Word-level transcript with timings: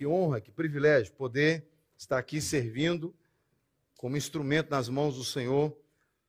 que 0.00 0.06
honra, 0.06 0.40
que 0.40 0.50
privilégio 0.50 1.12
poder 1.12 1.68
estar 1.94 2.16
aqui 2.16 2.40
servindo 2.40 3.14
como 3.98 4.16
instrumento 4.16 4.70
nas 4.70 4.88
mãos 4.88 5.16
do 5.16 5.22
Senhor 5.22 5.76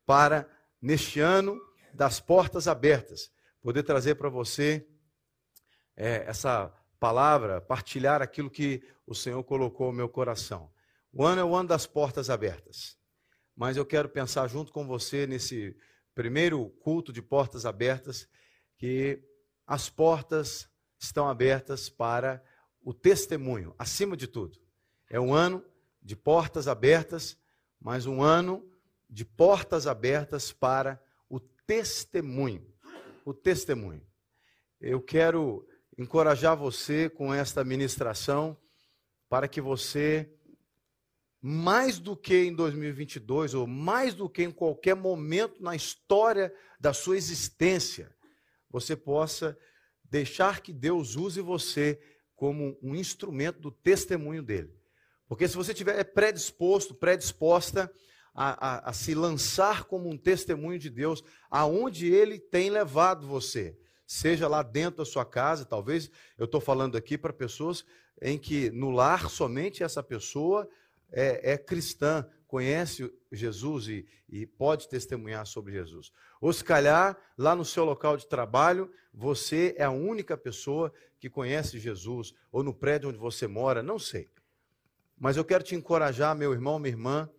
para, 0.05 0.45
neste 0.81 1.21
ano 1.21 1.57
das 1.93 2.19
portas 2.19 2.67
abertas, 2.67 3.31
poder 3.61 3.83
trazer 3.83 4.15
para 4.15 4.27
você 4.27 4.85
é, 5.95 6.25
essa 6.27 6.67
palavra, 6.99 7.61
partilhar 7.61 8.21
aquilo 8.21 8.49
que 8.49 8.83
o 9.07 9.15
Senhor 9.15 9.41
colocou 9.45 9.87
no 9.87 9.93
meu 9.93 10.09
coração. 10.09 10.69
O 11.13 11.23
ano 11.23 11.39
é 11.39 11.45
o 11.45 11.55
ano 11.55 11.69
das 11.69 11.87
portas 11.87 12.29
abertas, 12.29 12.97
mas 13.55 13.77
eu 13.77 13.85
quero 13.85 14.09
pensar 14.09 14.49
junto 14.49 14.73
com 14.73 14.85
você 14.85 15.25
nesse 15.25 15.77
primeiro 16.13 16.71
culto 16.81 17.13
de 17.13 17.21
portas 17.21 17.65
abertas, 17.65 18.27
que 18.77 19.23
as 19.65 19.89
portas 19.89 20.69
estão 20.99 21.29
abertas 21.29 21.87
para 21.87 22.43
o 22.83 22.93
testemunho, 22.93 23.75
acima 23.77 24.17
de 24.17 24.27
tudo. 24.27 24.59
É 25.09 25.19
um 25.19 25.33
ano 25.33 25.63
de 26.01 26.15
portas 26.15 26.67
abertas, 26.67 27.37
mas 27.79 28.05
um 28.05 28.21
ano 28.21 28.67
de 29.09 29.23
portas 29.25 29.87
abertas 29.87 30.51
para 30.51 31.01
o 31.29 31.39
testemunho. 31.39 32.65
O 33.23 33.33
testemunho. 33.33 34.05
Eu 34.79 35.01
quero 35.01 35.67
encorajar 35.97 36.57
você 36.57 37.09
com 37.09 37.33
esta 37.33 37.63
ministração 37.63 38.57
para 39.29 39.47
que 39.47 39.61
você, 39.61 40.33
mais 41.41 41.99
do 41.99 42.17
que 42.17 42.45
em 42.45 42.53
2022, 42.53 43.53
ou 43.53 43.67
mais 43.67 44.13
do 44.13 44.29
que 44.29 44.43
em 44.43 44.51
qualquer 44.51 44.95
momento 44.95 45.61
na 45.61 45.75
história 45.75 46.53
da 46.79 46.93
sua 46.93 47.15
existência, 47.15 48.15
você 48.69 48.95
possa 48.95 49.57
deixar 50.03 50.61
que 50.61 50.73
Deus 50.73 51.15
use 51.15 51.41
você 51.41 52.01
como 52.41 52.75
um 52.81 52.95
instrumento 52.95 53.59
do 53.59 53.69
testemunho 53.69 54.41
dele. 54.41 54.73
Porque 55.27 55.47
se 55.47 55.55
você 55.55 55.73
estiver 55.73 56.03
predisposto, 56.05 56.95
predisposta 56.95 57.87
a, 58.33 58.67
a, 58.67 58.89
a, 58.89 58.93
se 58.93 59.13
lançar 59.13 59.83
como 59.83 60.09
um 60.09 60.17
testemunho 60.17 60.79
de 60.79 60.89
Deus, 60.89 61.23
aonde 61.51 62.11
ele 62.11 62.39
tem 62.39 62.71
levado 62.71 63.27
você, 63.27 63.77
seja 64.07 64.47
lá 64.47 64.63
dentro 64.63 64.97
da 64.97 65.05
sua 65.05 65.23
casa, 65.23 65.65
talvez 65.65 66.09
eu 66.35 66.45
estou 66.45 66.59
falando 66.59 66.97
aqui 66.97 67.15
para 67.15 67.31
pessoas 67.31 67.85
em 68.19 68.39
que 68.39 68.71
no 68.71 68.89
lar 68.89 69.29
somente 69.29 69.83
essa 69.83 70.01
pessoa 70.01 70.67
é, 71.11 71.51
é 71.51 71.57
cristã, 71.59 72.27
conhece 72.51 73.09
Jesus 73.31 73.87
e, 73.87 74.05
e, 74.27 74.45
pode 74.45 74.89
testemunhar 74.89 75.47
sobre 75.47 75.71
Jesus. 75.71 76.11
Ou 76.41 76.51
se 76.51 76.61
calhar, 76.61 77.17
lá 77.37 77.55
no 77.55 77.63
seu 77.63 77.85
local 77.85 78.17
de 78.17 78.27
trabalho, 78.27 78.91
você 79.13 79.73
é 79.77 79.85
a 79.85 79.89
única 79.89 80.35
pessoa 80.35 80.91
que 81.17 81.29
conhece 81.29 81.79
Jesus, 81.79 82.33
ou 82.51 82.61
no 82.61 82.73
prédio 82.73 83.07
onde 83.07 83.17
você 83.17 83.47
mora, 83.47 83.81
não 83.81 83.97
sei. 83.97 84.29
Mas 85.17 85.37
eu 85.37 85.45
quero 85.45 85.63
te 85.63 85.75
encorajar, 85.75 86.35
meu 86.35 86.51
irmão, 86.51 86.77
minha 86.77 86.91
irmã, 86.91 87.29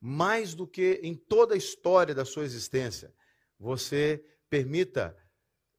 mais 0.00 0.54
do 0.54 0.64
que 0.64 1.00
em 1.02 1.16
toda 1.16 1.54
a 1.54 1.58
história 1.58 2.14
da 2.14 2.24
sua 2.24 2.44
existência, 2.44 3.12
você 3.58 4.24
permita 4.48 5.16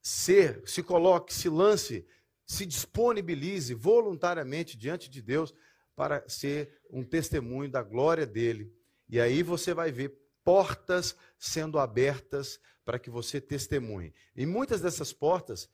ser, 0.02 0.62
se 0.66 0.84
coloque, 0.84 1.34
se 1.34 1.48
lance, 1.48 2.06
se 2.46 2.66
disponibilize 2.66 3.74
voluntariamente 3.74 4.76
diante 4.76 5.10
de 5.10 5.22
Deus 5.22 5.54
para 5.96 6.28
ser 6.28 6.82
um 6.90 7.04
testemunho 7.04 7.70
da 7.70 7.82
glória 7.82 8.26
dele. 8.26 8.74
E 9.08 9.20
aí 9.20 9.44
você 9.44 9.74
vai 9.74 9.92
ver 9.92 10.18
portas 10.44 11.16
sendo 11.38 11.80
abertas 11.80 12.60
para 12.84 13.00
que 13.00 13.10
você 13.10 13.40
testemunhe. 13.40 14.14
E 14.36 14.46
muitas 14.46 14.82
dessas 14.82 15.14
portas, 15.14 15.70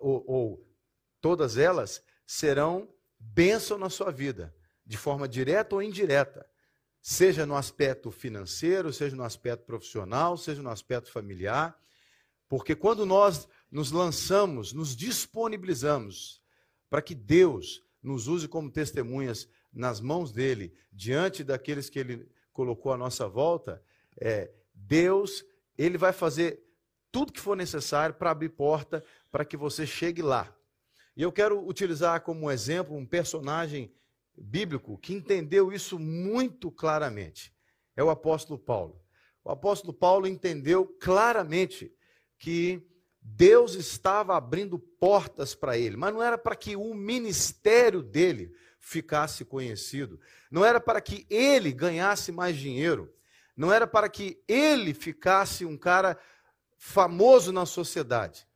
ou, 0.00 0.24
ou 0.26 0.68
todas 1.20 1.56
elas, 1.56 2.02
serão 2.26 2.92
bênção 3.18 3.78
na 3.78 3.90
sua 3.90 4.10
vida, 4.10 4.54
de 4.84 4.96
forma 4.96 5.28
direta 5.28 5.74
ou 5.74 5.82
indireta. 5.82 6.48
Seja 7.02 7.46
no 7.46 7.56
aspecto 7.56 8.10
financeiro, 8.10 8.92
seja 8.92 9.16
no 9.16 9.24
aspecto 9.24 9.64
profissional, 9.64 10.36
seja 10.36 10.62
no 10.62 10.70
aspecto 10.70 11.10
familiar. 11.10 11.78
Porque 12.48 12.74
quando 12.74 13.06
nós 13.06 13.48
nos 13.70 13.92
lançamos, 13.92 14.72
nos 14.72 14.96
disponibilizamos 14.96 16.42
para 16.90 17.00
que 17.00 17.14
Deus 17.14 17.82
nos 18.02 18.26
use 18.26 18.48
como 18.48 18.70
testemunhas 18.70 19.48
nas 19.72 20.00
mãos 20.00 20.32
dele, 20.32 20.74
diante 20.92 21.44
daqueles 21.44 21.88
que 21.88 21.98
ele 21.98 22.28
colocou 22.52 22.92
à 22.92 22.96
nossa 22.96 23.28
volta, 23.28 23.82
é, 24.20 24.50
Deus, 24.74 25.44
ele 25.76 25.96
vai 25.96 26.12
fazer 26.12 26.62
tudo 27.12 27.32
que 27.32 27.40
for 27.40 27.56
necessário 27.56 28.14
para 28.14 28.30
abrir 28.30 28.50
porta 28.50 29.04
para 29.30 29.44
que 29.44 29.56
você 29.56 29.86
chegue 29.86 30.22
lá. 30.22 30.54
E 31.16 31.22
eu 31.22 31.32
quero 31.32 31.66
utilizar 31.66 32.20
como 32.22 32.50
exemplo 32.50 32.96
um 32.96 33.06
personagem 33.06 33.92
bíblico 34.36 34.96
que 34.98 35.12
entendeu 35.12 35.72
isso 35.72 35.98
muito 35.98 36.70
claramente. 36.70 37.52
É 37.96 38.02
o 38.02 38.10
apóstolo 38.10 38.58
Paulo. 38.58 39.00
O 39.44 39.50
apóstolo 39.50 39.92
Paulo 39.92 40.26
entendeu 40.26 40.86
claramente 41.00 41.92
que 42.38 42.82
Deus 43.36 43.74
estava 43.74 44.36
abrindo 44.36 44.78
portas 44.78 45.54
para 45.54 45.78
ele, 45.78 45.96
mas 45.96 46.12
não 46.12 46.22
era 46.22 46.36
para 46.36 46.56
que 46.56 46.76
o 46.76 46.94
ministério 46.94 48.02
dele 48.02 48.54
ficasse 48.78 49.44
conhecido, 49.44 50.18
não 50.50 50.64
era 50.64 50.80
para 50.80 51.00
que 51.00 51.26
ele 51.30 51.72
ganhasse 51.72 52.32
mais 52.32 52.56
dinheiro, 52.56 53.12
não 53.56 53.72
era 53.72 53.86
para 53.86 54.08
que 54.08 54.42
ele 54.48 54.94
ficasse 54.94 55.64
um 55.64 55.76
cara 55.76 56.18
famoso 56.76 57.52
na 57.52 57.66
sociedade. 57.66 58.46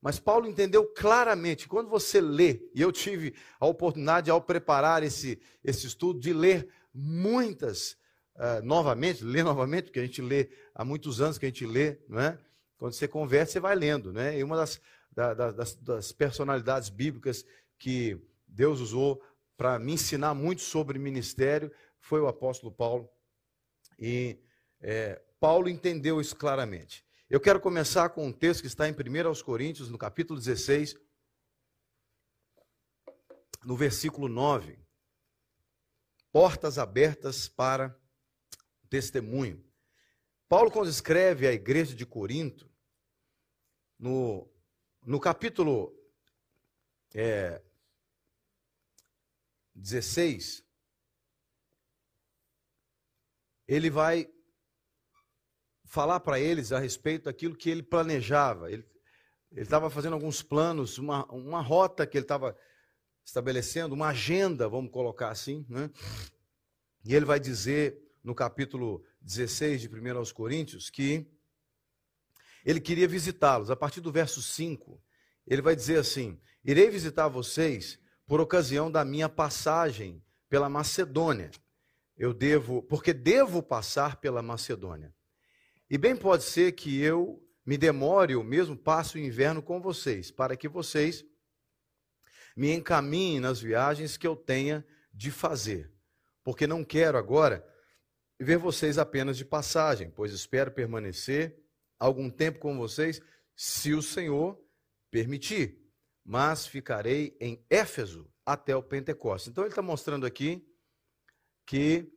Mas 0.00 0.18
Paulo 0.20 0.46
entendeu 0.46 0.86
claramente, 0.86 1.68
quando 1.68 1.88
você 1.88 2.20
lê, 2.20 2.62
e 2.74 2.80
eu 2.80 2.92
tive 2.92 3.34
a 3.58 3.66
oportunidade 3.66 4.30
ao 4.30 4.40
preparar 4.40 5.02
esse, 5.02 5.40
esse 5.64 5.86
estudo 5.86 6.20
de 6.20 6.32
ler 6.32 6.68
muitas, 6.94 7.92
uh, 8.36 8.62
novamente, 8.62 9.24
ler 9.24 9.42
novamente, 9.42 9.84
porque 9.84 10.00
a 10.00 10.06
gente 10.06 10.22
lê 10.22 10.48
há 10.74 10.84
muitos 10.84 11.20
anos 11.20 11.38
que 11.38 11.46
a 11.46 11.48
gente 11.48 11.66
lê, 11.66 11.98
não 12.08 12.20
é? 12.20 12.38
Quando 12.78 12.92
você 12.92 13.08
conversa, 13.08 13.52
você 13.52 13.60
vai 13.60 13.74
lendo, 13.74 14.12
né? 14.12 14.38
E 14.38 14.44
uma 14.44 14.56
das, 14.56 14.80
da, 15.10 15.34
das, 15.34 15.74
das 15.76 16.12
personalidades 16.12 16.88
bíblicas 16.88 17.44
que 17.78 18.20
Deus 18.46 18.80
usou 18.80 19.22
para 19.56 19.78
me 19.78 19.92
ensinar 19.92 20.34
muito 20.34 20.62
sobre 20.62 20.98
ministério 20.98 21.72
foi 21.98 22.20
o 22.20 22.28
apóstolo 22.28 22.72
Paulo. 22.72 23.08
E 23.98 24.38
é, 24.80 25.22
Paulo 25.40 25.68
entendeu 25.68 26.20
isso 26.20 26.36
claramente. 26.36 27.04
Eu 27.28 27.40
quero 27.40 27.58
começar 27.58 28.10
com 28.10 28.26
um 28.26 28.32
texto 28.32 28.60
que 28.60 28.66
está 28.66 28.88
em 28.88 28.92
1 28.92 29.26
aos 29.26 29.42
Coríntios, 29.42 29.88
no 29.88 29.98
capítulo 29.98 30.38
16, 30.38 30.94
no 33.64 33.76
versículo 33.76 34.28
9. 34.28 34.78
Portas 36.30 36.78
abertas 36.78 37.48
para 37.48 37.98
testemunho. 38.88 39.65
Paulo, 40.48 40.70
quando 40.70 40.88
escreve 40.88 41.48
à 41.48 41.52
igreja 41.52 41.94
de 41.94 42.06
Corinto, 42.06 42.70
no, 43.98 44.48
no 45.04 45.18
capítulo 45.18 45.92
é, 47.14 47.60
16, 49.74 50.64
ele 53.66 53.90
vai 53.90 54.30
falar 55.84 56.20
para 56.20 56.38
eles 56.38 56.70
a 56.70 56.78
respeito 56.78 57.24
daquilo 57.24 57.56
que 57.56 57.68
ele 57.68 57.82
planejava. 57.82 58.70
Ele 58.70 58.86
estava 59.50 59.90
fazendo 59.90 60.12
alguns 60.12 60.42
planos, 60.42 60.96
uma, 60.96 61.24
uma 61.32 61.60
rota 61.60 62.06
que 62.06 62.16
ele 62.16 62.24
estava 62.24 62.56
estabelecendo, 63.24 63.94
uma 63.94 64.08
agenda, 64.08 64.68
vamos 64.68 64.92
colocar 64.92 65.30
assim. 65.30 65.66
Né? 65.68 65.90
E 67.04 67.14
ele 67.14 67.24
vai 67.24 67.40
dizer 67.40 68.00
no 68.22 68.34
capítulo 68.34 69.04
16 69.26 69.80
de 69.80 69.88
1 69.88 70.16
aos 70.16 70.30
Coríntios 70.30 70.88
que 70.88 71.26
ele 72.64 72.80
queria 72.80 73.08
visitá-los. 73.08 73.70
A 73.70 73.76
partir 73.76 74.00
do 74.00 74.12
verso 74.12 74.40
5, 74.40 75.02
ele 75.44 75.60
vai 75.60 75.74
dizer 75.74 75.98
assim: 75.98 76.40
Irei 76.64 76.88
visitar 76.88 77.26
vocês 77.26 77.98
por 78.24 78.40
ocasião 78.40 78.90
da 78.90 79.04
minha 79.04 79.28
passagem 79.28 80.22
pela 80.48 80.68
Macedônia. 80.68 81.50
Eu 82.16 82.32
devo, 82.32 82.82
porque 82.84 83.12
devo 83.12 83.62
passar 83.62 84.16
pela 84.16 84.40
Macedônia. 84.42 85.12
E 85.90 85.98
bem 85.98 86.16
pode 86.16 86.44
ser 86.44 86.72
que 86.72 87.00
eu 87.00 87.42
me 87.64 87.76
demore 87.76 88.36
ou 88.36 88.44
mesmo 88.44 88.76
passe 88.76 89.16
o 89.16 89.20
inverno 89.20 89.60
com 89.60 89.80
vocês, 89.80 90.30
para 90.30 90.56
que 90.56 90.68
vocês 90.68 91.24
me 92.56 92.72
encaminhem 92.72 93.40
nas 93.40 93.60
viagens 93.60 94.16
que 94.16 94.26
eu 94.26 94.36
tenha 94.36 94.86
de 95.12 95.32
fazer. 95.32 95.92
Porque 96.44 96.64
não 96.66 96.84
quero 96.84 97.18
agora 97.18 97.66
ver 98.38 98.58
vocês 98.58 98.98
apenas 98.98 99.36
de 99.36 99.44
passagem, 99.44 100.10
pois 100.10 100.32
espero 100.32 100.70
permanecer 100.70 101.56
algum 101.98 102.30
tempo 102.30 102.58
com 102.58 102.76
vocês, 102.76 103.20
se 103.54 103.94
o 103.94 104.02
Senhor 104.02 104.60
permitir 105.10 105.86
mas 106.26 106.66
ficarei 106.66 107.36
em 107.40 107.64
Éfeso 107.70 108.28
até 108.44 108.74
o 108.74 108.82
Pentecostes. 108.82 109.48
Então 109.48 109.62
ele 109.62 109.70
está 109.70 109.80
mostrando 109.80 110.26
aqui 110.26 110.66
que 111.64 112.12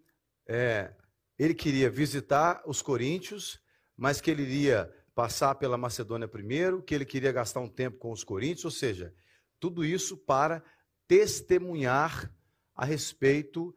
é, 0.47 0.91
ele 1.37 1.53
queria 1.53 1.91
visitar 1.91 2.63
os 2.65 2.81
coríntios, 2.81 3.61
mas 3.95 4.19
que 4.19 4.31
ele 4.31 4.41
iria 4.41 4.91
passar 5.13 5.55
pela 5.55 5.77
Macedônia 5.77 6.27
primeiro, 6.27 6.81
que 6.81 6.95
ele 6.95 7.05
queria 7.05 7.31
gastar 7.31 7.59
um 7.59 7.69
tempo 7.69 7.99
com 7.99 8.11
os 8.11 8.23
coríntios, 8.23 8.65
ou 8.65 8.71
seja, 8.71 9.13
tudo 9.59 9.85
isso 9.85 10.17
para 10.17 10.63
testemunhar 11.07 12.33
a 12.73 12.85
respeito 12.85 13.75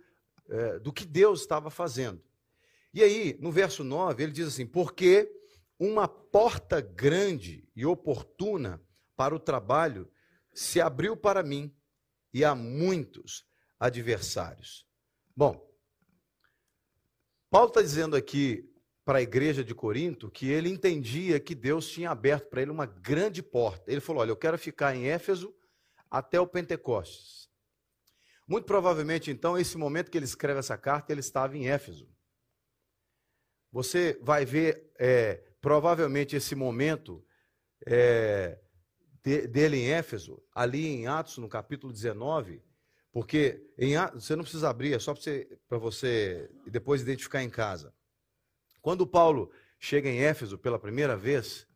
é, 0.48 0.78
do 0.78 0.92
que 0.92 1.04
Deus 1.04 1.42
estava 1.42 1.68
fazendo. 1.68 2.22
E 2.92 3.02
aí, 3.02 3.36
no 3.40 3.50
verso 3.50 3.82
9, 3.82 4.22
ele 4.22 4.32
diz 4.32 4.48
assim: 4.48 4.66
Porque 4.66 5.30
uma 5.78 6.06
porta 6.06 6.80
grande 6.80 7.68
e 7.74 7.86
oportuna 7.86 8.82
para 9.16 9.34
o 9.34 9.40
trabalho 9.40 10.10
se 10.52 10.80
abriu 10.80 11.16
para 11.16 11.42
mim 11.42 11.74
e 12.32 12.44
há 12.44 12.54
muitos 12.54 13.44
adversários. 13.78 14.86
Bom, 15.34 15.68
Paulo 17.50 17.68
está 17.68 17.82
dizendo 17.82 18.16
aqui 18.16 18.68
para 19.04 19.18
a 19.18 19.22
igreja 19.22 19.64
de 19.64 19.74
Corinto 19.74 20.30
que 20.30 20.48
ele 20.48 20.68
entendia 20.68 21.40
que 21.40 21.54
Deus 21.54 21.88
tinha 21.88 22.10
aberto 22.10 22.48
para 22.48 22.62
ele 22.62 22.70
uma 22.70 22.86
grande 22.86 23.42
porta. 23.42 23.90
Ele 23.90 24.00
falou: 24.00 24.22
Olha, 24.22 24.30
eu 24.30 24.36
quero 24.36 24.58
ficar 24.58 24.94
em 24.94 25.06
Éfeso 25.08 25.54
até 26.10 26.38
o 26.38 26.46
Pentecostes. 26.46 27.50
Muito 28.46 28.66
provavelmente, 28.66 29.30
então, 29.30 29.58
esse 29.58 29.78
momento 29.78 30.10
que 30.10 30.18
ele 30.18 30.26
escreve 30.26 30.58
essa 30.58 30.76
carta, 30.76 31.10
ele 31.12 31.20
estava 31.20 31.56
em 31.56 31.68
Éfeso. 31.68 32.11
Você 33.72 34.18
vai 34.20 34.44
ver, 34.44 34.92
é, 34.98 35.42
provavelmente, 35.60 36.36
esse 36.36 36.54
momento 36.54 37.24
é, 37.86 38.58
de, 39.24 39.46
dele 39.48 39.78
em 39.78 39.90
Éfeso, 39.90 40.42
ali 40.54 40.86
em 40.86 41.06
Atos, 41.06 41.38
no 41.38 41.48
capítulo 41.48 41.90
19, 41.90 42.62
porque 43.10 43.66
em, 43.78 43.94
você 44.12 44.36
não 44.36 44.42
precisa 44.42 44.68
abrir, 44.68 44.92
é 44.92 44.98
só 44.98 45.14
para 45.14 45.22
você, 45.22 45.58
você 45.70 46.50
depois 46.66 47.00
identificar 47.00 47.42
em 47.42 47.48
casa. 47.48 47.94
Quando 48.82 49.06
Paulo 49.06 49.50
chega 49.78 50.08
em 50.08 50.20
Éfeso 50.20 50.58
pela 50.58 50.78
primeira 50.78 51.16
vez, 51.16 51.66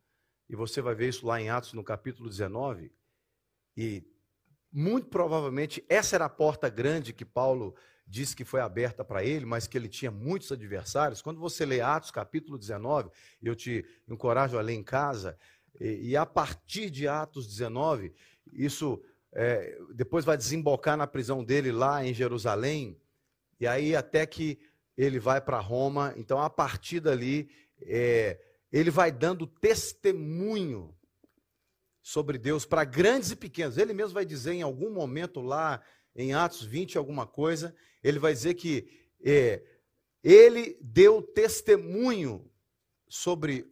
e 0.47 0.55
você 0.55 0.81
vai 0.81 0.93
ver 0.93 1.09
isso 1.09 1.25
lá 1.25 1.41
em 1.41 1.49
Atos, 1.49 1.73
no 1.73 1.83
capítulo 1.83 2.29
19, 2.29 2.91
e 3.75 4.03
muito 4.71 5.07
provavelmente 5.07 5.83
essa 5.89 6.15
era 6.15 6.25
a 6.25 6.29
porta 6.29 6.69
grande 6.69 7.13
que 7.13 7.25
Paulo 7.25 7.75
disse 8.07 8.35
que 8.35 8.45
foi 8.45 8.61
aberta 8.61 9.03
para 9.03 9.23
ele, 9.23 9.45
mas 9.45 9.67
que 9.67 9.77
ele 9.77 9.89
tinha 9.89 10.09
muitos 10.09 10.51
adversários. 10.51 11.21
Quando 11.21 11.39
você 11.39 11.65
lê 11.65 11.81
Atos, 11.81 12.09
capítulo 12.09 12.57
19, 12.57 13.09
eu 13.41 13.55
te 13.55 13.85
encorajo 14.07 14.57
a 14.57 14.61
ler 14.61 14.73
em 14.73 14.83
casa, 14.83 15.37
e, 15.79 16.09
e 16.11 16.17
a 16.17 16.25
partir 16.25 16.89
de 16.89 17.07
Atos 17.07 17.47
19, 17.47 18.13
isso 18.53 19.01
é, 19.33 19.77
depois 19.93 20.23
vai 20.23 20.37
desembocar 20.37 20.95
na 20.95 21.05
prisão 21.05 21.43
dele 21.43 21.71
lá 21.71 22.05
em 22.05 22.13
Jerusalém, 22.13 22.99
e 23.59 23.67
aí 23.67 23.95
até 23.95 24.25
que 24.25 24.59
ele 24.97 25.19
vai 25.19 25.39
para 25.39 25.59
Roma. 25.59 26.13
Então, 26.17 26.41
a 26.41 26.49
partir 26.49 26.99
dali, 26.99 27.49
é, 27.81 28.39
ele 28.71 28.89
vai 28.89 29.11
dando 29.11 29.45
testemunho 29.45 30.95
sobre 32.01 32.37
Deus 32.37 32.65
para 32.65 32.83
grandes 32.83 33.31
e 33.31 33.35
pequenos. 33.35 33.77
Ele 33.77 33.93
mesmo 33.93 34.13
vai 34.13 34.25
dizer 34.25 34.53
em 34.53 34.61
algum 34.61 34.91
momento 34.91 35.41
lá, 35.41 35.81
em 36.17 36.33
Atos 36.33 36.63
20, 36.63 36.97
alguma 36.97 37.27
coisa, 37.27 37.73
ele 38.03 38.17
vai 38.17 38.33
dizer 38.33 38.55
que 38.55 38.89
é, 39.23 39.63
ele 40.23 40.77
deu 40.81 41.21
testemunho 41.21 42.51
sobre 43.07 43.71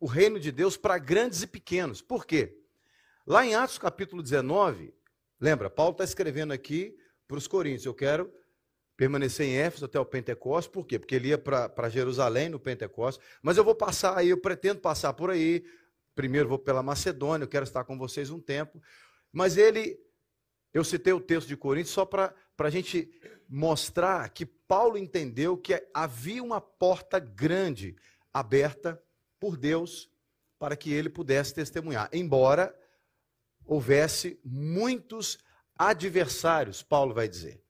o 0.00 0.06
reino 0.06 0.40
de 0.40 0.50
Deus 0.50 0.76
para 0.76 0.98
grandes 0.98 1.42
e 1.42 1.46
pequenos. 1.46 2.00
Por 2.00 2.26
quê? 2.26 2.58
Lá 3.26 3.44
em 3.44 3.54
Atos 3.54 3.78
capítulo 3.78 4.22
19, 4.22 4.94
lembra, 5.38 5.68
Paulo 5.68 5.92
está 5.92 6.04
escrevendo 6.04 6.52
aqui 6.52 6.96
para 7.28 7.36
os 7.36 7.46
Coríntios: 7.46 7.84
Eu 7.84 7.94
quero 7.94 8.32
permanecer 8.96 9.46
em 9.46 9.56
Éfeso 9.56 9.84
até 9.84 10.00
o 10.00 10.06
Pentecostes, 10.06 10.72
por 10.72 10.86
quê? 10.86 10.98
Porque 10.98 11.14
ele 11.14 11.28
ia 11.28 11.38
para 11.38 11.88
Jerusalém 11.90 12.48
no 12.48 12.58
Pentecostes, 12.58 13.22
mas 13.42 13.58
eu 13.58 13.64
vou 13.64 13.74
passar 13.74 14.16
aí, 14.16 14.30
eu 14.30 14.40
pretendo 14.40 14.80
passar 14.80 15.12
por 15.12 15.30
aí, 15.30 15.64
primeiro 16.14 16.48
vou 16.48 16.58
pela 16.58 16.82
Macedônia, 16.82 17.44
eu 17.44 17.48
quero 17.48 17.64
estar 17.64 17.84
com 17.84 17.98
vocês 17.98 18.30
um 18.30 18.40
tempo, 18.40 18.82
mas 19.30 19.58
ele, 19.58 20.00
eu 20.76 20.84
citei 20.84 21.14
o 21.14 21.20
texto 21.20 21.48
de 21.48 21.56
Coríntios 21.56 21.94
só 21.94 22.04
para 22.04 22.34
a 22.58 22.68
gente 22.68 23.10
mostrar 23.48 24.28
que 24.28 24.44
Paulo 24.44 24.98
entendeu 24.98 25.56
que 25.56 25.82
havia 25.94 26.42
uma 26.42 26.60
porta 26.60 27.18
grande 27.18 27.96
aberta 28.30 29.02
por 29.40 29.56
Deus 29.56 30.10
para 30.58 30.76
que 30.76 30.92
ele 30.92 31.08
pudesse 31.08 31.54
testemunhar, 31.54 32.10
embora 32.12 32.78
houvesse 33.64 34.38
muitos 34.44 35.38
adversários, 35.78 36.82
Paulo 36.82 37.14
vai 37.14 37.26
dizer. 37.26 37.64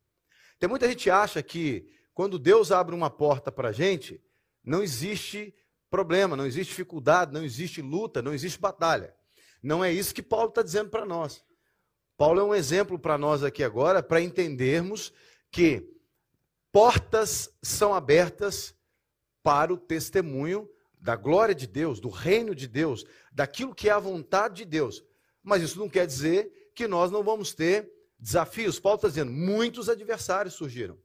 Tem 0.58 0.68
muita 0.68 0.88
gente 0.88 1.04
que 1.04 1.10
acha 1.10 1.40
que 1.44 1.88
quando 2.12 2.40
Deus 2.40 2.72
abre 2.72 2.92
uma 2.92 3.08
porta 3.08 3.52
para 3.52 3.68
a 3.68 3.72
gente, 3.72 4.20
não 4.64 4.82
existe 4.82 5.54
problema, 5.88 6.36
não 6.36 6.44
existe 6.44 6.70
dificuldade, 6.70 7.32
não 7.32 7.44
existe 7.44 7.80
luta, 7.80 8.20
não 8.20 8.34
existe 8.34 8.58
batalha. 8.58 9.14
Não 9.62 9.84
é 9.84 9.92
isso 9.92 10.12
que 10.12 10.24
Paulo 10.24 10.48
está 10.48 10.60
dizendo 10.60 10.90
para 10.90 11.06
nós. 11.06 11.45
Paulo 12.16 12.40
é 12.40 12.44
um 12.44 12.54
exemplo 12.54 12.98
para 12.98 13.18
nós 13.18 13.42
aqui 13.42 13.62
agora, 13.62 14.02
para 14.02 14.20
entendermos 14.20 15.12
que 15.50 15.86
portas 16.72 17.50
são 17.62 17.94
abertas 17.94 18.74
para 19.42 19.72
o 19.72 19.76
testemunho 19.76 20.68
da 20.98 21.14
glória 21.14 21.54
de 21.54 21.66
Deus, 21.66 22.00
do 22.00 22.08
reino 22.08 22.54
de 22.54 22.66
Deus, 22.66 23.04
daquilo 23.30 23.74
que 23.74 23.88
é 23.88 23.92
a 23.92 23.98
vontade 23.98 24.56
de 24.56 24.64
Deus. 24.64 25.04
Mas 25.42 25.62
isso 25.62 25.78
não 25.78 25.88
quer 25.88 26.06
dizer 26.06 26.70
que 26.74 26.88
nós 26.88 27.10
não 27.10 27.22
vamos 27.22 27.54
ter 27.54 27.90
desafios. 28.18 28.80
Paulo 28.80 28.96
está 28.96 29.08
dizendo, 29.08 29.30
muitos 29.30 29.88
adversários 29.88 30.54
surgiram. 30.54 30.98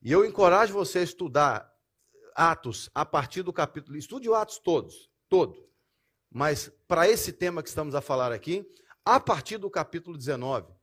E 0.00 0.12
eu 0.12 0.24
encorajo 0.24 0.72
você 0.72 1.00
a 1.00 1.02
estudar 1.02 1.72
Atos 2.34 2.88
a 2.94 3.04
partir 3.04 3.42
do 3.42 3.52
capítulo. 3.52 3.96
Estude 3.96 4.28
o 4.28 4.34
Atos 4.34 4.58
todos, 4.58 5.10
todo. 5.28 5.68
Mas 6.30 6.70
para 6.86 7.08
esse 7.08 7.32
tema 7.32 7.62
que 7.62 7.68
estamos 7.68 7.94
a 7.94 8.00
falar 8.00 8.32
aqui, 8.32 8.66
a 9.06 9.20
partir 9.20 9.56
do 9.56 9.70
capítulo 9.70 10.18
19. 10.18 10.74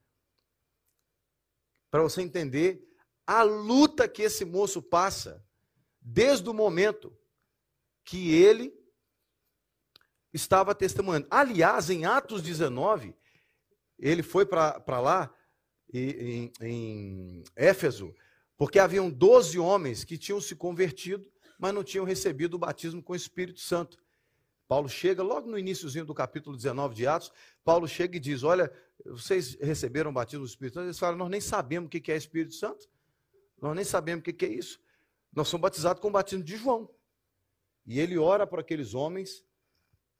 Para 1.92 2.04
você 2.04 2.22
entender 2.22 2.82
a 3.28 3.44
luta 3.44 4.08
que 4.08 4.22
esse 4.22 4.46
moço 4.46 4.82
passa 4.82 5.46
desde 6.02 6.50
o 6.50 6.54
momento 6.54 7.16
que 8.06 8.34
ele 8.34 8.74
estava 10.32 10.74
testemunhando. 10.74 11.28
Aliás, 11.30 11.90
em 11.90 12.06
Atos 12.06 12.42
19, 12.42 13.14
ele 14.00 14.24
foi 14.24 14.46
para 14.46 15.00
lá 15.00 15.34
em, 15.94 16.52
em 16.62 17.44
Éfeso, 17.56 18.16
porque 18.58 18.80
haviam 18.80 19.12
12 19.12 19.60
homens 19.60 20.04
que 20.04 20.18
tinham 20.18 20.42
se 20.42 20.56
convertido, 20.56 21.30
mas 21.60 21.74
não 21.74 21.84
tinham 21.84 22.06
recebido 22.06 22.56
o 22.56 22.60
batismo 22.60 23.04
com 23.04 23.14
o 23.14 23.18
Espírito 23.18 23.60
Santo. 23.60 24.03
Paulo 24.74 24.90
chega, 24.90 25.22
logo 25.22 25.48
no 25.48 25.60
iníciozinho 25.60 26.04
do 26.04 26.16
capítulo 26.16 26.58
19 26.58 26.96
de 26.96 27.06
Atos, 27.06 27.32
Paulo 27.64 27.88
chega 27.88 28.18
e 28.18 28.20
diz: 28.20 28.42
Olha, 28.42 28.74
vocês 29.06 29.54
receberam 29.62 30.10
o 30.10 30.14
batismo 30.14 30.44
do 30.44 30.50
Espírito 30.50 30.74
Santo? 30.74 30.86
Eles 30.88 30.98
falam: 30.98 31.16
Nós 31.16 31.30
nem 31.30 31.40
sabemos 31.40 31.86
o 31.86 31.90
que 31.92 32.12
é 32.12 32.18
Espírito 32.18 32.56
Santo, 32.56 32.90
nós 33.62 33.76
nem 33.76 33.86
sabemos 33.86 34.22
o 34.22 34.34
que 34.34 34.44
é 34.44 34.50
isso. 34.50 34.82
Nós 35.32 35.48
somos 35.48 35.62
batizados 35.62 36.02
com 36.02 36.08
o 36.08 36.12
batismo 36.12 36.44
de 36.44 36.58
João. 36.58 36.90
E 37.86 38.00
ele 38.00 38.18
ora 38.18 38.48
para 38.48 38.62
aqueles 38.62 38.96
homens, 38.96 39.46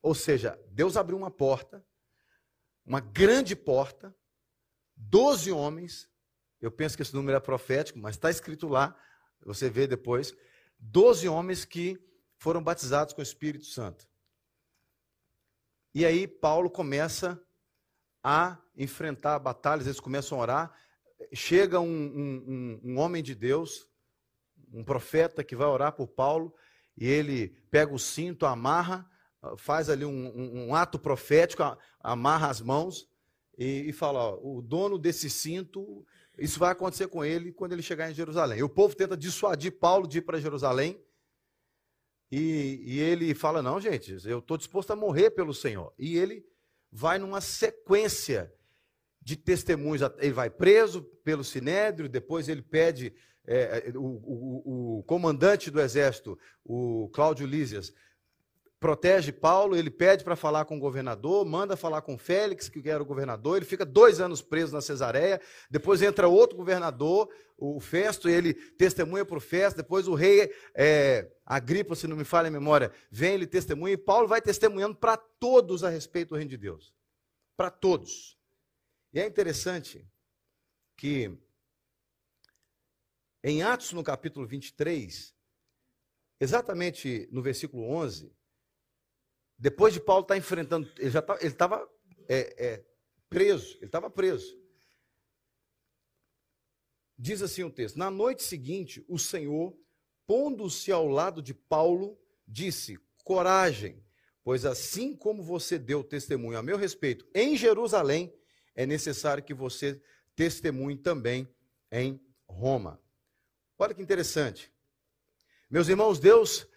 ou 0.04 0.14
seja, 0.14 0.56
Deus 0.70 0.98
abriu 0.98 1.18
uma 1.18 1.32
porta, 1.32 1.84
uma 2.86 3.00
grande 3.00 3.56
porta, 3.56 4.16
Doze 4.96 5.52
homens, 5.52 6.08
eu 6.62 6.70
penso 6.70 6.96
que 6.96 7.02
esse 7.02 7.16
número 7.16 7.36
é 7.36 7.40
profético, 7.40 7.98
mas 7.98 8.18
está 8.18 8.30
escrito 8.30 8.68
lá, 8.68 8.96
você 9.44 9.68
vê 9.68 9.88
depois. 9.88 10.32
Doze 10.78 11.28
homens 11.28 11.66
que 11.66 12.00
foram 12.38 12.62
batizados 12.62 13.16
com 13.16 13.20
o 13.20 13.24
Espírito 13.24 13.66
Santo. 13.66 14.13
E 15.94 16.06
aí 16.06 16.28
Paulo 16.28 16.72
começa 16.72 17.40
a 18.24 18.58
enfrentar 18.76 19.38
batalhas, 19.38 19.86
eles 19.86 20.00
começam 20.00 20.40
a 20.40 20.42
orar. 20.42 20.78
Chega 21.34 21.80
um, 21.80 21.88
um, 21.88 22.82
um, 22.84 22.98
homem 22.98 23.22
de 23.22 23.36
Deus, 23.36 23.88
um 24.74 24.84
profeta 24.84 25.44
que 25.44 25.56
vai 25.56 25.68
orar 25.68 25.94
por 25.94 26.08
Paulo, 26.08 26.54
e 26.98 27.08
ele 27.08 27.50
pega 27.70 27.94
o 27.94 28.00
cinto, 28.00 28.46
amarra, 28.46 29.08
faz 29.58 29.90
ali 29.90 30.04
um, 30.04 30.68
um 30.70 30.76
ato 30.76 30.98
profético, 30.98 31.64
amarra 32.00 32.50
as 32.50 32.60
mãos, 32.60 33.08
e, 33.58 33.90
e 33.90 33.94
fala: 33.94 34.20
ó, 34.20 34.40
o 34.42 34.62
dono 34.64 34.98
desse 34.98 35.30
cinto, 35.30 36.04
isso 36.40 36.60
vai 36.60 36.72
acontecer 36.72 37.08
com 37.08 37.24
ele 37.24 37.52
quando 37.52 37.74
ele 37.74 37.84
chegar 37.84 38.10
em 38.10 38.16
Jerusalém. 38.16 38.60
E 38.60 38.64
o 38.64 38.70
povo 38.70 38.96
tenta 38.96 39.16
dissuadir 39.16 39.78
Paulo 39.80 40.08
de 40.08 40.18
ir 40.18 40.22
para 40.22 40.40
Jerusalém. 40.40 41.00
E, 42.36 42.82
e, 42.84 43.00
ele 43.00 43.36
fala: 43.36 43.62
não, 43.62 43.80
gente, 43.80 44.18
eu 44.26 44.40
estou 44.40 44.58
disposto 44.58 44.90
a 44.90 44.96
morrer 44.96 45.30
pelo 45.30 45.54
Senhor. 45.54 45.94
E 46.00 46.18
ele 46.18 46.44
vai 46.92 47.20
numa 47.20 47.40
sequência 47.40 48.52
de 49.22 49.36
testemunhos. 49.36 50.02
Ele 50.18 50.34
vai 50.34 50.50
preso 50.50 51.04
pelo 51.24 51.44
sinédrio, 51.44 52.10
depois 52.10 52.50
ele 52.50 52.64
pede. 52.64 53.14
É, 53.46 53.92
o, 53.94 54.00
o, 54.00 54.98
o, 55.00 55.04
comandante 55.04 55.70
do 55.70 55.80
exército, 55.80 56.40
o 56.64 57.08
Cláudio 57.14 57.46
Lísias, 57.46 57.94
protege 58.84 59.32
Paulo, 59.32 59.78
ele 59.78 59.90
pede 59.90 60.26
para 60.26 60.36
falar 60.36 60.66
com 60.66 60.76
o 60.76 60.80
governador, 60.80 61.46
manda 61.46 61.78
falar 61.78 62.02
com 62.02 62.18
Félix, 62.18 62.68
que 62.68 62.90
era 62.90 63.02
o 63.02 63.06
governador, 63.06 63.56
ele 63.56 63.66
fica 63.66 63.86
dois 63.86 64.20
anos 64.20 64.42
preso 64.42 64.74
na 64.74 64.82
Cesareia, 64.82 65.40
depois 65.70 66.02
entra 66.02 66.28
outro 66.28 66.58
governador, 66.58 67.30
o 67.58 67.80
Festo, 67.80 68.28
ele 68.28 68.54
testemunha 68.54 69.24
para 69.24 69.38
o 69.38 69.40
Festo, 69.40 69.78
depois 69.78 70.06
o 70.06 70.14
rei 70.14 70.54
é, 70.76 71.32
Agripa, 71.46 71.96
se 71.96 72.08
não 72.08 72.18
me 72.18 72.26
falha 72.26 72.50
a 72.50 72.52
memória, 72.52 72.92
vem, 73.10 73.36
ele 73.36 73.48
testemunha, 73.48 73.94
e 73.94 73.98
Paulo 73.98 74.28
vai 74.28 74.42
testemunhando 74.42 74.98
para 74.98 75.16
todos 75.16 75.82
a 75.82 75.88
respeito 75.88 76.32
do 76.32 76.36
reino 76.36 76.50
de 76.50 76.58
Deus. 76.58 76.94
Para 77.56 77.72
todos. 77.72 78.38
E 79.14 79.20
é 79.22 79.26
interessante 79.26 80.06
que 80.98 81.32
em 83.42 83.64
Atos, 83.64 83.94
no 83.94 84.04
capítulo 84.04 84.46
23, 84.46 85.34
exatamente 86.38 87.30
no 87.32 87.42
versículo 87.42 87.86
11, 87.86 88.30
depois 89.58 89.94
de 89.94 90.00
Paulo 90.00 90.24
estar 90.24 90.34
tá 90.34 90.38
enfrentando, 90.38 90.92
ele 90.98 91.10
já 91.10 91.22
tá, 91.22 91.38
estava 91.42 91.88
é, 92.28 92.66
é, 92.66 92.86
preso, 93.30 93.76
ele 93.78 93.86
estava 93.86 94.10
preso. 94.10 94.58
Diz 97.18 97.42
assim 97.42 97.64
o 97.64 97.72
texto: 97.72 97.98
Na 97.98 98.10
noite 98.10 98.44
seguinte, 98.44 99.04
o 99.08 99.18
Senhor, 99.18 99.78
pondo-se 100.26 100.92
ao 100.92 101.08
lado 101.08 101.42
de 101.42 101.54
Paulo, 101.54 102.20
disse: 102.48 102.98
Coragem, 103.24 104.04
pois 104.44 104.66
assim 104.66 105.16
como 105.16 105.42
você 105.44 105.80
deu 105.80 106.04
testemunho 106.04 106.58
a 106.58 106.64
meu 106.64 106.78
respeito 106.78 107.26
em 107.34 107.56
Jerusalém, 107.56 108.34
é 108.76 108.86
necessário 108.86 109.44
que 109.44 109.54
você 109.54 110.02
testemunhe 110.36 110.98
também 110.98 111.48
em 111.92 112.20
Roma. 112.48 113.02
Olha 113.78 113.94
que 113.94 114.02
interessante. 114.02 114.72
Meus 115.70 115.88
irmãos, 115.88 116.20
Deus, 116.20 116.68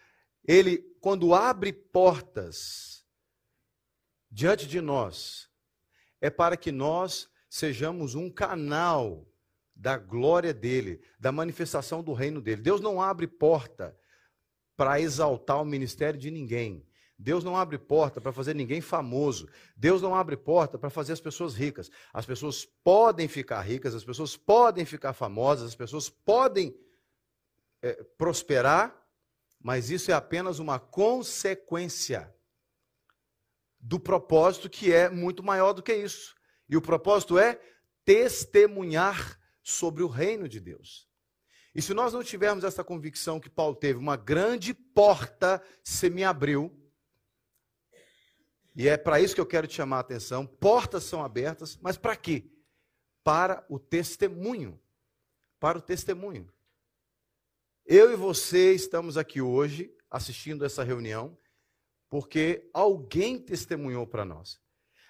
ele 0.46 0.78
quando 1.00 1.34
abre 1.34 1.72
portas 1.72 3.04
diante 4.30 4.66
de 4.66 4.80
nós, 4.80 5.48
é 6.20 6.28
para 6.28 6.56
que 6.56 6.72
nós 6.72 7.28
sejamos 7.48 8.14
um 8.14 8.30
canal 8.30 9.26
da 9.74 9.96
glória 9.96 10.52
dele, 10.52 11.00
da 11.18 11.30
manifestação 11.30 12.02
do 12.02 12.12
reino 12.12 12.40
dele. 12.40 12.62
Deus 12.62 12.80
não 12.80 13.00
abre 13.00 13.26
porta 13.26 13.96
para 14.76 15.00
exaltar 15.00 15.60
o 15.60 15.64
ministério 15.64 16.18
de 16.18 16.30
ninguém. 16.30 16.86
Deus 17.18 17.42
não 17.42 17.56
abre 17.56 17.78
porta 17.78 18.20
para 18.20 18.32
fazer 18.32 18.54
ninguém 18.54 18.80
famoso. 18.80 19.48
Deus 19.74 20.02
não 20.02 20.14
abre 20.14 20.36
porta 20.36 20.78
para 20.78 20.90
fazer 20.90 21.12
as 21.12 21.20
pessoas 21.20 21.54
ricas. 21.54 21.90
As 22.12 22.26
pessoas 22.26 22.64
podem 22.84 23.26
ficar 23.26 23.60
ricas, 23.62 23.94
as 23.94 24.04
pessoas 24.04 24.36
podem 24.36 24.84
ficar 24.84 25.12
famosas, 25.12 25.68
as 25.68 25.74
pessoas 25.74 26.10
podem 26.10 26.74
é, 27.80 28.02
prosperar, 28.18 28.94
mas 29.66 29.90
isso 29.90 30.12
é 30.12 30.14
apenas 30.14 30.61
uma 30.61 30.78
consequência 30.78 32.32
do 33.80 33.99
propósito 33.99 34.70
que 34.70 34.92
é 34.92 35.11
muito 35.11 35.42
maior 35.42 35.73
do 35.73 35.82
que 35.82 35.92
isso. 35.92 36.37
E 36.68 36.76
o 36.76 36.80
propósito 36.80 37.37
é 37.37 37.61
testemunhar 38.04 39.37
sobre 39.64 40.04
o 40.04 40.06
reino 40.06 40.49
de 40.49 40.61
Deus. 40.61 41.08
E 41.75 41.82
se 41.82 41.92
nós 41.92 42.12
não 42.12 42.23
tivermos 42.23 42.62
essa 42.62 42.85
convicção 42.85 43.40
que 43.40 43.50
Paulo 43.50 43.75
teve, 43.75 43.99
uma 43.99 44.16
grande 44.16 44.73
porta 44.73 45.61
se 45.82 46.08
me 46.08 46.23
abriu, 46.23 46.73
e 48.73 48.87
é 48.87 48.96
para 48.96 49.20
isso 49.20 49.35
que 49.35 49.40
eu 49.40 49.46
quero 49.46 49.66
te 49.66 49.75
chamar 49.75 49.96
a 49.96 50.00
atenção, 50.00 50.46
portas 50.46 51.02
são 51.02 51.25
abertas, 51.25 51.76
mas 51.82 51.96
para 51.96 52.14
quê? 52.14 52.49
Para 53.25 53.66
o 53.68 53.80
testemunho. 53.80 54.80
Para 55.58 55.78
o 55.78 55.82
testemunho. 55.82 56.54
Eu 57.88 58.11
e 58.11 58.16
você 58.16 58.75
estamos 58.75 59.16
aqui 59.16 59.40
hoje 59.40 59.95
assistindo 60.11 60.64
essa 60.64 60.83
reunião 60.83 61.38
porque 62.11 62.69
alguém 62.75 63.38
testemunhou 63.38 64.05
para 64.05 64.25
nós. 64.25 64.61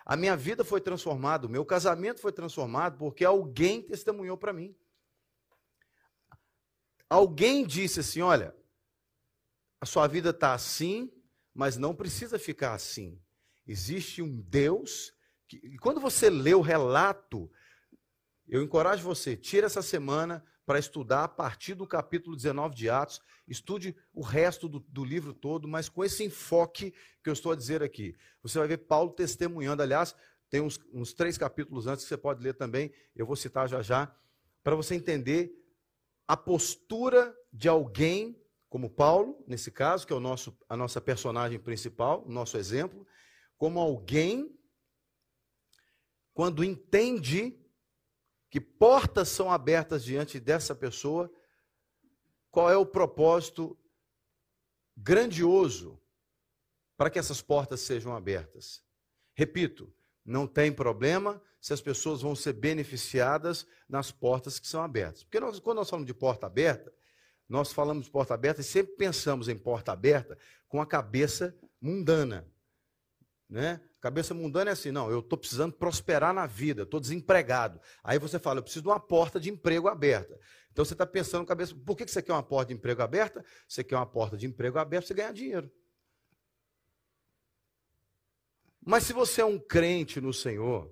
A 0.05 0.15
minha 0.15 0.37
vida 0.37 0.63
foi 0.63 0.79
transformada, 0.79 1.47
o 1.47 1.51
meu 1.51 1.65
casamento 1.65 2.21
foi 2.21 2.33
transformado 2.33 2.99
porque 2.99 3.25
alguém 3.25 3.81
testemunhou 3.81 4.37
para 4.37 4.53
mim. 4.53 4.77
Alguém 7.09 7.67
disse 7.67 8.01
assim: 8.01 8.21
olha, 8.21 8.55
a 9.81 9.87
sua 9.87 10.07
vida 10.07 10.29
está 10.29 10.53
assim, 10.53 11.11
mas 11.55 11.79
não 11.79 11.95
precisa 11.95 12.39
ficar 12.39 12.75
assim. 12.75 13.19
Existe 13.67 14.21
um 14.21 14.39
Deus 14.43 15.15
que, 15.49 15.57
e 15.65 15.79
quando 15.79 15.99
você 15.99 16.29
lê 16.29 16.53
o 16.53 16.61
relato, 16.61 17.51
eu 18.47 18.63
encorajo 18.63 19.03
você, 19.03 19.35
tira 19.35 19.65
essa 19.65 19.81
semana 19.81 20.45
para 20.67 20.81
estudar 20.81 21.23
a 21.25 21.29
partir 21.29 21.75
do 21.75 21.87
capítulo 21.87 22.35
19 22.35 22.75
de 22.75 22.91
Atos, 22.91 23.23
estude 23.47 23.97
o 24.13 24.21
resto 24.21 24.69
do, 24.69 24.81
do, 24.81 25.05
livro 25.05 25.33
todo, 25.33 25.69
mas 25.69 25.89
com 25.89 26.05
esse 26.05 26.25
enfoque 26.25 26.93
que 27.23 27.31
eu 27.31 27.33
estou 27.33 27.53
a 27.53 27.57
dizer 27.57 27.85
aqui. 27.85 28.17
Você 28.43 28.59
vai 28.59 28.67
ver 28.67 28.79
Paulo 28.79 29.13
testemunhando, 29.13 29.81
aliás, 29.81 30.15
tem 30.51 30.61
uns, 30.61 30.81
uns 30.93 31.15
três 31.15 31.39
capítulos 31.39 31.87
antes 31.87 32.05
que 32.05 32.09
você 32.09 32.17
pode 32.17 32.43
ler 32.43 32.55
também, 32.55 32.93
eu 33.15 33.25
vou 33.25 33.37
citar 33.37 33.69
já 33.69 33.81
já, 33.81 34.13
para 34.65 34.75
você 34.75 34.97
entender 34.97 35.53
a 36.27 36.37
postura 36.37 37.33
de 37.53 37.69
alguém 37.69 38.37
como 38.69 38.91
Paulo, 38.91 39.45
nesse 39.47 39.71
caso, 39.71 40.05
que 40.05 40.13
é 40.13 40.17
o 40.17 40.21
nosso, 40.21 40.59
a 40.69 40.77
nossa 40.77 41.01
personagem 41.01 41.61
principal, 41.61 42.25
o 42.27 42.31
nosso 42.31 42.59
exemplo, 42.59 43.07
como 43.57 43.79
alguém, 43.79 44.53
quando 46.35 46.65
entende 46.65 47.57
que 48.57 48.61
portas 48.61 49.29
são 49.29 49.53
abertas 49.53 50.03
diante 50.03 50.41
dessa 50.41 50.75
pessoa, 50.75 51.31
qual 52.51 52.71
é 52.71 52.77
o 52.79 52.87
propósito 52.87 53.79
grandioso 54.97 56.01
para 56.97 57.11
que 57.11 57.19
essas 57.19 57.43
portas 57.43 57.83
sejam 57.83 58.17
abertas. 58.17 58.83
Repito, 59.35 59.93
não 60.25 60.47
tem 60.47 60.73
problema 60.73 61.39
se 61.61 61.75
as 61.75 61.83
pessoas 61.83 62.23
vão 62.23 62.35
ser 62.35 62.55
beneficiadas 62.55 63.67
nas 63.87 64.11
portas 64.11 64.59
que 64.59 64.67
são 64.67 64.83
abertas. 64.83 65.23
Porque 65.23 65.39
nós, 65.39 65.61
quando 65.61 65.77
nós 65.77 65.91
falamos 65.91 66.07
de 66.07 66.15
porta 66.15 66.47
aberta, 66.47 66.91
nós 67.47 67.75
falamos 67.75 68.07
de 68.07 68.11
porta 68.11 68.33
aberta 68.33 68.63
e 68.63 68.65
sempre 68.65 68.97
pensamos 68.97 69.51
em 69.51 69.59
porta 69.59 69.93
aberta 69.93 70.39
com 70.67 70.81
a 70.81 70.87
cabeça 70.87 71.55
mundana. 71.79 72.51
Né? 73.51 73.83
Cabeça 74.07 74.33
mundana 74.33 74.71
é 74.71 74.73
assim, 74.73 74.93
não, 74.93 75.11
eu 75.11 75.19
estou 75.19 75.37
precisando 75.37 75.73
prosperar 75.73 76.33
na 76.33 76.47
vida, 76.47 76.85
estou 76.85 77.01
desempregado. 77.01 77.81
Aí 78.05 78.21
você 78.21 78.39
fala, 78.39 78.61
eu 78.61 78.63
preciso 78.63 78.85
de 78.85 78.89
uma 78.89 79.01
porta 79.01 79.41
de 79.41 79.51
emprego 79.51 79.89
aberta. 79.89 80.39
Então 80.71 80.85
você 80.85 80.95
está 80.95 81.05
pensando 81.05 81.45
cabeça, 81.45 81.75
por 81.75 81.97
que 81.97 82.07
você 82.07 82.23
quer 82.23 82.33
uma 82.33 82.43
porta 82.43 82.69
de 82.69 82.75
emprego 82.75 83.03
aberta? 83.03 83.45
Você 83.67 83.83
quer 83.83 83.97
uma 83.97 84.07
porta 84.07 84.37
de 84.37 84.47
emprego 84.47 84.79
aberta 84.79 85.09
você 85.09 85.15
ganhar 85.15 85.33
dinheiro. 85.33 85.69
Mas 88.81 89.03
se 89.03 89.13
você 89.13 89.41
é 89.41 89.45
um 89.45 89.59
crente 89.59 90.21
no 90.21 90.33
Senhor, 90.33 90.89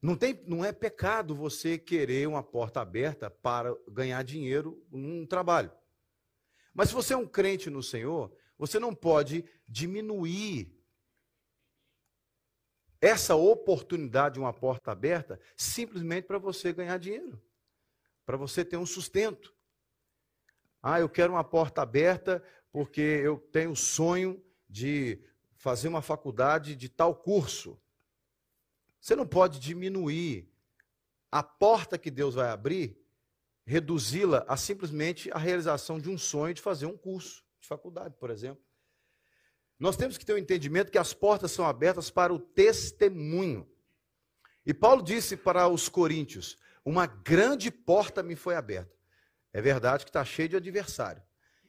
não, 0.00 0.14
tem, 0.14 0.40
não 0.46 0.64
é 0.64 0.70
pecado 0.70 1.34
você 1.34 1.76
querer 1.76 2.28
uma 2.28 2.44
porta 2.44 2.80
aberta 2.80 3.28
para 3.28 3.74
ganhar 3.88 4.22
dinheiro 4.22 4.86
num 4.88 5.26
trabalho. 5.26 5.72
Mas 6.72 6.90
se 6.90 6.94
você 6.94 7.12
é 7.12 7.16
um 7.16 7.26
crente 7.26 7.68
no 7.70 7.82
Senhor, 7.82 8.32
você 8.56 8.78
não 8.78 8.94
pode 8.94 9.44
diminuir 9.66 10.72
essa 13.04 13.34
oportunidade 13.34 14.34
de 14.34 14.40
uma 14.40 14.52
porta 14.52 14.90
aberta 14.90 15.38
simplesmente 15.54 16.24
para 16.24 16.38
você 16.38 16.72
ganhar 16.72 16.96
dinheiro, 16.96 17.38
para 18.24 18.38
você 18.38 18.64
ter 18.64 18.78
um 18.78 18.86
sustento. 18.86 19.54
Ah, 20.82 21.00
eu 21.00 21.08
quero 21.08 21.34
uma 21.34 21.44
porta 21.44 21.82
aberta 21.82 22.42
porque 22.72 23.02
eu 23.02 23.38
tenho 23.52 23.72
o 23.72 23.76
sonho 23.76 24.42
de 24.66 25.22
fazer 25.52 25.88
uma 25.88 26.00
faculdade 26.00 26.74
de 26.74 26.88
tal 26.88 27.14
curso. 27.14 27.78
Você 28.98 29.14
não 29.14 29.26
pode 29.26 29.60
diminuir 29.60 30.50
a 31.30 31.42
porta 31.42 31.98
que 31.98 32.10
Deus 32.10 32.36
vai 32.36 32.48
abrir, 32.48 32.98
reduzi-la 33.66 34.46
a 34.48 34.56
simplesmente 34.56 35.30
a 35.30 35.36
realização 35.36 36.00
de 36.00 36.08
um 36.08 36.16
sonho 36.16 36.54
de 36.54 36.62
fazer 36.62 36.86
um 36.86 36.96
curso 36.96 37.44
de 37.60 37.66
faculdade, 37.68 38.16
por 38.18 38.30
exemplo. 38.30 38.64
Nós 39.84 39.98
temos 39.98 40.16
que 40.16 40.24
ter 40.24 40.32
o 40.32 40.36
um 40.36 40.38
entendimento 40.38 40.90
que 40.90 40.96
as 40.96 41.12
portas 41.12 41.52
são 41.52 41.66
abertas 41.66 42.08
para 42.08 42.32
o 42.32 42.38
testemunho. 42.38 43.70
E 44.64 44.72
Paulo 44.72 45.02
disse 45.02 45.36
para 45.36 45.68
os 45.68 45.90
coríntios: 45.90 46.56
Uma 46.82 47.04
grande 47.06 47.70
porta 47.70 48.22
me 48.22 48.34
foi 48.34 48.56
aberta. 48.56 48.96
É 49.52 49.60
verdade 49.60 50.06
que 50.06 50.08
está 50.08 50.24
cheio 50.24 50.48
de 50.48 50.56
adversário. 50.56 51.22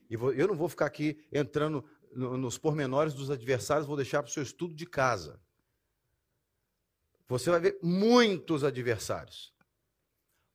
E 0.10 0.14
eu 0.14 0.48
não 0.48 0.56
vou 0.56 0.70
ficar 0.70 0.86
aqui 0.86 1.28
entrando 1.30 1.84
nos 2.14 2.58
pormenores 2.58 3.14
dos 3.14 3.30
adversários, 3.30 3.86
vou 3.86 3.98
deixar 3.98 4.24
para 4.24 4.30
o 4.30 4.34
seu 4.34 4.44
estudo 4.44 4.74
de 4.74 4.86
casa. 4.86 5.38
Você 7.28 7.50
vai 7.50 7.60
ver 7.60 7.78
muitos 7.84 8.64
adversários. 8.64 9.54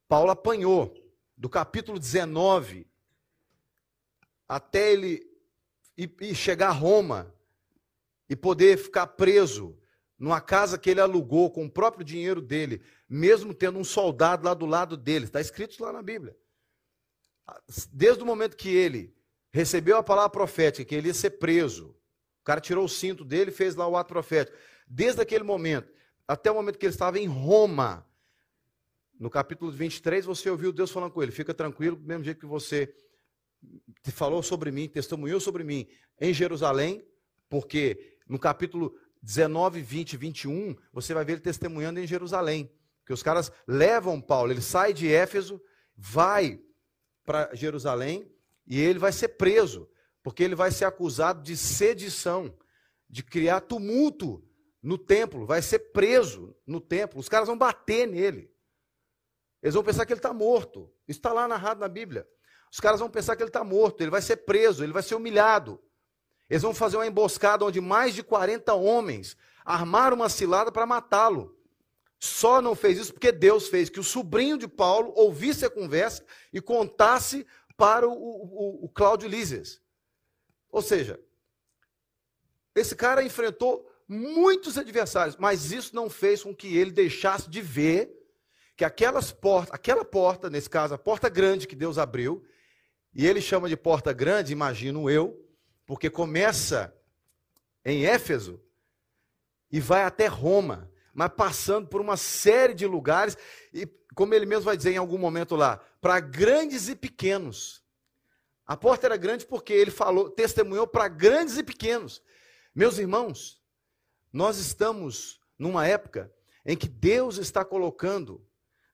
Paulo 0.09 0.31
apanhou 0.31 0.95
do 1.37 1.50
capítulo 1.50 1.99
19 1.99 2.87
até 4.49 4.95
ele 4.95 5.31
ir 5.99 6.35
chegar 6.35 6.71
a 6.71 6.73
Roma 6.73 7.38
e 8.31 8.37
poder 8.37 8.79
ficar 8.79 9.09
preso 9.09 9.77
numa 10.17 10.41
casa 10.41 10.79
que 10.79 10.89
ele 10.89 11.01
alugou 11.01 11.51
com 11.51 11.65
o 11.65 11.71
próprio 11.71 12.05
dinheiro 12.05 12.41
dele, 12.41 12.81
mesmo 13.09 13.53
tendo 13.53 13.79
um 13.79 13.85
soldado 13.85 14.45
lá 14.45 14.55
do 14.55 14.67
lado 14.67 14.97
dele. 14.97 15.25
Está 15.25 15.41
escrito 15.41 15.83
lá 15.83 15.93
na 15.93 16.01
Bíblia. 16.01 16.37
Desde 17.93 18.23
o 18.23 18.27
momento 18.27 18.57
que 18.57 18.69
ele 18.69 19.13
recebeu 19.51 19.97
a 19.97 20.03
palavra 20.03 20.31
profética, 20.31 20.85
que 20.85 20.95
ele 20.95 21.09
ia 21.09 21.15
ser 21.15 21.31
preso, 21.31 21.97
o 22.41 22.45
cara 22.45 22.61
tirou 22.61 22.85
o 22.85 22.89
cinto 22.89 23.25
dele 23.25 23.51
e 23.51 23.55
fez 23.55 23.75
lá 23.75 23.89
o 23.89 23.97
ato 23.97 24.09
profético. 24.09 24.57
Desde 24.87 25.21
aquele 25.21 25.43
momento, 25.43 25.93
até 26.29 26.51
o 26.51 26.55
momento 26.55 26.79
que 26.79 26.87
ele 26.87 26.93
estava 26.93 27.19
em 27.19 27.27
Roma, 27.27 28.07
no 29.19 29.29
capítulo 29.29 29.73
23, 29.73 30.25
você 30.25 30.49
ouviu 30.49 30.73
Deus 30.73 30.93
falando 30.93 31.11
com 31.11 31.23
ele: 31.23 31.33
fica 31.33 31.53
tranquilo, 31.53 31.97
do 31.97 32.07
mesmo 32.07 32.23
jeito 32.23 32.39
que 32.39 32.47
você 32.47 32.95
falou 34.13 34.43
sobre 34.43 34.71
mim, 34.71 34.89
testemunhou 34.89 35.41
sobre 35.41 35.65
mim 35.65 35.89
em 36.21 36.33
Jerusalém, 36.33 37.05
porque 37.49 38.19
no 38.31 38.39
capítulo 38.39 38.95
19, 39.23 39.83
20 39.83 40.17
21, 40.17 40.77
você 40.93 41.13
vai 41.13 41.25
ver 41.25 41.33
ele 41.33 41.41
testemunhando 41.41 41.99
em 41.99 42.07
Jerusalém. 42.07 42.73
Porque 43.01 43.13
os 43.13 43.23
caras 43.23 43.51
levam 43.67 44.21
Paulo, 44.21 44.53
ele 44.53 44.63
sai 44.63 44.93
de 44.93 45.13
Éfeso, 45.13 45.61
vai 45.97 46.63
para 47.25 47.53
Jerusalém 47.55 48.33
e 48.67 48.79
ele 48.79 49.01
vai 49.01 49.11
ser 49.11 49.31
preso, 49.31 49.91
porque 50.23 50.45
ele 50.45 50.55
vai 50.55 50.71
ser 50.71 50.85
acusado 50.85 51.43
de 51.43 51.57
sedição, 51.57 52.57
de 53.09 53.25
criar 53.25 53.63
tumulto 53.63 54.43
no 54.81 54.97
templo, 54.97 55.45
vai 55.45 55.61
ser 55.61 55.81
preso 55.91 56.57
no 56.65 56.81
templo. 56.81 57.19
Os 57.19 57.29
caras 57.29 57.49
vão 57.49 57.59
bater 57.59 58.07
nele. 58.07 58.49
Eles 59.61 59.75
vão 59.75 59.83
pensar 59.83 60.07
que 60.07 60.13
ele 60.13 60.21
está 60.21 60.33
morto. 60.33 60.91
Isso 61.07 61.19
está 61.19 61.33
lá 61.33 61.49
narrado 61.49 61.81
na 61.81 61.89
Bíblia. 61.89 62.27
Os 62.73 62.79
caras 62.79 63.01
vão 63.01 63.11
pensar 63.11 63.35
que 63.35 63.43
ele 63.43 63.51
está 63.51 63.65
morto, 63.65 64.01
ele 64.01 64.11
vai 64.11 64.23
ser 64.23 64.37
preso, 64.37 64.85
ele 64.85 64.93
vai 64.93 65.03
ser 65.03 65.17
humilhado. 65.17 65.83
Eles 66.50 66.62
vão 66.62 66.75
fazer 66.75 66.97
uma 66.97 67.07
emboscada 67.07 67.64
onde 67.64 67.80
mais 67.80 68.12
de 68.12 68.25
40 68.25 68.75
homens 68.75 69.37
armaram 69.64 70.16
uma 70.16 70.28
cilada 70.28 70.73
para 70.73 70.85
matá-lo. 70.85 71.57
Só 72.19 72.61
não 72.61 72.75
fez 72.75 72.99
isso 72.99 73.12
porque 73.14 73.30
Deus 73.30 73.69
fez 73.69 73.88
que 73.88 74.00
o 74.00 74.04
sobrinho 74.04 74.59
de 74.59 74.66
Paulo 74.66 75.12
ouvisse 75.14 75.64
a 75.64 75.71
conversa 75.71 76.25
e 76.52 76.61
contasse 76.61 77.47
para 77.76 78.07
o, 78.09 78.12
o, 78.12 78.85
o 78.85 78.88
Cláudio 78.88 79.28
Lísias. 79.28 79.80
Ou 80.71 80.83
seja, 80.83 81.21
esse 82.75 82.97
cara 82.97 83.23
enfrentou 83.23 83.88
muitos 84.09 84.76
adversários, 84.76 85.37
mas 85.37 85.71
isso 85.71 85.95
não 85.95 86.11
fez 86.11 86.42
com 86.42 86.54
que 86.54 86.76
ele 86.76 86.90
deixasse 86.90 87.49
de 87.49 87.62
ver 87.62 88.11
que 88.76 88.85
aquelas 88.85 89.30
portas, 89.30 89.73
aquela 89.73 90.04
porta, 90.04 90.50
nesse 90.50 90.69
caso, 90.69 90.95
a 90.95 90.99
porta 90.99 91.28
grande 91.28 91.66
que 91.66 91.76
Deus 91.76 91.97
abriu, 91.97 92.45
e 93.14 93.26
ele 93.26 93.40
chama 93.40 93.69
de 93.69 93.76
porta 93.76 94.12
grande, 94.12 94.52
imagino 94.52 95.09
eu, 95.09 95.50
porque 95.90 96.09
começa 96.09 96.97
em 97.85 98.06
Éfeso 98.06 98.62
e 99.73 99.80
vai 99.80 100.04
até 100.04 100.28
Roma 100.28 100.88
mas 101.12 101.32
passando 101.37 101.88
por 101.88 102.00
uma 102.00 102.16
série 102.16 102.75
de 102.75 102.87
lugares, 102.87 103.37
e 103.75 103.88
como 104.14 104.32
ele 104.32 104.47
mesmo 104.47 104.66
vai 104.66 104.76
dizer 104.76 104.92
em 104.92 104.99
algum 104.99 105.18
momento 105.18 105.56
lá, 105.56 105.78
para 106.00 106.20
grandes 106.20 106.88
e 106.88 106.94
pequenos. 106.94 107.82
A 108.64 108.76
porta 108.76 109.09
era 109.09 109.16
grande 109.16 109.44
porque 109.44 109.73
ele 109.73 109.90
falou, 109.90 110.30
testemunhou 110.30 110.87
para 110.87 111.09
grandes 111.09 111.59
e 111.59 111.64
pequenos. 111.64 112.23
Meus 112.73 112.97
irmãos, 112.97 113.61
nós 114.32 114.59
estamos 114.59 115.40
numa 115.59 115.88
época 115.88 116.32
em 116.64 116.76
que 116.76 116.87
Deus 116.88 117.37
está 117.37 117.64
colocando 117.64 118.47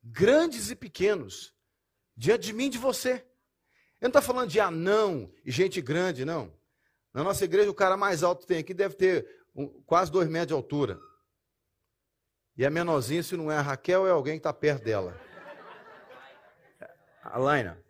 grandes 0.03 0.71
e 0.71 0.75
pequenos 0.75 1.53
diante 2.17 2.47
de 2.47 2.55
mim 2.55 2.65
e 2.65 2.71
de 2.71 2.79
você. 2.79 3.23
Eu 4.01 4.07
não 4.07 4.09
estou 4.09 4.23
falando 4.23 4.49
de 4.49 4.61
anão 4.61 5.31
e 5.45 5.51
gente 5.51 5.83
grande, 5.83 6.25
não. 6.25 6.56
Na 7.17 7.25
nossa 7.25 7.47
igreja, 7.47 7.71
o 7.71 7.75
cara 7.75 7.97
mais 7.97 8.23
alto 8.23 8.43
que 8.43 8.47
tem 8.47 8.59
aqui 8.59 8.75
deve 8.75 8.95
ter 8.95 9.27
um, 9.55 9.69
quase 9.87 10.13
dois 10.13 10.29
metros 10.29 10.49
de 10.49 10.53
altura. 10.53 11.01
E 12.55 12.67
a 12.67 12.69
menorzinha, 12.69 13.23
se 13.23 13.35
não 13.39 13.51
é 13.51 13.57
a 13.57 13.63
Raquel, 13.63 14.07
é 14.07 14.11
alguém 14.11 14.35
que 14.35 14.41
está 14.41 14.53
perto 14.53 14.85
dela. 14.85 15.19
A 17.23 17.39
Laina. 17.39 17.83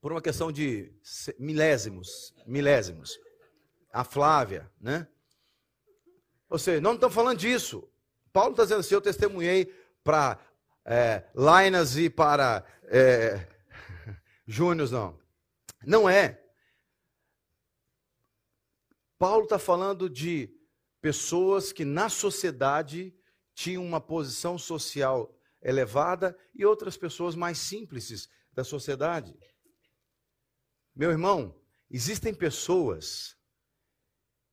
Por 0.00 0.12
uma 0.12 0.22
questão 0.22 0.52
de 0.52 0.92
milésimos, 1.40 2.32
milésimos. 2.46 3.18
A 3.92 4.04
Flávia, 4.04 4.70
né? 4.80 5.08
Ou 6.48 6.56
seja, 6.56 6.80
não 6.80 6.94
estamos 6.94 7.16
falando 7.16 7.38
disso. 7.38 7.90
Paulo 8.32 8.52
está 8.52 8.62
dizendo 8.62 8.78
assim, 8.78 8.94
eu 8.94 9.00
testemunhei 9.00 9.74
para 10.04 10.38
é, 10.84 11.24
Lainas 11.34 11.96
e 11.96 12.08
para 12.08 12.64
é, 12.84 13.44
Júnior, 14.46 14.88
não. 14.92 15.18
Não 15.84 16.08
é. 16.08 16.45
Paulo 19.18 19.44
está 19.44 19.58
falando 19.58 20.10
de 20.10 20.54
pessoas 21.00 21.72
que 21.72 21.84
na 21.84 22.08
sociedade 22.08 23.14
tinham 23.54 23.84
uma 23.84 24.00
posição 24.00 24.58
social 24.58 25.34
elevada 25.62 26.36
e 26.54 26.64
outras 26.64 26.96
pessoas 26.96 27.34
mais 27.34 27.58
simples 27.58 28.28
da 28.52 28.62
sociedade. 28.62 29.34
Meu 30.94 31.10
irmão, 31.10 31.58
existem 31.90 32.34
pessoas 32.34 33.36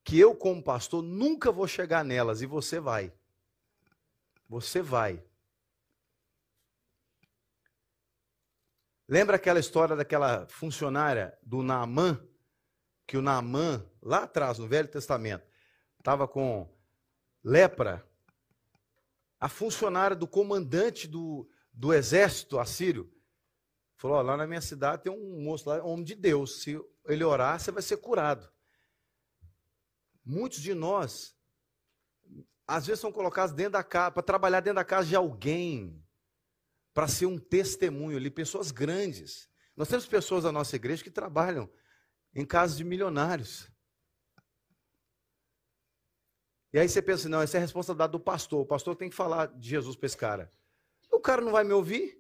que 0.03 0.19
eu, 0.19 0.35
como 0.35 0.63
pastor, 0.63 1.01
nunca 1.01 1.51
vou 1.51 1.67
chegar 1.67 2.03
nelas 2.03 2.41
e 2.41 2.45
você 2.45 2.79
vai. 2.79 3.13
Você 4.47 4.81
vai. 4.81 5.23
Lembra 9.07 9.35
aquela 9.35 9.59
história 9.59 9.95
daquela 9.95 10.47
funcionária 10.47 11.37
do 11.41 11.61
Naamã? 11.61 12.21
Que 13.05 13.17
o 13.17 13.21
Naamã, 13.21 13.85
lá 14.01 14.23
atrás, 14.23 14.57
no 14.57 14.67
Velho 14.67 14.87
Testamento, 14.87 15.45
estava 15.99 16.27
com 16.27 16.69
lepra, 17.43 18.07
a 19.39 19.49
funcionária 19.49 20.15
do 20.15 20.25
comandante 20.25 21.07
do, 21.07 21.49
do 21.73 21.93
exército 21.93 22.57
assírio 22.59 23.13
falou: 23.97 24.21
lá 24.21 24.37
na 24.37 24.47
minha 24.47 24.61
cidade 24.61 25.03
tem 25.03 25.11
um 25.11 25.43
moço 25.43 25.67
lá, 25.67 25.83
homem 25.83 26.05
de 26.05 26.15
Deus. 26.15 26.61
Se 26.61 26.79
ele 27.05 27.23
orar, 27.23 27.59
você 27.59 27.71
vai 27.71 27.81
ser 27.81 27.97
curado. 27.97 28.49
Muitos 30.25 30.59
de 30.59 30.73
nós, 30.73 31.35
às 32.65 32.87
vezes, 32.87 33.01
são 33.01 33.11
colocados 33.11 33.53
dentro 33.53 33.73
da 33.73 33.83
casa, 33.83 34.11
para 34.11 34.23
trabalhar 34.23 34.61
dentro 34.61 34.75
da 34.75 34.85
casa 34.85 35.07
de 35.07 35.15
alguém, 35.15 36.01
para 36.93 37.07
ser 37.07 37.25
um 37.25 37.37
testemunho 37.37 38.17
ali, 38.17 38.29
pessoas 38.29 38.71
grandes. 38.71 39.49
Nós 39.75 39.89
temos 39.89 40.05
pessoas 40.05 40.43
da 40.43 40.51
nossa 40.51 40.75
igreja 40.75 41.03
que 41.03 41.11
trabalham 41.11 41.69
em 42.33 42.45
casas 42.45 42.77
de 42.77 42.83
milionários. 42.83 43.71
E 46.73 46.79
aí 46.79 46.89
você 46.89 47.01
pensa, 47.01 47.29
não, 47.29 47.41
essa 47.41 47.57
é 47.57 47.59
a 47.59 47.61
responsabilidade 47.61 48.11
do 48.11 48.19
pastor. 48.19 48.61
O 48.61 48.65
pastor 48.65 48.95
tem 48.95 49.09
que 49.09 49.15
falar 49.15 49.47
de 49.47 49.69
Jesus 49.69 49.95
para 49.95 50.07
esse 50.07 50.17
cara. 50.17 50.51
O 51.11 51.19
cara 51.19 51.41
não 51.41 51.51
vai 51.51 51.63
me 51.63 51.73
ouvir. 51.73 52.19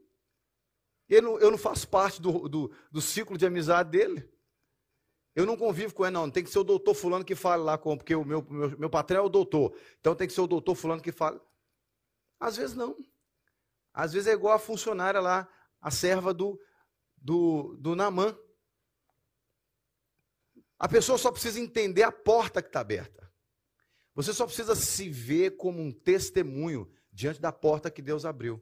Não, 1.09 1.37
eu 1.39 1.51
não 1.51 1.57
faço 1.57 1.87
parte 1.87 2.21
do, 2.21 2.47
do, 2.47 2.71
do, 2.91 3.01
ciclo 3.01 3.37
de 3.37 3.45
amizade 3.45 3.89
dele. 3.89 4.29
Eu 5.35 5.45
não 5.45 5.57
convivo 5.57 5.93
com 5.93 6.05
ele, 6.05 6.13
não. 6.13 6.29
Tem 6.29 6.43
que 6.43 6.49
ser 6.49 6.59
o 6.59 6.63
doutor 6.63 6.93
fulano 6.93 7.25
que 7.25 7.35
fale 7.35 7.63
lá 7.63 7.77
com, 7.77 7.97
porque 7.97 8.15
o 8.15 8.23
meu, 8.23 8.45
meu, 8.49 8.77
meu 8.77 8.89
patrão 8.89 9.19
é 9.19 9.25
o 9.25 9.29
doutor. 9.29 9.75
Então 9.99 10.15
tem 10.15 10.27
que 10.27 10.33
ser 10.33 10.41
o 10.41 10.47
doutor 10.47 10.75
fulano 10.75 11.01
que 11.01 11.11
fale. 11.11 11.39
Às 12.39 12.57
vezes 12.57 12.75
não. 12.75 12.95
Às 13.93 14.13
vezes 14.13 14.27
é 14.27 14.33
igual 14.33 14.55
a 14.55 14.59
funcionária 14.59 15.19
lá, 15.19 15.47
a 15.81 15.91
serva 15.91 16.33
do, 16.33 16.59
do, 17.17 17.75
do 17.79 17.95
Namã. 17.95 18.37
A 20.83 20.87
pessoa 20.89 21.17
só 21.17 21.31
precisa 21.31 21.61
entender 21.61 22.03
a 22.03 22.11
porta 22.11 22.61
que 22.61 22.67
está 22.67 22.81
aberta. 22.81 23.31
Você 24.13 24.33
só 24.33 24.45
precisa 24.45 24.75
se 24.75 25.07
ver 25.07 25.51
como 25.55 25.81
um 25.81 25.93
testemunho 25.93 26.91
diante 27.09 27.39
da 27.39 27.53
porta 27.53 27.89
que 27.89 28.01
Deus 28.01 28.25
abriu. 28.25 28.61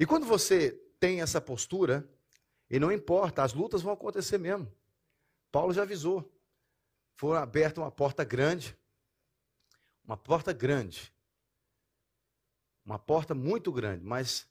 E 0.00 0.06
quando 0.06 0.24
você 0.24 0.70
tem 0.98 1.20
essa 1.20 1.42
postura, 1.42 2.10
e 2.70 2.80
não 2.80 2.90
importa, 2.90 3.42
as 3.42 3.52
lutas 3.52 3.82
vão 3.82 3.92
acontecer 3.92 4.38
mesmo. 4.38 4.74
Paulo 5.50 5.74
já 5.74 5.82
avisou. 5.82 6.34
Foi 7.16 7.36
aberta 7.36 7.82
uma 7.82 7.90
porta 7.90 8.24
grande. 8.24 8.74
Uma 10.02 10.16
porta 10.16 10.54
grande. 10.54 11.12
Uma 12.82 12.98
porta 12.98 13.34
muito 13.34 13.70
grande, 13.70 14.02
mas 14.02 14.48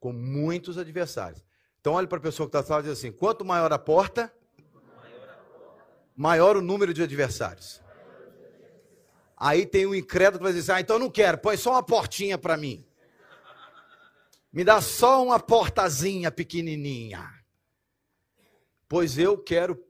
com 0.00 0.12
muitos 0.12 0.78
adversários. 0.78 1.44
Então 1.78 1.92
olhe 1.92 2.08
para 2.08 2.18
a 2.18 2.22
pessoa 2.22 2.48
que 2.50 2.56
está 2.56 2.66
falando 2.66 2.86
e 2.86 2.88
diz 2.88 2.98
assim: 2.98 3.12
quanto 3.12 3.44
maior 3.44 3.72
a 3.72 3.78
porta, 3.78 4.34
maior 6.20 6.54
o 6.54 6.60
número 6.60 6.92
de 6.92 7.02
adversários. 7.02 7.80
Aí 9.34 9.64
tem 9.64 9.86
um 9.86 9.94
incrédulo 9.94 10.40
que 10.40 10.44
vai 10.44 10.52
dizer: 10.52 10.72
Ah, 10.72 10.80
então 10.80 10.96
eu 10.96 11.00
não 11.00 11.10
quero, 11.10 11.38
põe 11.38 11.56
só 11.56 11.70
uma 11.70 11.82
portinha 11.82 12.36
para 12.36 12.58
mim. 12.58 12.86
Me 14.52 14.62
dá 14.62 14.82
só 14.82 15.24
uma 15.24 15.40
portazinha 15.40 16.30
pequenininha. 16.30 17.26
Pois 18.86 19.16
eu 19.16 19.38
quero 19.38 19.82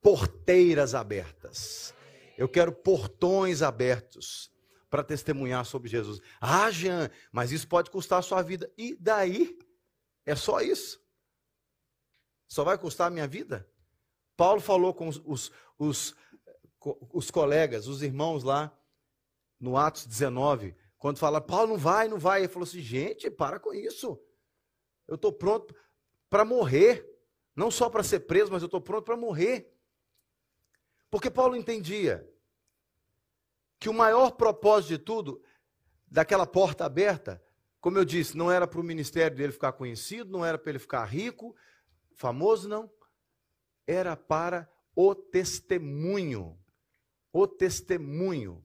porteiras 0.00 0.94
abertas. 0.94 1.92
Eu 2.38 2.48
quero 2.48 2.72
portões 2.72 3.60
abertos 3.60 4.50
para 4.88 5.04
testemunhar 5.04 5.66
sobre 5.66 5.90
Jesus. 5.90 6.20
Ah, 6.40 6.70
Jean, 6.70 7.10
mas 7.30 7.52
isso 7.52 7.68
pode 7.68 7.90
custar 7.90 8.20
a 8.20 8.22
sua 8.22 8.40
vida. 8.40 8.72
E 8.78 8.96
daí? 8.98 9.58
É 10.24 10.34
só 10.34 10.62
isso? 10.62 11.04
Só 12.48 12.64
vai 12.64 12.78
custar 12.78 13.08
a 13.08 13.10
minha 13.10 13.26
vida? 13.28 13.68
Paulo 14.36 14.60
falou 14.60 14.92
com 14.92 15.08
os, 15.08 15.22
os, 15.24 15.52
os 15.78 16.14
os 17.12 17.30
colegas, 17.30 17.86
os 17.86 18.02
irmãos 18.02 18.42
lá 18.42 18.76
no 19.58 19.76
Atos 19.76 20.06
19, 20.06 20.74
quando 20.98 21.18
fala, 21.18 21.40
Paulo 21.40 21.68
não 21.68 21.78
vai, 21.78 22.08
não 22.08 22.18
vai, 22.18 22.40
ele 22.40 22.48
falou 22.48 22.66
assim: 22.66 22.80
gente, 22.80 23.30
para 23.30 23.58
com 23.58 23.72
isso. 23.72 24.20
Eu 25.06 25.16
estou 25.16 25.32
pronto 25.32 25.74
para 26.28 26.44
morrer. 26.44 27.10
Não 27.54 27.70
só 27.70 27.88
para 27.88 28.02
ser 28.02 28.20
preso, 28.20 28.50
mas 28.50 28.62
eu 28.62 28.66
estou 28.66 28.80
pronto 28.80 29.04
para 29.04 29.16
morrer. 29.16 29.72
Porque 31.08 31.30
Paulo 31.30 31.54
entendia 31.54 32.28
que 33.78 33.88
o 33.88 33.94
maior 33.94 34.32
propósito 34.32 34.88
de 34.88 34.98
tudo, 34.98 35.42
daquela 36.08 36.46
porta 36.46 36.84
aberta, 36.84 37.40
como 37.80 37.98
eu 37.98 38.04
disse, 38.04 38.36
não 38.36 38.50
era 38.50 38.66
para 38.66 38.80
o 38.80 38.84
ministério 38.84 39.36
dele 39.36 39.52
ficar 39.52 39.72
conhecido, 39.72 40.32
não 40.32 40.44
era 40.44 40.58
para 40.58 40.70
ele 40.70 40.78
ficar 40.78 41.04
rico, 41.04 41.54
famoso, 42.14 42.68
não. 42.68 42.90
Era 43.86 44.16
para 44.16 44.70
o 44.94 45.14
testemunho 45.14 46.58
o 47.34 47.48
testemunho 47.48 48.64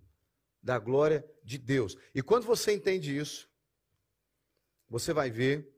da 0.62 0.78
glória 0.78 1.28
de 1.44 1.58
Deus. 1.58 1.98
E 2.14 2.22
quando 2.22 2.46
você 2.46 2.72
entende 2.72 3.18
isso, 3.18 3.50
você 4.88 5.12
vai 5.12 5.32
ver 5.32 5.76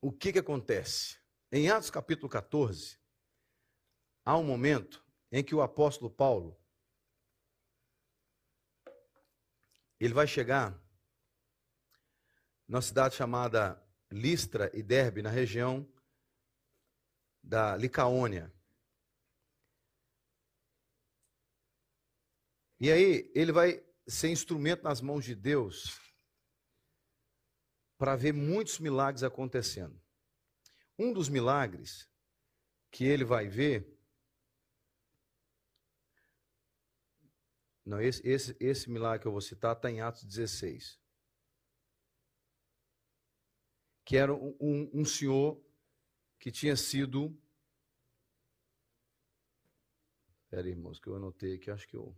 o 0.00 0.10
que, 0.10 0.32
que 0.32 0.40
acontece. 0.40 1.16
Em 1.52 1.70
Atos 1.70 1.90
capítulo 1.90 2.28
14, 2.28 2.98
há 4.24 4.36
um 4.36 4.42
momento 4.42 5.04
em 5.30 5.44
que 5.44 5.54
o 5.54 5.62
apóstolo 5.62 6.10
Paulo 6.10 6.60
ele 10.00 10.12
vai 10.12 10.26
chegar 10.26 10.76
numa 12.66 12.82
cidade 12.82 13.14
chamada 13.14 13.80
Listra 14.10 14.72
e 14.74 14.82
Derbe, 14.82 15.22
na 15.22 15.30
região 15.30 15.88
da 17.42 17.76
Licaônia. 17.76 18.52
E 22.78 22.90
aí 22.90 23.30
ele 23.34 23.52
vai 23.52 23.84
ser 24.06 24.28
instrumento 24.28 24.82
nas 24.82 25.00
mãos 25.00 25.24
de 25.24 25.34
Deus 25.34 26.00
para 27.96 28.16
ver 28.16 28.32
muitos 28.32 28.78
milagres 28.78 29.22
acontecendo. 29.22 30.00
Um 30.98 31.12
dos 31.12 31.28
milagres 31.28 32.10
que 32.90 33.04
ele 33.04 33.24
vai 33.24 33.46
ver. 33.48 33.96
Não, 37.84 38.00
esse, 38.00 38.26
esse, 38.26 38.56
esse 38.58 38.90
milagre 38.90 39.20
que 39.20 39.28
eu 39.28 39.32
vou 39.32 39.40
citar 39.40 39.76
está 39.76 39.88
em 39.88 40.00
Atos 40.00 40.24
16. 40.24 41.00
Que 44.04 44.16
era 44.16 44.34
um, 44.34 44.56
um, 44.60 44.90
um 44.92 45.04
senhor 45.04 45.60
que 46.42 46.50
tinha 46.50 46.74
sido. 46.74 47.40
Espera 50.42 50.66
aí, 50.66 50.72
irmãos, 50.72 50.98
que 50.98 51.06
eu 51.06 51.14
anotei 51.14 51.54
aqui, 51.54 51.70
acho 51.70 51.86
que 51.86 51.96
eu. 51.96 52.12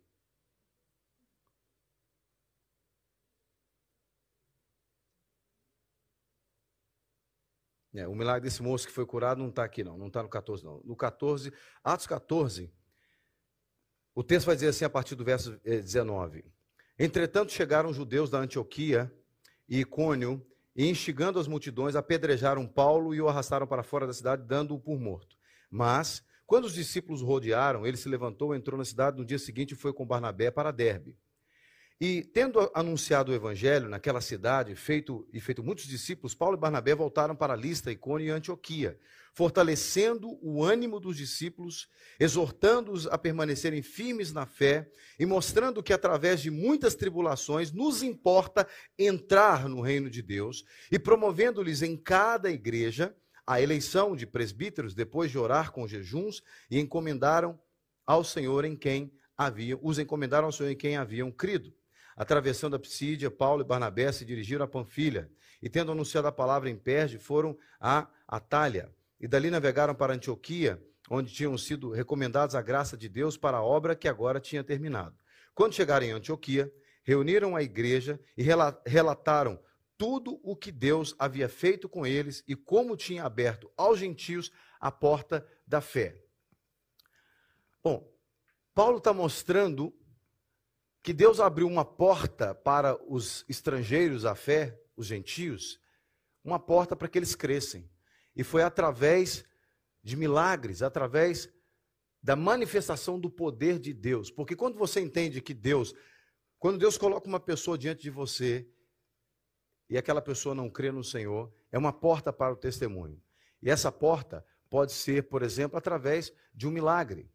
É, 7.93 8.09
o 8.09 8.15
milagre 8.15 8.49
desse 8.49 8.63
moço 8.63 8.87
que 8.87 8.93
foi 8.95 9.05
curado 9.05 9.39
não 9.39 9.51
está 9.51 9.63
aqui, 9.63 9.85
não. 9.85 9.99
Não 9.99 10.07
está 10.07 10.23
no 10.23 10.29
14, 10.31 10.65
não. 10.65 10.81
No 10.81 10.97
14, 10.97 11.53
Atos 11.85 12.07
14, 12.07 12.73
o 14.15 14.25
texto 14.25 14.47
vai 14.47 14.55
dizer 14.55 14.69
assim 14.69 14.87
a 14.87 14.91
partir 14.91 15.15
do 15.17 15.23
verso 15.23 15.61
19. 15.63 16.39
Eh, 16.39 17.05
Entretanto, 17.05 17.53
chegaram 17.53 17.93
judeus 17.93 18.31
da 18.31 18.39
Antioquia 18.39 19.15
e 19.69 19.81
Icônio, 19.81 20.45
e 20.75 20.89
instigando 20.89 21.39
as 21.39 21.47
multidões, 21.47 21.95
apedrejaram 21.95 22.67
Paulo 22.67 23.15
e 23.15 23.21
o 23.21 23.29
arrastaram 23.29 23.67
para 23.67 23.83
fora 23.83 24.07
da 24.07 24.13
cidade, 24.13 24.43
dando-o 24.47 24.81
por 24.81 24.99
morto. 24.99 25.37
Mas, 25.71 26.25
quando 26.47 26.65
os 26.65 26.75
discípulos 26.75 27.23
o 27.23 27.27
rodearam, 27.27 27.87
ele 27.87 27.97
se 27.97 28.09
levantou, 28.09 28.55
entrou 28.55 28.77
na 28.77 28.85
cidade 28.85 29.17
no 29.17 29.25
dia 29.25 29.39
seguinte 29.39 29.73
e 29.73 29.77
foi 29.77 29.93
com 29.93 30.07
Barnabé 30.07 30.51
para 30.51 30.71
Derbe. 30.71 31.17
E 32.01 32.23
tendo 32.23 32.71
anunciado 32.75 33.31
o 33.31 33.35
evangelho 33.35 33.89
naquela 33.89 34.21
cidade, 34.21 34.75
feito 34.75 35.27
e 35.33 35.41
feito 35.41 35.63
muitos 35.63 35.87
discípulos, 35.87 36.35
Paulo 36.35 36.57
e 36.57 36.61
Barnabé 36.61 36.95
voltaram 36.95 37.37
para 37.37 37.55
Lista, 37.55 37.93
Icônio 37.93 38.27
e 38.27 38.31
Antioquia, 38.31 38.99
fortalecendo 39.35 40.39
o 40.41 40.63
ânimo 40.63 41.01
dos 41.01 41.17
discípulos, 41.17 41.89
exortando-os 42.21 43.09
a 43.09 43.19
permanecerem 43.19 43.83
firmes 43.83 44.33
na 44.33 44.47
fé 44.47 44.89
e 45.19 45.27
mostrando 45.27 45.83
que 45.83 45.93
através 45.93 46.41
de 46.41 46.51
muitas 46.51 46.95
tribulações 46.95 47.73
nos 47.73 48.03
importa 48.03 48.67
entrar 48.97 49.69
no 49.69 49.81
reino 49.81 50.09
de 50.09 50.23
Deus 50.23 50.65
e 50.91 50.99
promovendo-lhes 51.01 51.83
em 51.83 51.97
cada 51.97 52.49
igreja 52.49 53.15
a 53.45 53.61
eleição 53.61 54.15
de 54.15 54.25
presbíteros 54.25 54.95
depois 54.95 55.31
de 55.31 55.39
orar 55.39 55.73
com 55.73 55.87
jejuns 55.87 56.41
e 56.71 56.79
encomendaram 56.79 57.59
ao 58.07 58.23
Senhor 58.23 58.65
em 58.65 58.77
quem 58.77 59.13
haviam, 59.37 59.81
os 59.83 59.99
encomendaram 59.99 60.47
ao 60.47 60.53
Senhor 60.53 60.71
em 60.71 60.77
quem 60.77 60.97
haviam 60.97 61.31
crido. 61.33 61.75
Atravessando 62.17 62.77
a 62.77 62.79
Psídia, 62.79 63.31
Paulo 63.31 63.63
e 63.63 63.67
Barnabé 63.67 64.13
se 64.13 64.25
dirigiram 64.25 64.65
a 64.65 64.69
Panfilha, 64.69 65.29
e 65.61 65.69
tendo 65.69 65.91
anunciado 65.91 66.29
a 66.29 66.33
palavra 66.33 66.71
em 66.71 66.77
Perge, 66.77 67.19
foram 67.19 67.59
a 67.81 68.09
Atália. 68.29 68.95
E 69.25 69.27
dali 69.27 69.51
navegaram 69.51 69.95
para 69.95 70.13
Antioquia, 70.13 70.79
onde 71.09 71.33
tinham 71.33 71.57
sido 71.57 71.91
recomendados 71.91 72.55
a 72.55 72.61
graça 72.61 72.95
de 72.95 73.09
Deus 73.09 73.39
para 73.39 73.57
a 73.57 73.63
obra 73.63 73.97
que 73.97 74.07
agora 74.07 74.39
tinha 74.39 74.63
terminado. 74.63 75.17
Quando 75.55 75.73
chegaram 75.73 76.05
em 76.05 76.11
Antioquia, 76.11 76.71
reuniram 77.03 77.57
a 77.57 77.63
igreja 77.63 78.21
e 78.37 78.43
relataram 78.87 79.59
tudo 79.97 80.39
o 80.43 80.55
que 80.55 80.71
Deus 80.71 81.15
havia 81.19 81.49
feito 81.49 81.89
com 81.89 82.07
eles 82.07 82.45
e 82.47 82.55
como 82.55 82.99
tinha 82.99 83.25
aberto 83.25 83.73
aos 83.79 83.99
gentios 83.99 84.53
a 84.79 84.93
porta 84.93 85.49
da 85.67 85.81
fé. 85.81 86.23
Bom, 87.83 88.07
Paulo 88.75 88.99
está 88.99 89.15
mostrando 89.15 89.91
que 91.03 91.15
Deus 91.15 91.41
abriu 91.41 91.67
uma 91.67 91.83
porta 91.87 92.55
para 92.55 92.95
os 93.11 93.43
estrangeiros 93.49 94.27
à 94.27 94.35
fé, 94.35 94.79
os 94.95 95.07
gentios, 95.07 95.81
uma 96.45 96.59
porta 96.59 96.95
para 96.95 97.09
que 97.09 97.19
eles 97.19 97.35
crescem. 97.35 97.91
E 98.35 98.43
foi 98.43 98.63
através 98.63 99.45
de 100.03 100.17
milagres, 100.17 100.83
através 100.83 101.49
da 102.23 102.35
manifestação 102.35 103.19
do 103.19 103.31
poder 103.31 103.79
de 103.79 103.93
Deus. 103.93 104.31
Porque 104.31 104.57
quando 104.57 104.79
você 104.79 105.01
entende 105.01 105.41
que 105.41 105.55
Deus, 105.55 105.95
quando 106.59 106.79
Deus 106.79 106.97
coloca 106.97 107.29
uma 107.29 107.41
pessoa 107.41 107.77
diante 107.77 108.03
de 108.03 108.11
você 108.11 108.69
e 109.89 109.99
aquela 109.99 110.23
pessoa 110.23 110.55
não 110.55 110.71
crê 110.71 110.91
no 110.91 111.05
Senhor, 111.05 111.53
é 111.71 111.79
uma 111.79 111.93
porta 111.93 112.33
para 112.33 112.53
o 112.53 112.57
testemunho. 112.57 113.21
E 113.63 113.71
essa 113.71 113.93
porta 113.93 114.45
pode 114.71 114.93
ser, 114.93 115.25
por 115.29 115.43
exemplo, 115.43 115.79
através 115.79 116.33
de 116.55 116.67
um 116.67 116.71
milagre. 116.71 117.31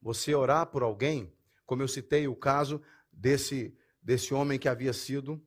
Você 0.00 0.34
orar 0.34 0.66
por 0.66 0.82
alguém 0.82 1.32
como 1.66 1.82
eu 1.82 1.88
citei 1.88 2.28
o 2.28 2.36
caso 2.36 2.80
desse, 3.12 3.76
desse 4.02 4.34
homem 4.34 4.58
que 4.58 4.68
havia 4.68 4.92
sido, 4.92 5.42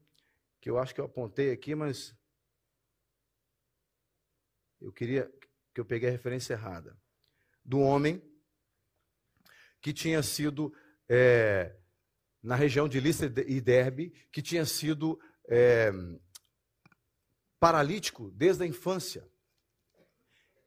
que 0.60 0.70
eu 0.70 0.78
acho 0.78 0.94
que 0.94 1.02
eu 1.02 1.06
apontei 1.06 1.52
aqui, 1.52 1.76
mas 1.76 2.16
eu 4.82 4.92
queria 4.92 5.32
que 5.74 5.82
eu 5.82 5.86
peguei 5.86 6.10
a 6.10 6.12
referência 6.12 6.54
errada. 6.54 6.98
Do 7.64 7.80
homem 7.80 8.22
que 9.82 9.94
tinha 9.94 10.24
sido 10.24 10.74
é, 11.08 11.76
na 12.42 12.56
região 12.56 12.88
de 12.88 13.00
Listra 13.00 13.32
e 13.46 13.62
Derbe, 13.62 14.10
que 14.32 14.42
tinha 14.42 14.66
sido 14.66 15.20
é, 15.48 15.92
paralítico 17.60 18.32
desde 18.32 18.64
a 18.64 18.68
infância. 18.68 19.30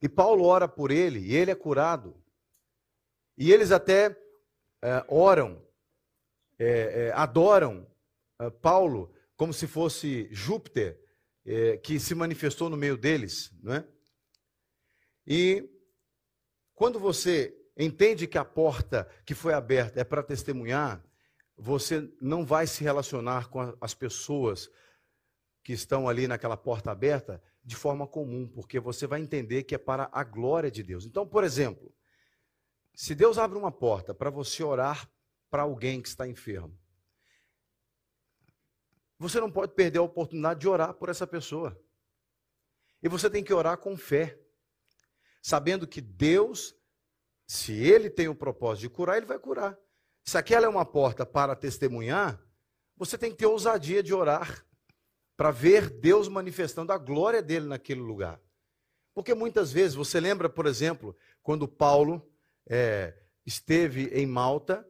E 0.00 0.08
Paulo 0.08 0.44
ora 0.44 0.68
por 0.68 0.90
ele, 0.90 1.20
e 1.20 1.34
ele 1.34 1.50
é 1.50 1.54
curado. 1.54 2.22
E 3.36 3.52
eles 3.52 3.72
até 3.72 4.16
é, 4.82 5.04
oram, 5.08 5.66
é, 6.58 7.06
é, 7.08 7.12
adoram 7.12 7.86
Paulo 8.62 9.14
como 9.36 9.52
se 9.52 9.66
fosse 9.66 10.28
Júpiter 10.30 10.98
que 11.82 11.98
se 11.98 12.14
manifestou 12.14 12.70
no 12.70 12.76
meio 12.76 12.96
deles, 12.96 13.50
não 13.62 13.74
é? 13.74 13.86
E 15.32 15.70
quando 16.74 16.98
você 16.98 17.56
entende 17.76 18.26
que 18.26 18.36
a 18.36 18.44
porta 18.44 19.08
que 19.24 19.32
foi 19.32 19.54
aberta 19.54 20.00
é 20.00 20.02
para 20.02 20.24
testemunhar, 20.24 21.00
você 21.56 22.12
não 22.20 22.44
vai 22.44 22.66
se 22.66 22.82
relacionar 22.82 23.48
com 23.48 23.76
as 23.80 23.94
pessoas 23.94 24.68
que 25.62 25.72
estão 25.72 26.08
ali 26.08 26.26
naquela 26.26 26.56
porta 26.56 26.90
aberta 26.90 27.40
de 27.62 27.76
forma 27.76 28.08
comum, 28.08 28.48
porque 28.48 28.80
você 28.80 29.06
vai 29.06 29.20
entender 29.20 29.62
que 29.62 29.72
é 29.72 29.78
para 29.78 30.10
a 30.10 30.24
glória 30.24 30.68
de 30.68 30.82
Deus. 30.82 31.06
Então, 31.06 31.24
por 31.24 31.44
exemplo, 31.44 31.94
se 32.92 33.14
Deus 33.14 33.38
abre 33.38 33.56
uma 33.56 33.70
porta 33.70 34.12
para 34.12 34.30
você 34.30 34.64
orar 34.64 35.08
para 35.48 35.62
alguém 35.62 36.02
que 36.02 36.08
está 36.08 36.26
enfermo, 36.26 36.76
você 39.16 39.38
não 39.38 39.52
pode 39.52 39.74
perder 39.74 40.00
a 40.00 40.02
oportunidade 40.02 40.58
de 40.58 40.66
orar 40.66 40.92
por 40.94 41.08
essa 41.08 41.26
pessoa. 41.26 41.80
E 43.00 43.08
você 43.08 43.30
tem 43.30 43.44
que 43.44 43.54
orar 43.54 43.78
com 43.78 43.96
fé, 43.96 44.36
sabendo 45.40 45.86
que 45.86 46.00
Deus, 46.00 46.74
se 47.46 47.72
Ele 47.72 48.10
tem 48.10 48.28
o 48.28 48.34
propósito 48.34 48.82
de 48.82 48.90
curar, 48.90 49.16
Ele 49.16 49.26
vai 49.26 49.38
curar. 49.38 49.78
Se 50.24 50.36
aquela 50.36 50.66
é 50.66 50.68
uma 50.68 50.84
porta 50.84 51.24
para 51.24 51.56
testemunhar, 51.56 52.40
você 52.96 53.16
tem 53.16 53.30
que 53.30 53.38
ter 53.38 53.46
ousadia 53.46 54.02
de 54.02 54.12
orar 54.12 54.64
para 55.36 55.50
ver 55.50 55.88
Deus 55.88 56.28
manifestando 56.28 56.92
a 56.92 56.98
glória 56.98 57.42
dele 57.42 57.66
naquele 57.66 58.00
lugar. 58.00 58.40
Porque 59.14 59.34
muitas 59.34 59.72
vezes, 59.72 59.94
você 59.94 60.20
lembra, 60.20 60.48
por 60.48 60.66
exemplo, 60.66 61.16
quando 61.42 61.66
Paulo 61.66 62.30
é, 62.66 63.16
esteve 63.44 64.08
em 64.08 64.26
Malta, 64.26 64.86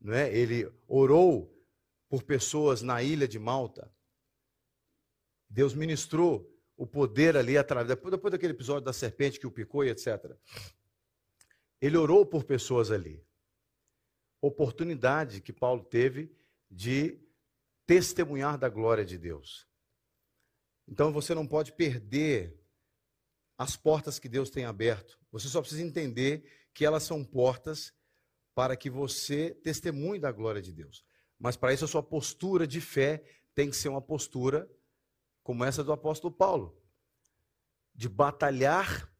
não 0.00 0.14
é? 0.14 0.34
ele 0.34 0.72
orou 0.88 1.54
por 2.08 2.22
pessoas 2.22 2.82
na 2.82 3.02
ilha 3.02 3.28
de 3.28 3.38
Malta. 3.38 3.92
Deus 5.48 5.74
ministrou 5.74 6.50
o 6.80 6.86
poder 6.86 7.36
ali 7.36 7.58
através. 7.58 7.88
Depois, 7.88 8.10
depois 8.10 8.32
daquele 8.32 8.54
episódio 8.54 8.86
da 8.86 8.92
serpente 8.94 9.38
que 9.38 9.46
o 9.46 9.50
picou 9.50 9.84
e 9.84 9.90
etc. 9.90 10.34
Ele 11.78 11.98
orou 11.98 12.24
por 12.24 12.42
pessoas 12.42 12.90
ali. 12.90 13.22
Oportunidade 14.40 15.42
que 15.42 15.52
Paulo 15.52 15.84
teve 15.84 16.34
de 16.70 17.20
testemunhar 17.86 18.56
da 18.56 18.70
glória 18.70 19.04
de 19.04 19.18
Deus. 19.18 19.68
Então 20.88 21.12
você 21.12 21.34
não 21.34 21.46
pode 21.46 21.70
perder 21.72 22.58
as 23.58 23.76
portas 23.76 24.18
que 24.18 24.26
Deus 24.26 24.48
tem 24.48 24.64
aberto. 24.64 25.18
Você 25.30 25.48
só 25.48 25.60
precisa 25.60 25.82
entender 25.82 26.50
que 26.72 26.86
elas 26.86 27.02
são 27.02 27.22
portas 27.22 27.92
para 28.54 28.74
que 28.74 28.88
você 28.88 29.50
testemunhe 29.62 30.18
da 30.18 30.32
glória 30.32 30.62
de 30.62 30.72
Deus. 30.72 31.04
Mas 31.38 31.58
para 31.58 31.74
isso 31.74 31.84
a 31.84 31.88
sua 31.88 32.02
postura 32.02 32.66
de 32.66 32.80
fé 32.80 33.22
tem 33.54 33.68
que 33.68 33.76
ser 33.76 33.90
uma 33.90 34.00
postura 34.00 34.66
como 35.50 35.64
essa 35.64 35.82
do 35.82 35.90
apóstolo 35.90 36.32
Paulo, 36.32 36.80
de 37.92 38.08
batalhar 38.08 39.12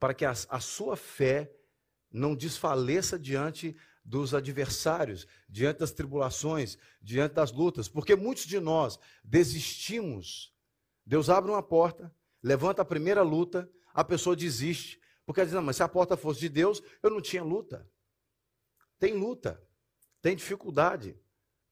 para 0.00 0.14
que 0.14 0.24
a, 0.24 0.30
a 0.30 0.58
sua 0.58 0.96
fé 0.96 1.54
não 2.10 2.34
desfaleça 2.34 3.18
diante 3.18 3.76
dos 4.02 4.32
adversários, 4.32 5.26
diante 5.46 5.80
das 5.80 5.92
tribulações, 5.92 6.78
diante 7.02 7.34
das 7.34 7.52
lutas, 7.52 7.88
porque 7.88 8.16
muitos 8.16 8.46
de 8.46 8.58
nós 8.58 8.98
desistimos. 9.22 10.50
Deus 11.04 11.28
abre 11.28 11.50
uma 11.50 11.62
porta, 11.62 12.10
levanta 12.42 12.80
a 12.80 12.86
primeira 12.86 13.20
luta, 13.20 13.70
a 13.92 14.02
pessoa 14.02 14.34
desiste, 14.34 14.98
porque 15.26 15.40
ela 15.40 15.46
diz: 15.46 15.54
não, 15.54 15.60
mas 15.60 15.76
se 15.76 15.82
a 15.82 15.88
porta 15.88 16.16
fosse 16.16 16.40
de 16.40 16.48
Deus, 16.48 16.82
eu 17.02 17.10
não 17.10 17.20
tinha 17.20 17.44
luta. 17.44 17.86
Tem 18.98 19.12
luta, 19.12 19.62
tem 20.22 20.34
dificuldade, 20.34 21.20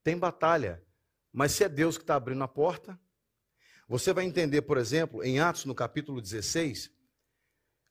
tem 0.03 0.19
batalha, 0.19 0.85
mas 1.33 1.53
se 1.53 1.65
é 1.65 1.71
Deus 1.71 1.97
que 1.97 2.05
está 2.05 2.17
abrindo 2.17 2.45
a 2.45 2.49
porta, 2.49 3.01
você 3.89 4.13
vai 4.13 4.25
entender, 4.25 4.63
por 4.63 4.79
exemplo, 4.79 5.23
em 5.23 5.39
Atos, 5.39 5.65
no 5.65 5.75
capítulo 5.75 6.21
16, 6.21 6.91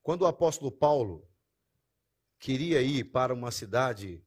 quando 0.01 0.23
o 0.23 0.27
apóstolo 0.27 0.71
Paulo 0.71 1.27
queria 2.39 2.81
ir 2.81 3.05
para 3.05 3.33
uma 3.33 3.51
cidade 3.51 4.25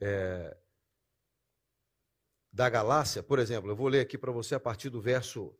é, 0.00 0.56
da 2.52 2.68
Galácia, 2.68 3.22
por 3.22 3.38
exemplo, 3.38 3.70
eu 3.70 3.76
vou 3.76 3.88
ler 3.88 4.00
aqui 4.00 4.18
para 4.18 4.32
você 4.32 4.54
a 4.54 4.60
partir 4.60 4.90
do 4.90 5.00
verso 5.00 5.56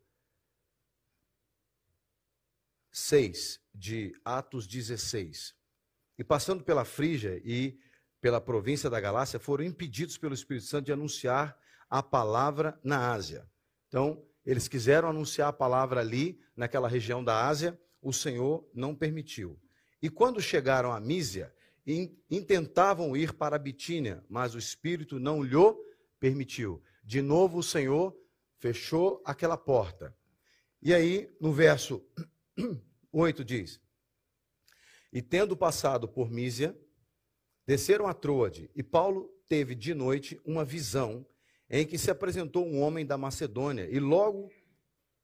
6 2.90 3.60
de 3.72 4.12
Atos 4.24 4.66
16. 4.66 5.54
E 6.18 6.24
passando 6.24 6.64
pela 6.64 6.84
Frígia 6.84 7.40
e 7.44 7.78
pela 8.20 8.40
província 8.40 8.90
da 8.90 9.00
Galácia, 9.00 9.38
foram 9.38 9.64
impedidos 9.64 10.18
pelo 10.18 10.34
Espírito 10.34 10.66
Santo 10.66 10.86
de 10.86 10.92
anunciar 10.92 11.56
a 11.88 12.02
palavra 12.02 12.78
na 12.82 13.12
Ásia. 13.12 13.48
Então, 13.86 14.27
eles 14.48 14.66
quiseram 14.66 15.10
anunciar 15.10 15.48
a 15.48 15.52
palavra 15.52 16.00
ali, 16.00 16.40
naquela 16.56 16.88
região 16.88 17.22
da 17.22 17.46
Ásia, 17.46 17.78
o 18.00 18.14
Senhor 18.14 18.66
não 18.72 18.94
permitiu. 18.94 19.60
E 20.00 20.08
quando 20.08 20.40
chegaram 20.40 20.90
a 20.90 20.98
Mísia, 20.98 21.54
intentavam 22.30 23.14
ir 23.14 23.34
para 23.34 23.56
a 23.56 23.58
Bitínia, 23.58 24.24
mas 24.26 24.54
o 24.54 24.58
Espírito 24.58 25.18
não 25.20 25.42
lhe 25.42 25.54
permitiu. 26.18 26.82
De 27.04 27.20
novo 27.20 27.58
o 27.58 27.62
Senhor 27.62 28.18
fechou 28.58 29.22
aquela 29.22 29.58
porta. 29.58 30.16
E 30.80 30.94
aí, 30.94 31.30
no 31.38 31.52
verso 31.52 32.02
8 33.12 33.44
diz: 33.44 33.78
E 35.12 35.20
tendo 35.20 35.58
passado 35.58 36.08
por 36.08 36.30
Mísia, 36.30 36.74
desceram 37.66 38.06
a 38.06 38.14
Troade, 38.14 38.70
e 38.74 38.82
Paulo 38.82 39.30
teve 39.46 39.74
de 39.74 39.92
noite 39.92 40.40
uma 40.42 40.64
visão 40.64 41.26
em 41.70 41.86
que 41.86 41.98
se 41.98 42.10
apresentou 42.10 42.66
um 42.66 42.80
homem 42.80 43.04
da 43.04 43.18
Macedônia, 43.18 43.88
e 43.90 43.98
logo 44.00 44.50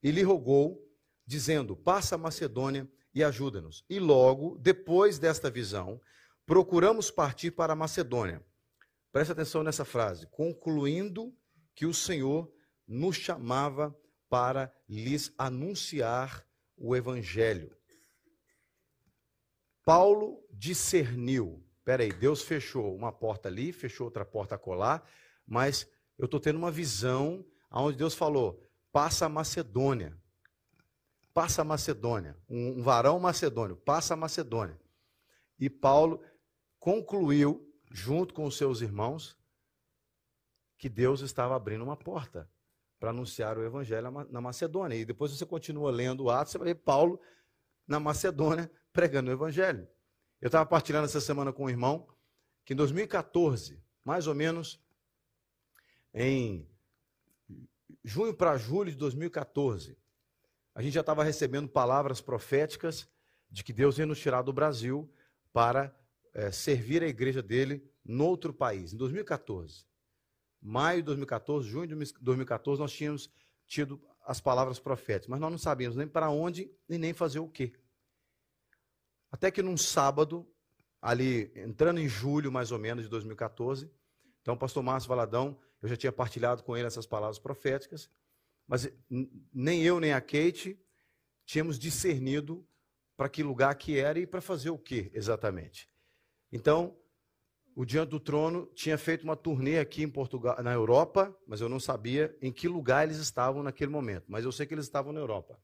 e 0.02 0.10
lhe 0.10 0.22
rogou, 0.22 0.82
dizendo: 1.26 1.74
Passa 1.74 2.14
a 2.14 2.18
Macedônia 2.18 2.88
e 3.14 3.24
ajuda-nos. 3.24 3.84
E 3.88 3.98
logo, 3.98 4.58
depois 4.58 5.18
desta 5.18 5.50
visão, 5.50 6.00
procuramos 6.44 7.10
partir 7.10 7.50
para 7.52 7.72
a 7.72 7.76
Macedônia. 7.76 8.44
Preste 9.10 9.32
atenção 9.32 9.62
nessa 9.62 9.84
frase. 9.84 10.26
Concluindo 10.26 11.34
que 11.74 11.86
o 11.86 11.94
Senhor 11.94 12.52
nos 12.86 13.16
chamava 13.16 13.96
para 14.28 14.74
lhes 14.88 15.32
anunciar 15.38 16.44
o 16.76 16.94
Evangelho. 16.94 17.74
Paulo 19.84 20.44
discerniu. 20.50 21.64
Peraí, 21.84 22.12
Deus 22.12 22.42
fechou 22.42 22.94
uma 22.96 23.12
porta 23.12 23.48
ali, 23.48 23.72
fechou 23.72 24.06
outra 24.06 24.24
porta 24.24 24.58
colar, 24.58 25.08
mas 25.46 25.86
eu 26.18 26.26
estou 26.26 26.40
tendo 26.40 26.56
uma 26.56 26.70
visão 26.70 27.44
onde 27.70 27.96
Deus 27.96 28.14
falou: 28.14 28.62
passa 28.92 29.26
a 29.26 29.28
Macedônia. 29.28 30.16
Passa 31.32 31.62
a 31.62 31.64
Macedônia. 31.64 32.36
Um, 32.48 32.78
um 32.78 32.82
varão 32.82 33.18
macedônio, 33.18 33.76
passa 33.76 34.14
a 34.14 34.16
Macedônia. 34.16 34.78
E 35.58 35.68
Paulo 35.68 36.22
concluiu, 36.78 37.68
junto 37.90 38.32
com 38.32 38.44
os 38.44 38.56
seus 38.56 38.80
irmãos, 38.80 39.36
que 40.78 40.88
Deus 40.88 41.22
estava 41.22 41.56
abrindo 41.56 41.82
uma 41.82 41.96
porta 41.96 42.48
para 43.00 43.10
anunciar 43.10 43.58
o 43.58 43.64
evangelho 43.64 44.10
na 44.30 44.40
Macedônia. 44.40 44.96
E 44.96 45.04
depois 45.04 45.32
você 45.32 45.44
continua 45.44 45.90
lendo 45.90 46.24
o 46.24 46.30
Atos, 46.30 46.52
você 46.52 46.58
vai 46.58 46.68
ver 46.68 46.76
Paulo 46.76 47.20
na 47.86 47.98
Macedônia 47.98 48.70
pregando 48.92 49.30
o 49.30 49.32
evangelho. 49.32 49.88
Eu 50.40 50.46
estava 50.46 50.66
partilhando 50.66 51.06
essa 51.06 51.20
semana 51.20 51.52
com 51.52 51.64
um 51.64 51.70
irmão 51.70 52.06
que 52.64 52.72
em 52.72 52.76
2014, 52.76 53.82
mais 54.04 54.26
ou 54.26 54.34
menos 54.34 54.80
em 56.14 56.66
junho 58.04 58.32
para 58.32 58.56
julho 58.56 58.90
de 58.90 58.96
2014, 58.96 59.98
a 60.74 60.80
gente 60.80 60.94
já 60.94 61.00
estava 61.00 61.24
recebendo 61.24 61.68
palavras 61.68 62.20
proféticas 62.20 63.08
de 63.50 63.64
que 63.64 63.72
Deus 63.72 63.98
ia 63.98 64.06
nos 64.06 64.20
tirar 64.20 64.42
do 64.42 64.52
Brasil 64.52 65.12
para 65.52 65.94
é, 66.32 66.50
servir 66.50 67.02
a 67.02 67.08
igreja 67.08 67.42
dele 67.42 67.88
noutro 68.04 68.52
país, 68.52 68.92
em 68.92 68.96
2014. 68.96 69.86
Maio 70.60 70.98
de 70.98 71.06
2014, 71.06 71.68
junho 71.68 71.86
de 71.86 72.12
2014, 72.20 72.80
nós 72.80 72.92
tínhamos 72.92 73.30
tido 73.66 74.00
as 74.26 74.40
palavras 74.40 74.78
proféticas, 74.78 75.28
mas 75.28 75.40
nós 75.40 75.50
não 75.50 75.58
sabíamos 75.58 75.96
nem 75.96 76.08
para 76.08 76.30
onde 76.30 76.70
e 76.88 76.98
nem 76.98 77.12
fazer 77.12 77.38
o 77.38 77.48
quê. 77.48 77.72
Até 79.30 79.50
que 79.50 79.62
num 79.62 79.76
sábado, 79.76 80.48
ali 81.00 81.52
entrando 81.54 82.00
em 82.00 82.08
julho 82.08 82.50
mais 82.50 82.72
ou 82.72 82.78
menos 82.78 83.04
de 83.04 83.10
2014, 83.10 83.90
então 84.44 84.52
o 84.52 84.58
pastor 84.58 84.82
Márcio 84.82 85.08
Valadão, 85.08 85.58
eu 85.80 85.88
já 85.88 85.96
tinha 85.96 86.12
partilhado 86.12 86.62
com 86.62 86.76
ele 86.76 86.86
essas 86.86 87.06
palavras 87.06 87.38
proféticas, 87.38 88.10
mas 88.68 88.92
nem 89.50 89.82
eu 89.82 89.98
nem 89.98 90.12
a 90.12 90.20
Kate 90.20 90.78
tínhamos 91.46 91.78
discernido 91.78 92.62
para 93.16 93.26
que 93.30 93.42
lugar 93.42 93.74
que 93.74 93.98
era 93.98 94.18
e 94.18 94.26
para 94.26 94.42
fazer 94.42 94.68
o 94.68 94.78
que 94.78 95.10
exatamente. 95.14 95.88
Então, 96.52 96.94
o 97.74 97.86
Diante 97.86 98.10
do 98.10 98.20
Trono 98.20 98.66
tinha 98.74 98.98
feito 98.98 99.24
uma 99.24 99.34
turnê 99.34 99.78
aqui 99.78 100.02
em 100.02 100.10
Portugal, 100.10 100.62
na 100.62 100.74
Europa, 100.74 101.34
mas 101.46 101.62
eu 101.62 101.68
não 101.70 101.80
sabia 101.80 102.36
em 102.42 102.52
que 102.52 102.68
lugar 102.68 103.04
eles 103.04 103.16
estavam 103.16 103.62
naquele 103.62 103.90
momento. 103.90 104.26
Mas 104.28 104.44
eu 104.44 104.52
sei 104.52 104.66
que 104.66 104.74
eles 104.74 104.84
estavam 104.84 105.10
na 105.10 105.20
Europa. 105.20 105.58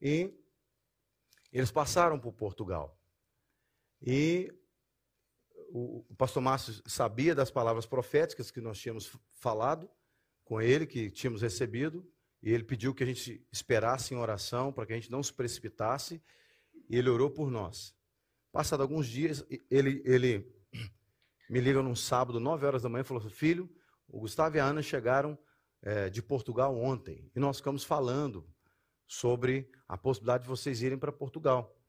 E 0.00 0.36
eles 1.52 1.70
passaram 1.70 2.18
por 2.18 2.32
Portugal. 2.32 3.00
E 4.02 4.52
o, 5.72 6.14
pastor 6.16 6.42
Márcio 6.42 6.82
sabia 6.86 7.34
das 7.34 7.50
palavras 7.50 7.86
proféticas 7.86 8.50
que 8.50 8.60
nós 8.60 8.78
tínhamos 8.78 9.16
falado 9.32 9.88
com 10.44 10.60
ele, 10.60 10.86
que 10.86 11.10
tínhamos 11.10 11.42
recebido, 11.42 12.06
e 12.42 12.50
ele 12.52 12.64
pediu 12.64 12.94
que 12.94 13.02
a 13.02 13.06
gente 13.06 13.46
esperasse 13.52 14.14
em 14.14 14.16
oração 14.16 14.72
para 14.72 14.86
que 14.86 14.92
a 14.92 14.96
gente 14.96 15.10
não 15.10 15.22
se 15.22 15.32
precipitasse, 15.32 16.22
e 16.88 16.96
ele 16.96 17.08
orou 17.08 17.30
por 17.30 17.50
nós. 17.50 17.94
Passado 18.52 18.82
alguns 18.82 19.06
dias, 19.06 19.44
ele, 19.70 20.02
ele 20.04 20.52
me 21.48 21.60
liga 21.60 21.82
num 21.82 21.94
sábado, 21.94 22.40
9 22.40 22.66
horas 22.66 22.82
da 22.82 22.88
manhã, 22.88 23.02
e 23.02 23.04
falou: 23.04 23.28
Filho, 23.30 23.70
o 24.08 24.18
Gustavo 24.20 24.56
e 24.56 24.60
a 24.60 24.64
Ana 24.64 24.82
chegaram 24.82 25.38
é, 25.82 26.10
de 26.10 26.22
Portugal 26.22 26.76
ontem 26.76 27.30
e 27.34 27.40
nós 27.40 27.58
ficamos 27.58 27.84
falando 27.84 28.46
sobre 29.06 29.70
a 29.88 29.96
possibilidade 29.96 30.44
de 30.44 30.48
vocês 30.48 30.82
irem 30.82 30.98
para 30.98 31.12
Portugal. 31.12 31.79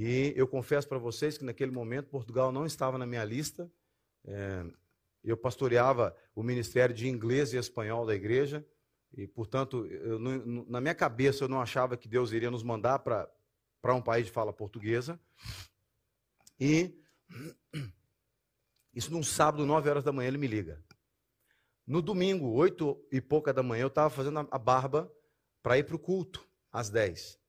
E 0.00 0.32
eu 0.36 0.46
confesso 0.46 0.86
para 0.86 0.96
vocês 0.96 1.36
que 1.36 1.44
naquele 1.44 1.72
momento 1.72 2.08
Portugal 2.08 2.52
não 2.52 2.64
estava 2.64 2.96
na 2.96 3.04
minha 3.04 3.24
lista. 3.24 3.68
É, 4.24 4.64
eu 5.24 5.36
pastoreava 5.36 6.16
o 6.36 6.42
ministério 6.44 6.94
de 6.94 7.08
inglês 7.08 7.52
e 7.52 7.56
espanhol 7.56 8.06
da 8.06 8.14
igreja 8.14 8.64
e, 9.12 9.26
portanto, 9.26 9.86
eu, 9.86 10.20
na 10.20 10.80
minha 10.80 10.94
cabeça 10.94 11.42
eu 11.42 11.48
não 11.48 11.60
achava 11.60 11.96
que 11.96 12.06
Deus 12.06 12.30
iria 12.30 12.48
nos 12.48 12.62
mandar 12.62 13.00
para 13.00 13.92
um 13.92 14.00
país 14.00 14.26
de 14.26 14.30
fala 14.30 14.52
portuguesa. 14.52 15.20
E 16.60 16.96
isso 18.94 19.10
num 19.10 19.24
sábado, 19.24 19.66
9 19.66 19.90
horas 19.90 20.04
da 20.04 20.12
manhã, 20.12 20.28
ele 20.28 20.38
me 20.38 20.46
liga. 20.46 20.80
No 21.84 22.00
domingo, 22.00 22.46
oito 22.52 23.04
e 23.10 23.20
pouca 23.20 23.52
da 23.52 23.64
manhã, 23.64 23.82
eu 23.82 23.88
estava 23.88 24.10
fazendo 24.10 24.46
a 24.48 24.58
barba 24.58 25.12
para 25.60 25.76
ir 25.76 25.82
para 25.82 25.96
o 25.96 25.98
culto, 25.98 26.48
às 26.70 26.88
10. 26.88 27.47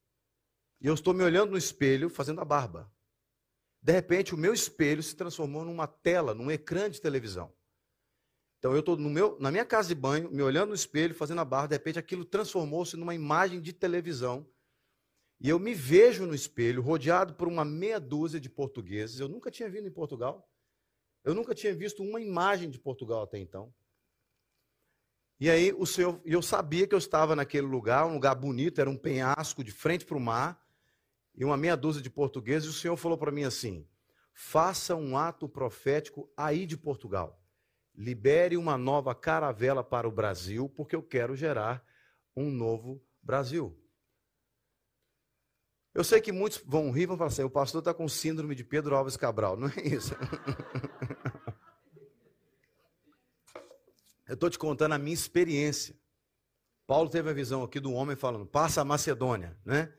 E 0.81 0.87
eu 0.87 0.93
estou 0.93 1.13
me 1.13 1.23
olhando 1.23 1.51
no 1.51 1.57
espelho, 1.57 2.09
fazendo 2.09 2.41
a 2.41 2.45
barba. 2.45 2.91
De 3.81 3.91
repente, 3.91 4.33
o 4.33 4.37
meu 4.37 4.53
espelho 4.53 5.01
se 5.01 5.15
transformou 5.15 5.63
numa 5.63 5.87
tela, 5.87 6.33
num 6.33 6.51
ecrã 6.51 6.89
de 6.89 7.01
televisão. 7.01 7.53
Então, 8.57 8.73
eu 8.73 8.79
estou 8.79 8.97
na 9.39 9.51
minha 9.51 9.65
casa 9.65 9.87
de 9.87 9.95
banho, 9.95 10.29
me 10.31 10.41
olhando 10.41 10.69
no 10.69 10.75
espelho, 10.75 11.15
fazendo 11.15 11.39
a 11.39 11.45
barba. 11.45 11.69
De 11.69 11.75
repente, 11.75 11.99
aquilo 11.99 12.25
transformou-se 12.25 12.97
numa 12.97 13.15
imagem 13.15 13.61
de 13.61 13.71
televisão 13.71 14.45
e 15.39 15.47
eu 15.47 15.57
me 15.57 15.73
vejo 15.73 16.25
no 16.25 16.35
espelho, 16.35 16.81
rodeado 16.81 17.33
por 17.33 17.47
uma 17.47 17.63
meia 17.63 17.99
dúzia 17.99 18.39
de 18.39 18.49
portugueses. 18.49 19.19
Eu 19.19 19.29
nunca 19.29 19.49
tinha 19.49 19.69
vindo 19.69 19.87
em 19.87 19.91
Portugal. 19.91 20.51
Eu 21.23 21.33
nunca 21.33 21.55
tinha 21.55 21.73
visto 21.73 22.03
uma 22.03 22.19
imagem 22.19 22.69
de 22.69 22.77
Portugal 22.77 23.23
até 23.23 23.37
então. 23.39 23.73
E 25.39 25.49
aí 25.49 25.71
o 25.71 25.85
Senhor, 25.85 26.19
eu 26.25 26.41
sabia 26.41 26.85
que 26.85 26.93
eu 26.93 26.99
estava 26.99 27.35
naquele 27.35 27.67
lugar, 27.67 28.05
um 28.05 28.15
lugar 28.15 28.35
bonito, 28.35 28.81
era 28.81 28.89
um 28.89 28.97
penhasco 28.97 29.63
de 29.63 29.71
frente 29.71 30.05
para 30.05 30.17
o 30.17 30.19
mar, 30.19 30.61
e 31.39 31.45
uma 31.45 31.55
meia 31.55 31.77
dúzia 31.77 32.01
de 32.01 32.09
portugueses, 32.09 32.67
e 32.67 32.71
o 32.71 32.73
Senhor 32.73 32.97
falou 32.97 33.17
para 33.17 33.31
mim 33.31 33.45
assim: 33.45 33.87
faça 34.33 34.93
um 34.93 35.17
ato 35.17 35.47
profético 35.47 36.29
aí 36.35 36.65
de 36.65 36.77
Portugal. 36.77 37.41
libere 37.95 38.55
uma 38.55 38.77
nova 38.77 39.15
caravela 39.15 39.83
para 39.83 40.07
o 40.07 40.11
Brasil, 40.11 40.69
porque 40.69 40.95
eu 40.95 41.01
quero 41.01 41.35
gerar 41.35 41.83
um 42.35 42.51
novo 42.51 43.01
Brasil. 43.21 43.77
Eu 45.93 46.03
sei 46.03 46.21
que 46.21 46.31
muitos 46.31 46.61
vão 46.65 46.91
rir 46.91 47.03
e 47.03 47.05
vão 47.07 47.17
falar 47.17 47.29
assim: 47.29 47.43
o 47.43 47.49
pastor 47.49 47.79
está 47.79 47.93
com 47.93 48.07
síndrome 48.07 48.53
de 48.53 48.63
Pedro 48.63 48.95
Alves 48.95 49.17
Cabral. 49.17 49.57
Não 49.57 49.67
é 49.69 49.81
isso. 49.81 50.13
Eu 54.27 54.35
estou 54.35 54.49
te 54.49 54.59
contando 54.59 54.93
a 54.93 54.97
minha 54.99 55.13
experiência. 55.13 55.97
Paulo 56.85 57.09
teve 57.09 57.31
a 57.31 57.33
visão 57.33 57.63
aqui 57.63 57.79
do 57.79 57.91
homem 57.91 58.15
falando: 58.15 58.45
passa 58.45 58.81
a 58.81 58.85
Macedônia, 58.85 59.57
né? 59.65 59.91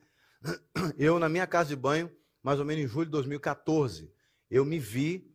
Eu, 0.98 1.18
na 1.18 1.28
minha 1.28 1.46
casa 1.46 1.70
de 1.70 1.76
banho, 1.76 2.10
mais 2.42 2.58
ou 2.58 2.64
menos 2.64 2.84
em 2.84 2.88
julho 2.88 3.06
de 3.06 3.12
2014, 3.12 4.12
eu 4.50 4.64
me 4.64 4.78
vi 4.78 5.30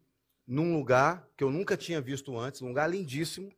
num 0.45 0.75
lugar 0.75 1.27
que 1.37 1.43
eu 1.43 1.51
nunca 1.51 1.77
tinha 1.77 2.01
visto 2.01 2.37
antes, 2.37 2.61
um 2.61 2.67
lugar 2.67 2.89
lindíssimo, 2.89 3.51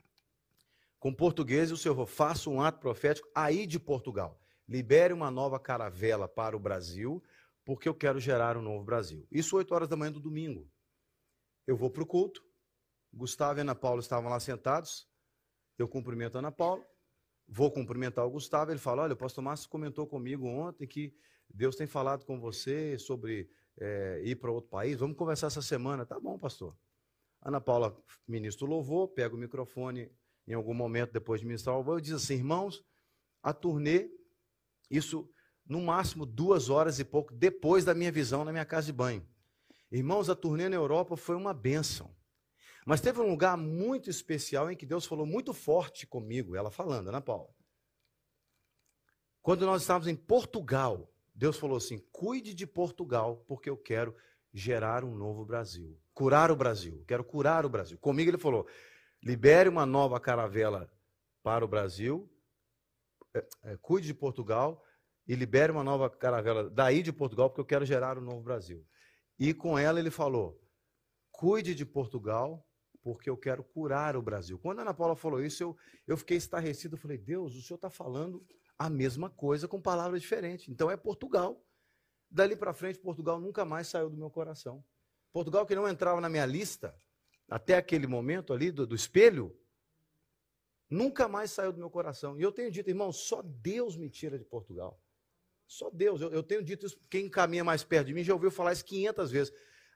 com 1.00 1.14
português, 1.14 1.70
e 1.70 1.74
o 1.74 1.78
Senhor 1.78 2.06
faça 2.06 2.50
um 2.50 2.62
ato 2.62 2.80
profético 2.80 3.30
aí 3.34 3.66
de 3.66 3.80
Portugal. 3.80 4.40
Libere 4.68 5.14
uma 5.14 5.32
nova 5.32 5.60
caravela 5.60 6.28
para 6.28 6.56
o 6.56 6.60
Brasil, 6.60 7.24
porque 7.64 7.88
eu 7.88 7.96
quero 7.96 8.20
gerar 8.20 8.58
um 8.58 8.62
novo 8.62 8.84
Brasil. 8.84 9.26
Isso 9.32 9.56
8 9.56 9.74
horas 9.74 9.88
da 9.88 9.96
manhã 9.96 10.12
do 10.12 10.20
domingo. 10.20 10.70
Eu 11.66 11.76
vou 11.76 11.90
para 11.90 12.04
o 12.04 12.06
culto. 12.06 12.44
Gustavo 13.14 13.60
e 13.60 13.62
Ana 13.62 13.76
Paula 13.76 14.00
estavam 14.00 14.30
lá 14.30 14.40
sentados. 14.40 15.08
Eu 15.78 15.88
cumprimento 15.88 16.36
a 16.36 16.40
Ana 16.40 16.52
Paula. 16.52 16.86
Vou 17.48 17.72
cumprimentar 17.72 18.26
o 18.26 18.30
Gustavo. 18.30 18.72
Ele 18.72 18.80
fala: 18.80 19.04
Olha, 19.04 19.14
o 19.14 19.18
pastor 19.18 19.44
Márcio 19.44 19.70
comentou 19.70 20.08
comigo 20.08 20.48
ontem 20.48 20.88
que 20.88 21.14
Deus 21.50 21.76
tem 21.76 21.88
falado 21.88 22.26
com 22.26 22.40
você 22.40 22.98
sobre 22.98 23.50
é, 23.80 24.22
ir 24.24 24.36
para 24.36 24.52
outro 24.52 24.70
país. 24.70 25.00
Vamos 25.00 25.18
conversar 25.18 25.48
essa 25.48 25.62
semana. 25.62 26.06
Tá 26.06 26.20
bom, 26.20 26.38
pastor. 26.38 26.78
Ana 27.42 27.62
Paula, 27.62 27.96
ministro 28.28 28.66
louvor, 28.66 29.10
pega 29.10 29.36
o 29.36 29.38
microfone 29.38 30.12
em 30.48 30.54
algum 30.54 30.74
momento 30.74 31.12
depois 31.12 31.42
de 31.42 31.48
ministrar 31.48 31.76
o 31.76 31.80
louvor 31.80 32.02
diz 32.02 32.14
assim: 32.14 32.36
Irmãos, 32.36 32.84
a 33.44 33.54
turnê 33.54 34.10
isso, 34.90 35.30
no 35.66 35.82
máximo, 35.82 36.26
duas 36.26 36.70
horas 36.70 37.00
e 37.00 37.06
pouco 37.06 37.34
depois 37.34 37.84
da 37.84 37.94
minha 37.94 38.12
visão 38.12 38.46
na 38.46 38.52
minha 38.52 38.66
casa 38.66 38.88
de 38.88 38.94
banho. 38.94 39.28
Irmãos, 39.92 40.30
a 40.30 40.36
turnê 40.36 40.70
na 40.70 40.76
Europa 40.76 41.16
foi 41.16 41.36
uma 41.36 41.54
bênção. 41.54 42.16
Mas 42.86 43.02
teve 43.02 43.20
um 43.20 43.30
lugar 43.30 43.58
muito 43.58 44.10
especial 44.10 44.72
em 44.72 44.76
que 44.76 44.86
Deus 44.86 45.06
falou 45.06 45.26
muito 45.26 45.54
forte 45.54 46.08
comigo, 46.08 46.56
ela 46.56 46.72
falando, 46.72 47.10
Ana 47.10 47.22
Paula. 47.22 47.54
Quando 49.42 49.66
nós 49.66 49.82
estávamos 49.82 50.08
em 50.08 50.16
Portugal, 50.16 51.14
Deus 51.38 51.58
falou 51.58 51.78
assim: 51.78 52.00
cuide 52.12 52.54
de 52.54 52.68
Portugal, 52.68 53.46
porque 53.48 53.70
eu 53.70 53.78
quero 53.78 54.14
gerar 54.54 55.06
um 55.06 55.16
novo 55.16 55.46
Brasil. 55.46 55.98
Curar 56.14 56.52
o 56.52 56.56
Brasil. 56.56 57.06
Quero 57.08 57.24
curar 57.24 57.66
o 57.66 57.70
Brasil. 57.70 57.98
Comigo 58.00 58.30
ele 58.30 58.38
falou: 58.38 58.68
libere 59.24 59.70
uma 59.70 59.86
nova 59.86 60.20
caravela 60.20 60.92
para 61.42 61.64
o 61.64 61.68
Brasil 61.68 62.30
é, 63.38 63.48
é, 63.64 63.78
cuide 63.78 64.08
de 64.08 64.14
Portugal 64.14 64.84
e 65.28 65.36
libere 65.36 65.72
uma 65.72 65.84
nova 65.84 66.10
caravela 66.10 66.70
daí 66.70 67.04
de 67.04 67.14
Portugal, 67.14 67.50
porque 67.50 67.62
eu 67.62 67.66
quero 67.66 67.86
gerar 67.86 68.18
um 68.18 68.22
novo 68.22 68.42
Brasil. 68.42 68.86
E 69.38 69.54
com 69.54 69.78
ela 69.78 70.00
ele 70.00 70.10
falou: 70.10 70.60
cuide 71.32 71.76
de 71.76 71.86
Portugal, 71.86 72.66
porque 73.04 73.30
eu 73.30 73.38
quero 73.38 73.64
curar 73.64 74.16
o 74.16 74.22
Brasil. 74.22 74.58
Quando 74.58 74.80
a 74.80 74.82
Ana 74.82 74.94
Paula 74.94 75.16
falou 75.16 75.42
isso, 75.44 75.64
eu, 75.64 75.78
eu 76.08 76.18
fiquei 76.18 76.38
estarrecido. 76.38 76.96
Eu 76.96 77.00
falei: 77.00 77.18
Deus, 77.18 77.56
o 77.56 77.62
senhor 77.62 77.78
está 77.78 77.90
falando 77.90 78.46
a 78.78 78.90
mesma 78.90 79.30
coisa 79.30 79.68
com 79.68 79.82
palavras 79.82 80.22
diferentes. 80.22 80.68
Então 80.70 80.90
é 80.90 80.98
Portugal. 80.98 81.64
Dali 82.30 82.56
para 82.56 82.74
frente, 82.74 83.00
Portugal 83.00 83.40
nunca 83.40 83.64
mais 83.64 83.88
saiu 83.88 84.10
do 84.10 84.18
meu 84.18 84.30
coração. 84.30 84.84
Portugal 85.32 85.66
que 85.66 85.76
não 85.76 85.88
entrava 85.88 86.20
na 86.20 86.30
minha 86.30 86.46
lista, 86.46 86.96
até 87.50 87.76
aquele 87.76 88.08
momento 88.08 88.54
ali 88.54 88.72
do, 88.72 88.86
do 88.86 88.96
espelho, 88.96 89.58
Nunca 90.90 91.28
mais 91.28 91.52
saiu 91.52 91.74
do 91.74 91.80
meu 91.80 91.90
coração. 91.90 92.40
E 92.40 92.42
eu 92.42 92.52
tenho 92.52 92.72
dito, 92.72 92.90
irmão, 92.90 93.12
só 93.12 93.42
Deus 93.42 93.98
me 93.98 94.10
tira 94.10 94.38
de 94.38 94.46
Portugal. 94.46 95.02
Só 95.66 95.90
Deus. 95.90 96.22
Eu, 96.22 96.32
eu 96.32 96.42
tenho 96.42 96.64
dito 96.64 96.86
isso, 96.86 96.98
quem 97.10 97.30
caminha 97.30 97.64
mais 97.64 97.84
perto 97.84 98.08
de 98.08 98.14
mim 98.14 98.24
já 98.24 98.34
ouviu 98.34 98.50
falar 98.50 98.72
isso 98.72 98.86
500 98.86 99.32
vezes. 99.32 99.54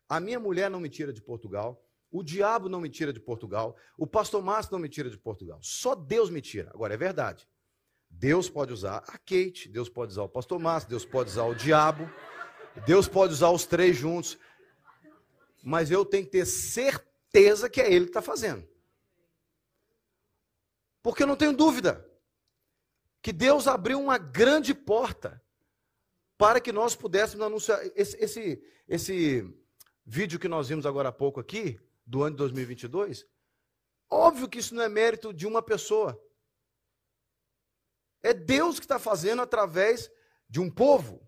A 0.10 0.20
minha 0.20 0.40
mulher 0.40 0.70
não 0.70 0.82
me 0.82 0.90
tira 0.90 1.14
de 1.14 1.22
Portugal. 1.22 1.82
O 2.12 2.22
diabo 2.22 2.68
não 2.68 2.82
me 2.82 2.90
tira 2.90 3.14
de 3.14 3.22
Portugal. 3.22 3.78
O 3.98 4.06
pastor 4.06 4.44
Márcio 4.44 4.74
não 4.74 4.80
me 4.80 4.90
tira 4.90 5.10
de 5.10 5.18
Portugal. 5.18 5.60
Só 5.62 5.96
Deus 5.96 6.30
me 6.30 6.42
tira. 6.42 6.70
Agora, 6.72 6.94
é 6.94 6.98
verdade. 6.98 7.48
Deus 8.12 8.50
pode 8.50 8.72
usar 8.72 8.98
a 9.08 9.18
Kate, 9.18 9.68
Deus 9.68 9.90
pode 9.90 10.12
usar 10.12 10.24
o 10.24 10.30
pastor 10.30 10.60
Márcio, 10.60 10.90
Deus 10.90 11.06
pode 11.06 11.30
usar 11.30 11.46
o 11.46 11.56
diabo, 11.56 12.08
Deus 12.86 13.08
pode 13.08 13.34
usar 13.34 13.50
os 13.50 13.66
três 13.66 13.96
juntos. 13.96 14.38
Mas 15.64 15.90
eu 15.90 16.06
tenho 16.06 16.26
que 16.26 16.32
ter 16.32 16.46
certeza 16.46 17.70
que 17.70 17.82
é 17.82 17.92
Ele 17.92 18.06
que 18.06 18.12
está 18.12 18.22
fazendo. 18.22 18.68
Porque 21.02 21.24
eu 21.24 21.28
não 21.28 21.36
tenho 21.36 21.54
dúvida 21.54 22.08
que 23.22 23.32
Deus 23.32 23.68
abriu 23.68 24.00
uma 24.00 24.18
grande 24.18 24.74
porta 24.74 25.42
para 26.38 26.60
que 26.60 26.72
nós 26.72 26.96
pudéssemos 26.96 27.46
anunciar. 27.46 27.80
Esse, 27.96 28.18
esse, 28.18 28.64
esse 28.88 29.56
vídeo 30.06 30.40
que 30.40 30.48
nós 30.48 30.70
vimos 30.70 30.86
agora 30.86 31.10
há 31.10 31.12
pouco 31.12 31.40
aqui, 31.40 31.80
do 32.06 32.24
ano 32.24 32.32
de 32.32 32.40
2022, 32.40 33.26
óbvio 34.10 34.50
que 34.50 34.60
isso 34.60 34.76
não 34.76 34.84
é 34.84 34.90
mérito 34.90 35.34
de 35.34 35.48
uma 35.48 35.62
pessoa. 35.62 36.20
É 38.24 38.34
Deus 38.34 38.80
que 38.80 38.86
está 38.86 39.00
fazendo 39.00 39.42
através 39.42 40.12
de 40.48 40.60
um 40.60 40.70
povo 40.70 41.28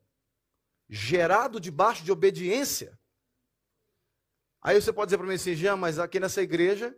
gerado 0.90 1.60
debaixo 1.60 2.04
de 2.04 2.12
obediência. 2.12 3.00
Aí 4.62 4.80
você 4.80 4.94
pode 4.94 5.08
dizer 5.10 5.18
para 5.18 5.28
mim 5.28 5.36
assim, 5.36 5.56
Jean, 5.56 5.76
mas 5.76 6.00
aqui 6.00 6.20
nessa 6.20 6.42
igreja 6.42 6.98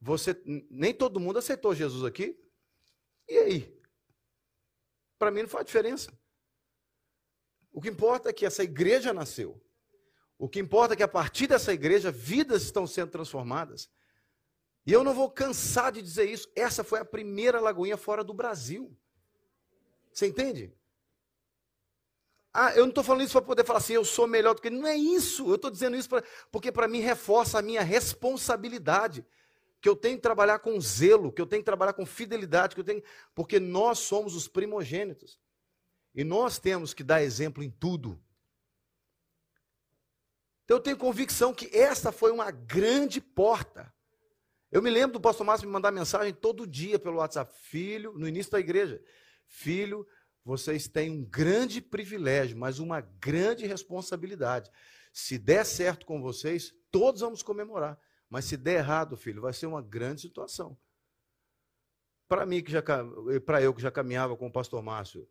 você 0.00 0.40
nem 0.70 0.94
todo 0.94 1.20
mundo 1.20 1.38
aceitou 1.38 1.74
Jesus 1.74 2.04
aqui. 2.04 2.38
E 3.28 3.38
aí? 3.38 3.82
Para 5.18 5.30
mim 5.30 5.42
não 5.42 5.48
faz 5.48 5.66
diferença. 5.66 6.12
O 7.70 7.80
que 7.80 7.88
importa 7.88 8.30
é 8.30 8.32
que 8.32 8.46
essa 8.46 8.62
igreja 8.62 9.12
nasceu. 9.12 9.62
O 10.38 10.48
que 10.48 10.60
importa 10.60 10.94
é 10.94 10.96
que 10.96 11.02
a 11.02 11.08
partir 11.08 11.46
dessa 11.46 11.72
igreja 11.72 12.10
vidas 12.10 12.62
estão 12.62 12.86
sendo 12.86 13.10
transformadas. 13.10 13.90
E 14.86 14.92
eu 14.92 15.02
não 15.02 15.12
vou 15.12 15.30
cansar 15.30 15.92
de 15.92 16.00
dizer 16.00 16.30
isso. 16.30 16.50
Essa 16.54 16.84
foi 16.84 17.00
a 17.00 17.04
primeira 17.04 17.60
lagoinha 17.60 17.96
fora 17.96 18.22
do 18.22 18.32
Brasil. 18.32 18.96
Você 20.18 20.26
entende? 20.26 20.74
Ah, 22.52 22.72
eu 22.72 22.80
não 22.80 22.88
estou 22.88 23.04
falando 23.04 23.22
isso 23.22 23.34
para 23.34 23.42
poder 23.42 23.64
falar 23.64 23.78
assim, 23.78 23.92
eu 23.92 24.04
sou 24.04 24.26
melhor 24.26 24.52
do 24.52 24.60
que. 24.60 24.68
Não 24.68 24.84
é 24.84 24.96
isso. 24.96 25.48
Eu 25.48 25.54
estou 25.54 25.70
dizendo 25.70 25.96
isso 25.96 26.08
pra, 26.08 26.24
porque 26.50 26.72
para 26.72 26.88
mim 26.88 26.98
reforça 26.98 27.60
a 27.60 27.62
minha 27.62 27.84
responsabilidade 27.84 29.24
que 29.80 29.88
eu 29.88 29.94
tenho 29.94 30.16
que 30.16 30.22
trabalhar 30.22 30.58
com 30.58 30.80
zelo, 30.80 31.30
que 31.30 31.40
eu 31.40 31.46
tenho 31.46 31.62
que 31.62 31.66
trabalhar 31.66 31.92
com 31.92 32.04
fidelidade, 32.04 32.74
que 32.74 32.80
eu 32.80 32.84
tenho, 32.84 33.00
porque 33.32 33.60
nós 33.60 34.00
somos 34.00 34.34
os 34.34 34.48
primogênitos. 34.48 35.38
E 36.12 36.24
nós 36.24 36.58
temos 36.58 36.92
que 36.92 37.04
dar 37.04 37.22
exemplo 37.22 37.62
em 37.62 37.70
tudo. 37.70 38.20
Então 40.64 40.78
eu 40.78 40.82
tenho 40.82 40.96
convicção 40.96 41.54
que 41.54 41.70
essa 41.72 42.10
foi 42.10 42.32
uma 42.32 42.50
grande 42.50 43.20
porta. 43.20 43.94
Eu 44.68 44.82
me 44.82 44.90
lembro 44.90 45.12
do 45.12 45.20
pastor 45.20 45.46
Márcio 45.46 45.68
me 45.68 45.72
mandar 45.72 45.92
mensagem 45.92 46.34
todo 46.34 46.66
dia 46.66 46.98
pelo 46.98 47.18
WhatsApp. 47.18 47.54
Filho, 47.60 48.18
no 48.18 48.26
início 48.26 48.50
da 48.50 48.58
igreja. 48.58 49.00
Filho, 49.48 50.06
vocês 50.44 50.86
têm 50.86 51.10
um 51.10 51.24
grande 51.24 51.80
privilégio, 51.80 52.56
mas 52.56 52.78
uma 52.78 53.00
grande 53.00 53.66
responsabilidade. 53.66 54.70
Se 55.12 55.38
der 55.38 55.64
certo 55.64 56.06
com 56.06 56.22
vocês, 56.22 56.72
todos 56.90 57.20
vamos 57.20 57.42
comemorar. 57.42 57.98
Mas 58.30 58.44
se 58.44 58.56
der 58.56 58.78
errado, 58.78 59.16
filho, 59.16 59.42
vai 59.42 59.52
ser 59.52 59.66
uma 59.66 59.82
grande 59.82 60.20
situação. 60.20 60.78
Para 62.28 62.44
mim, 62.44 62.62
que 62.62 62.70
já 62.70 62.82
para 63.44 63.62
eu 63.62 63.74
que 63.74 63.80
já 63.80 63.90
caminhava 63.90 64.36
com 64.36 64.46
o 64.46 64.52
pastor 64.52 64.82
Márcio 64.82 65.28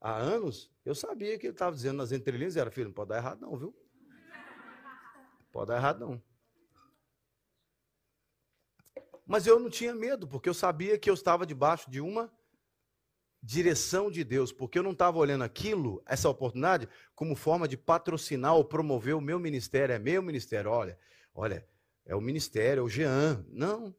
há 0.00 0.16
anos, 0.16 0.72
eu 0.84 0.94
sabia 0.94 1.36
que 1.38 1.46
ele 1.46 1.54
estava 1.54 1.74
dizendo 1.74 1.96
nas 1.96 2.12
entrelinhas, 2.12 2.56
era, 2.56 2.70
filho, 2.70 2.86
não 2.86 2.94
pode 2.94 3.08
dar 3.08 3.16
errado 3.16 3.40
não, 3.40 3.56
viu? 3.56 3.76
Pode 5.50 5.68
dar 5.68 5.76
errado 5.76 6.00
não. 6.00 6.22
Mas 9.26 9.44
eu 9.44 9.58
não 9.58 9.68
tinha 9.68 9.92
medo, 9.92 10.28
porque 10.28 10.48
eu 10.48 10.54
sabia 10.54 10.96
que 10.96 11.10
eu 11.10 11.14
estava 11.14 11.44
debaixo 11.44 11.90
de 11.90 12.00
uma 12.00 12.32
direção 13.46 14.10
de 14.10 14.24
Deus, 14.24 14.50
porque 14.50 14.76
eu 14.76 14.82
não 14.82 14.90
estava 14.90 15.18
olhando 15.18 15.44
aquilo, 15.44 16.02
essa 16.04 16.28
oportunidade, 16.28 16.88
como 17.14 17.36
forma 17.36 17.68
de 17.68 17.76
patrocinar 17.76 18.56
ou 18.56 18.64
promover 18.64 19.14
o 19.14 19.20
meu 19.20 19.38
ministério. 19.38 19.94
É 19.94 19.98
meu 20.00 20.20
ministério. 20.20 20.68
Olha, 20.68 20.98
olha, 21.32 21.64
é 22.04 22.14
o 22.16 22.20
ministério, 22.20 22.80
é 22.80 22.82
o 22.82 22.88
Jean. 22.88 23.46
Não. 23.48 23.94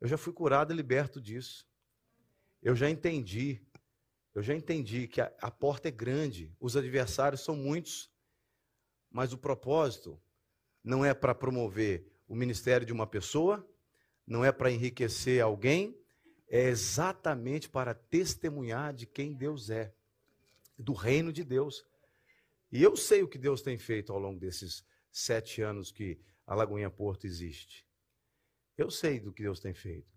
Eu 0.00 0.08
já 0.08 0.18
fui 0.18 0.32
curado 0.32 0.72
e 0.72 0.76
liberto 0.76 1.20
disso. 1.20 1.68
Eu 2.60 2.74
já 2.74 2.90
entendi. 2.90 3.62
Eu 4.34 4.42
já 4.42 4.54
entendi 4.54 5.06
que 5.06 5.20
a, 5.20 5.32
a 5.40 5.50
porta 5.50 5.86
é 5.86 5.92
grande, 5.92 6.52
os 6.58 6.76
adversários 6.76 7.42
são 7.42 7.54
muitos, 7.54 8.10
mas 9.08 9.32
o 9.32 9.38
propósito 9.38 10.20
não 10.82 11.04
é 11.04 11.14
para 11.14 11.34
promover 11.34 12.12
o 12.26 12.34
ministério 12.34 12.84
de 12.84 12.92
uma 12.92 13.06
pessoa, 13.06 13.66
não 14.26 14.44
é 14.44 14.50
para 14.50 14.70
enriquecer 14.70 15.40
alguém, 15.40 15.96
é 16.48 16.68
exatamente 16.68 17.68
para 17.68 17.94
testemunhar 17.94 18.94
de 18.94 19.06
quem 19.06 19.34
Deus 19.34 19.70
é, 19.70 19.92
do 20.78 20.92
reino 20.92 21.32
de 21.32 21.44
Deus. 21.44 21.84
E 22.70 22.82
eu 22.82 22.96
sei 22.96 23.22
o 23.22 23.28
que 23.28 23.38
Deus 23.38 23.62
tem 23.62 23.78
feito 23.78 24.12
ao 24.12 24.18
longo 24.18 24.38
desses 24.38 24.84
sete 25.10 25.62
anos 25.62 25.90
que 25.90 26.20
a 26.46 26.54
Lagoinha 26.54 26.90
Porto 26.90 27.26
existe. 27.26 27.86
Eu 28.76 28.90
sei 28.90 29.18
do 29.18 29.32
que 29.32 29.42
Deus 29.42 29.58
tem 29.58 29.74
feito. 29.74 30.14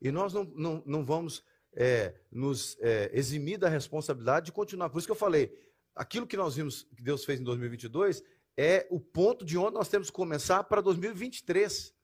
E 0.00 0.10
nós 0.10 0.32
não, 0.32 0.44
não, 0.44 0.82
não 0.86 1.04
vamos 1.04 1.44
é, 1.72 2.14
nos 2.30 2.78
é, 2.80 3.10
eximir 3.12 3.58
da 3.58 3.68
responsabilidade 3.68 4.46
de 4.46 4.52
continuar. 4.52 4.88
Por 4.88 4.98
isso 4.98 5.06
que 5.06 5.12
eu 5.12 5.16
falei, 5.16 5.52
aquilo 5.94 6.26
que 6.26 6.36
nós 6.36 6.54
vimos 6.54 6.84
que 6.96 7.02
Deus 7.02 7.24
fez 7.24 7.40
em 7.40 7.44
2022 7.44 8.22
é 8.56 8.86
o 8.90 9.00
ponto 9.00 9.44
de 9.44 9.58
onde 9.58 9.74
nós 9.74 9.88
temos 9.88 10.08
que 10.08 10.16
começar 10.16 10.64
para 10.64 10.80
2023. 10.80 11.94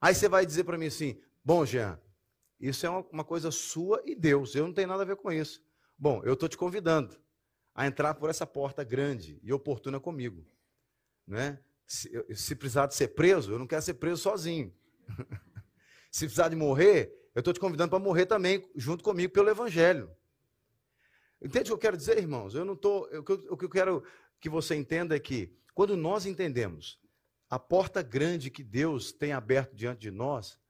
Aí 0.00 0.14
você 0.14 0.28
vai 0.28 0.44
dizer 0.44 0.64
para 0.64 0.78
mim 0.78 0.86
assim: 0.86 1.20
bom, 1.44 1.64
Jean, 1.64 2.00
isso 2.60 2.86
é 2.86 2.90
uma, 2.90 3.24
coisa 3.24 3.50
sua 3.50 4.00
e 4.04 4.14
Deus, 4.14 4.54
eu 4.54 4.66
não 4.66 4.72
tenho 4.72 4.88
nada 4.88 5.02
a 5.02 5.06
ver 5.06 5.16
com 5.16 5.32
isso. 5.32 5.60
Bom, 5.98 6.22
eu 6.24 6.34
estou 6.34 6.48
te 6.48 6.56
convidando 6.56 7.20
a 7.74 7.86
entrar 7.86 8.14
por 8.14 8.30
essa 8.30 8.46
porta 8.46 8.84
grande 8.84 9.40
e 9.42 9.52
oportuna 9.52 9.98
comigo. 9.98 10.46
Né? 11.26 11.58
Se, 11.86 12.10
se 12.34 12.54
precisar 12.54 12.86
de 12.86 12.94
ser 12.94 13.08
preso, 13.08 13.52
eu 13.52 13.58
não 13.58 13.66
quero 13.66 13.82
ser 13.82 13.94
preso 13.94 14.22
sozinho. 14.22 14.72
se 16.10 16.24
precisar 16.24 16.48
de 16.48 16.56
morrer, 16.56 17.12
eu 17.34 17.40
estou 17.40 17.52
te 17.52 17.60
convidando 17.60 17.90
para 17.90 17.98
morrer 17.98 18.26
também 18.26 18.68
junto 18.76 19.02
comigo 19.02 19.32
pelo 19.32 19.50
Evangelho. 19.50 20.10
Entende 21.40 21.62
o 21.62 21.64
que 21.64 21.72
eu 21.72 21.78
quero 21.78 21.96
dizer, 21.96 22.18
irmãos? 22.18 22.54
Eu 22.54 22.64
não 22.64 22.76
tô, 22.76 23.08
eu, 23.08 23.24
o 23.50 23.56
que 23.56 23.64
eu 23.64 23.70
quero 23.70 24.04
que 24.38 24.48
você 24.48 24.76
entenda 24.76 25.16
é 25.16 25.18
que 25.18 25.52
quando 25.74 25.96
nós 25.96 26.26
entendemos 26.26 27.00
a 27.50 27.58
porta 27.58 28.02
grande 28.02 28.50
que 28.50 28.62
Deus 28.62 29.12
tem 29.12 29.32
aberto 29.32 29.74
diante 29.74 30.00
de 30.00 30.10
nós, 30.10 30.60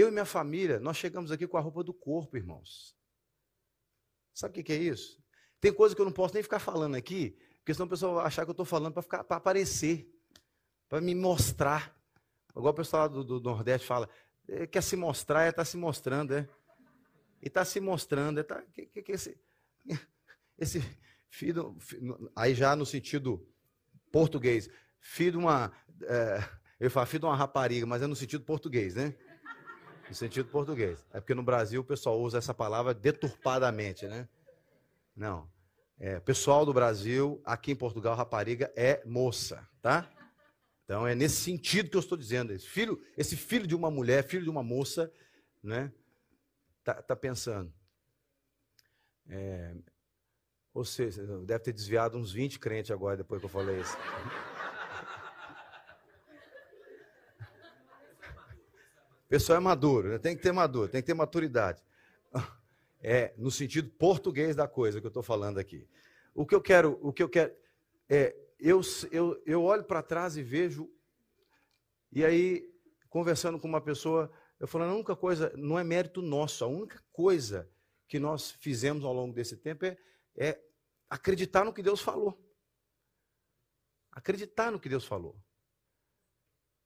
eu 0.00 0.08
e 0.08 0.10
minha 0.10 0.24
família, 0.24 0.78
nós 0.78 0.96
chegamos 0.96 1.30
aqui 1.32 1.46
com 1.46 1.56
a 1.56 1.60
roupa 1.60 1.82
do 1.82 1.94
corpo, 1.94 2.36
irmãos. 2.36 2.94
Sabe 4.34 4.60
o 4.60 4.64
que 4.64 4.72
é 4.72 4.76
isso? 4.76 5.22
Tem 5.60 5.72
coisa 5.72 5.94
que 5.94 6.00
eu 6.00 6.04
não 6.04 6.12
posso 6.12 6.34
nem 6.34 6.42
ficar 6.42 6.58
falando 6.58 6.94
aqui, 6.94 7.38
porque 7.58 7.72
senão 7.72 7.86
o 7.86 7.90
pessoal 7.90 8.16
vai 8.16 8.26
achar 8.26 8.44
que 8.44 8.50
eu 8.50 8.52
estou 8.52 8.66
falando 8.66 8.92
para 8.92 9.36
aparecer, 9.36 10.06
para 10.88 11.00
me 11.00 11.14
mostrar. 11.14 11.96
Igual 12.50 12.72
o 12.72 12.76
pessoal 12.76 13.08
do, 13.08 13.24
do 13.24 13.40
Nordeste 13.40 13.86
fala, 13.86 14.08
é, 14.46 14.66
quer 14.66 14.82
se 14.82 14.96
mostrar, 14.96 15.44
é 15.44 15.48
estar 15.48 15.62
tá 15.62 15.64
se 15.64 15.76
mostrando, 15.76 16.34
é. 16.34 16.48
E 17.42 17.48
está 17.48 17.64
se 17.64 17.80
mostrando, 17.80 18.40
é 18.40 18.42
tá, 18.42 18.62
que, 18.74 18.86
que, 18.86 19.02
que 19.02 19.12
esse, 19.12 19.40
esse 20.58 20.82
filho, 21.30 21.76
aí 22.34 22.54
já 22.54 22.76
no 22.76 22.84
sentido 22.84 23.48
português, 24.12 24.68
filho 25.00 25.32
de 25.32 25.38
uma, 25.38 25.72
é, 26.02 26.48
eu 26.78 26.90
falo 26.90 27.06
filho 27.06 27.20
de 27.20 27.26
uma 27.26 27.36
rapariga, 27.36 27.86
mas 27.86 28.02
é 28.02 28.06
no 28.06 28.16
sentido 28.16 28.44
português, 28.44 28.94
né? 28.94 29.14
No 30.08 30.14
sentido 30.14 30.48
português. 30.48 31.04
É 31.12 31.20
porque 31.20 31.34
no 31.34 31.42
Brasil 31.42 31.80
o 31.80 31.84
pessoal 31.84 32.20
usa 32.20 32.38
essa 32.38 32.54
palavra 32.54 32.94
deturpadamente, 32.94 34.06
né? 34.06 34.28
Não. 35.16 35.48
É, 35.98 36.20
pessoal 36.20 36.66
do 36.66 36.72
Brasil, 36.72 37.40
aqui 37.44 37.72
em 37.72 37.76
Portugal, 37.76 38.14
rapariga 38.14 38.70
é 38.76 39.02
moça, 39.06 39.66
tá? 39.80 40.08
Então 40.84 41.06
é 41.06 41.14
nesse 41.14 41.36
sentido 41.36 41.90
que 41.90 41.96
eu 41.96 42.00
estou 42.00 42.16
dizendo. 42.16 42.52
Esse 42.52 42.68
filho, 42.68 43.02
esse 43.16 43.36
filho 43.36 43.66
de 43.66 43.74
uma 43.74 43.90
mulher, 43.90 44.22
filho 44.22 44.44
de 44.44 44.50
uma 44.50 44.62
moça, 44.62 45.12
né? 45.62 45.92
Tá, 46.84 46.94
tá 47.02 47.16
pensando. 47.16 47.72
É, 49.28 49.74
ou 50.72 50.84
seja, 50.84 51.26
deve 51.38 51.64
ter 51.64 51.72
desviado 51.72 52.16
uns 52.16 52.30
20 52.30 52.60
crentes 52.60 52.90
agora 52.90 53.16
depois 53.16 53.40
que 53.40 53.46
eu 53.46 53.50
falei 53.50 53.80
isso. 53.80 53.96
Pessoal 59.28 59.56
é 59.56 59.60
maduro, 59.60 60.08
né? 60.08 60.18
tem 60.18 60.36
que 60.36 60.42
ter 60.42 60.52
maduro, 60.52 60.88
tem 60.88 61.02
que 61.02 61.06
ter 61.06 61.14
maturidade 61.14 61.82
é, 63.02 63.34
no 63.36 63.50
sentido 63.50 63.90
português 63.90 64.54
da 64.54 64.68
coisa 64.68 65.00
que 65.00 65.06
eu 65.06 65.08
estou 65.08 65.22
falando 65.22 65.58
aqui. 65.58 65.88
O 66.32 66.46
que 66.46 66.54
eu 66.54 66.60
quero, 66.60 66.98
o 67.02 67.12
que 67.12 67.22
eu 67.22 67.28
quero, 67.28 67.52
é, 68.08 68.36
eu, 68.58 68.80
eu, 69.10 69.42
eu 69.44 69.64
olho 69.64 69.82
para 69.82 70.02
trás 70.02 70.36
e 70.36 70.42
vejo, 70.42 70.88
e 72.12 72.24
aí, 72.24 72.72
conversando 73.08 73.58
com 73.58 73.66
uma 73.66 73.80
pessoa, 73.80 74.30
eu 74.60 74.68
falo, 74.68 74.84
a 74.84 74.94
única 74.94 75.16
coisa, 75.16 75.52
não 75.56 75.78
é 75.78 75.82
mérito 75.82 76.22
nosso, 76.22 76.64
a 76.64 76.68
única 76.68 77.02
coisa 77.12 77.68
que 78.06 78.20
nós 78.20 78.52
fizemos 78.52 79.04
ao 79.04 79.12
longo 79.12 79.34
desse 79.34 79.56
tempo 79.56 79.84
é, 79.84 79.98
é 80.36 80.62
acreditar 81.10 81.64
no 81.64 81.72
que 81.72 81.82
Deus 81.82 82.00
falou. 82.00 82.40
Acreditar 84.12 84.70
no 84.70 84.78
que 84.78 84.88
Deus 84.88 85.04
falou. 85.04 85.36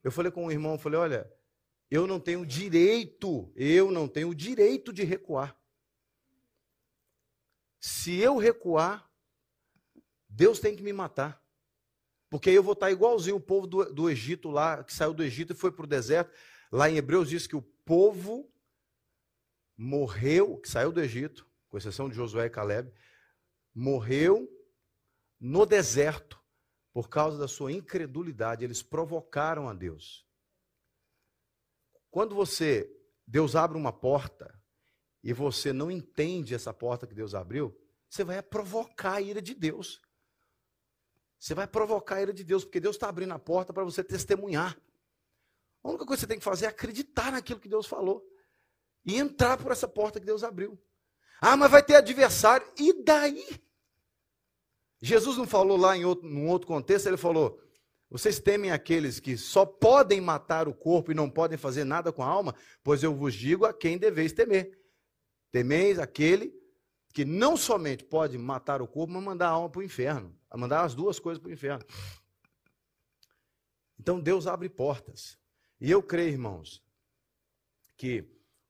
Eu 0.02 0.10
falei 0.10 0.32
com 0.32 0.46
um 0.46 0.50
irmão, 0.50 0.78
falei, 0.78 0.98
olha, 0.98 1.39
eu 1.90 2.06
não 2.06 2.20
tenho 2.20 2.46
direito, 2.46 3.52
eu 3.56 3.90
não 3.90 4.06
tenho 4.06 4.34
direito 4.34 4.92
de 4.92 5.02
recuar. 5.02 5.58
Se 7.80 8.16
eu 8.18 8.36
recuar, 8.36 9.10
Deus 10.28 10.60
tem 10.60 10.76
que 10.76 10.82
me 10.82 10.92
matar. 10.92 11.42
Porque 12.28 12.48
aí 12.48 12.54
eu 12.54 12.62
vou 12.62 12.74
estar 12.74 12.92
igualzinho 12.92 13.36
o 13.36 13.40
povo 13.40 13.66
do, 13.66 13.92
do 13.92 14.08
Egito 14.08 14.50
lá, 14.50 14.84
que 14.84 14.94
saiu 14.94 15.12
do 15.12 15.24
Egito 15.24 15.52
e 15.52 15.56
foi 15.56 15.72
para 15.72 15.84
o 15.84 15.88
deserto. 15.88 16.32
Lá 16.70 16.88
em 16.88 16.96
Hebreus 16.96 17.28
diz 17.28 17.46
que 17.48 17.56
o 17.56 17.62
povo 17.62 18.48
morreu, 19.76 20.58
que 20.58 20.68
saiu 20.68 20.92
do 20.92 21.00
Egito, 21.00 21.48
com 21.68 21.76
exceção 21.76 22.08
de 22.08 22.14
Josué 22.14 22.46
e 22.46 22.50
Caleb, 22.50 22.92
morreu 23.74 24.48
no 25.40 25.66
deserto 25.66 26.40
por 26.92 27.08
causa 27.08 27.36
da 27.36 27.48
sua 27.48 27.72
incredulidade. 27.72 28.62
Eles 28.64 28.82
provocaram 28.82 29.68
a 29.68 29.74
Deus. 29.74 30.29
Quando 32.10 32.34
você, 32.34 32.90
Deus 33.26 33.54
abre 33.54 33.76
uma 33.76 33.92
porta, 33.92 34.60
e 35.22 35.32
você 35.32 35.72
não 35.72 35.90
entende 35.90 36.54
essa 36.54 36.72
porta 36.72 37.06
que 37.06 37.14
Deus 37.14 37.34
abriu, 37.34 37.76
você 38.08 38.24
vai 38.24 38.42
provocar 38.42 39.14
a 39.14 39.20
ira 39.20 39.40
de 39.40 39.54
Deus. 39.54 40.00
Você 41.38 41.54
vai 41.54 41.66
provocar 41.66 42.16
a 42.16 42.22
ira 42.22 42.32
de 42.32 42.42
Deus, 42.42 42.64
porque 42.64 42.80
Deus 42.80 42.96
está 42.96 43.08
abrindo 43.08 43.32
a 43.32 43.38
porta 43.38 43.72
para 43.72 43.84
você 43.84 44.02
testemunhar. 44.02 44.78
A 45.82 45.88
única 45.88 46.04
coisa 46.04 46.20
que 46.20 46.20
você 46.22 46.26
tem 46.26 46.38
que 46.38 46.44
fazer 46.44 46.66
é 46.66 46.68
acreditar 46.68 47.32
naquilo 47.32 47.60
que 47.60 47.68
Deus 47.68 47.86
falou. 47.86 48.26
E 49.04 49.16
entrar 49.16 49.56
por 49.56 49.72
essa 49.72 49.88
porta 49.88 50.20
que 50.20 50.26
Deus 50.26 50.42
abriu. 50.42 50.78
Ah, 51.40 51.56
mas 51.56 51.70
vai 51.70 51.82
ter 51.82 51.94
adversário. 51.94 52.70
E 52.76 53.02
daí? 53.02 53.62
Jesus 55.00 55.38
não 55.38 55.46
falou 55.46 55.78
lá 55.78 55.96
em 55.96 56.04
outro, 56.04 56.28
num 56.28 56.48
outro 56.48 56.68
contexto, 56.68 57.06
ele 57.06 57.16
falou: 57.16 57.58
vocês 58.10 58.40
temem 58.40 58.72
aqueles 58.72 59.20
que 59.20 59.36
só 59.36 59.64
podem 59.64 60.20
matar 60.20 60.66
o 60.66 60.74
corpo 60.74 61.12
e 61.12 61.14
não 61.14 61.30
podem 61.30 61.56
fazer 61.56 61.84
nada 61.84 62.12
com 62.12 62.24
a 62.24 62.26
alma? 62.26 62.54
Pois 62.82 63.04
eu 63.04 63.14
vos 63.14 63.32
digo 63.32 63.64
a 63.64 63.72
quem 63.72 63.96
deveis 63.96 64.32
temer. 64.32 64.76
Temeis 65.52 65.98
aquele 65.98 66.52
que 67.12 67.24
não 67.24 67.56
somente 67.56 68.04
pode 68.04 68.36
matar 68.36 68.82
o 68.82 68.88
corpo, 68.88 69.12
mas 69.12 69.22
mandar 69.22 69.46
a 69.48 69.52
alma 69.52 69.70
para 69.70 69.80
o 69.80 69.84
inferno. 69.84 70.36
Mandar 70.52 70.82
as 70.82 70.94
duas 70.94 71.20
coisas 71.20 71.40
para 71.40 71.50
o 71.50 71.52
inferno. 71.52 71.84
Então 73.98 74.20
Deus 74.20 74.48
abre 74.48 74.68
portas. 74.68 75.38
E 75.80 75.88
eu 75.88 76.02
creio, 76.02 76.30
irmãos, 76.30 76.82
que 77.96 78.24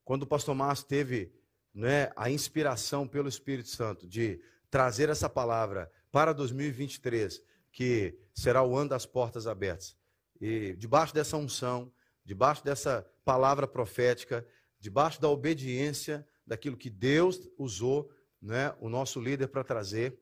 quando 0.05 0.25
o 0.25 0.27
pastor 0.27 0.55
Márcio 0.55 0.87
teve 0.87 1.33
né, 1.73 2.13
a 2.15 2.31
inspiração 2.31 3.09
pelo 3.09 3.29
Espírito 3.29 3.69
Santo 3.69 4.07
de 4.07 4.43
trazer 4.71 5.09
essa 5.09 5.31
palavra 5.31 5.91
para 6.11 6.33
2023, 6.33 7.43
que 7.73 8.19
será 8.35 8.63
o 8.63 8.77
ano 8.77 8.91
das 8.91 9.07
portas 9.07 9.47
abertas, 9.47 9.97
e 10.41 10.75
debaixo 10.77 11.15
dessa 11.15 11.37
unção, 11.37 11.93
debaixo 12.25 12.65
dessa 12.65 13.07
palavra 13.25 13.67
profética, 13.67 14.47
debaixo 14.79 15.21
da 15.21 15.29
obediência, 15.29 16.27
daquilo 16.47 16.77
que 16.77 16.89
Deus 16.89 17.49
usou 17.59 18.11
né, 18.41 18.75
o 18.81 18.89
nosso 18.89 19.21
líder 19.21 19.49
para 19.49 19.63
trazer. 19.63 20.19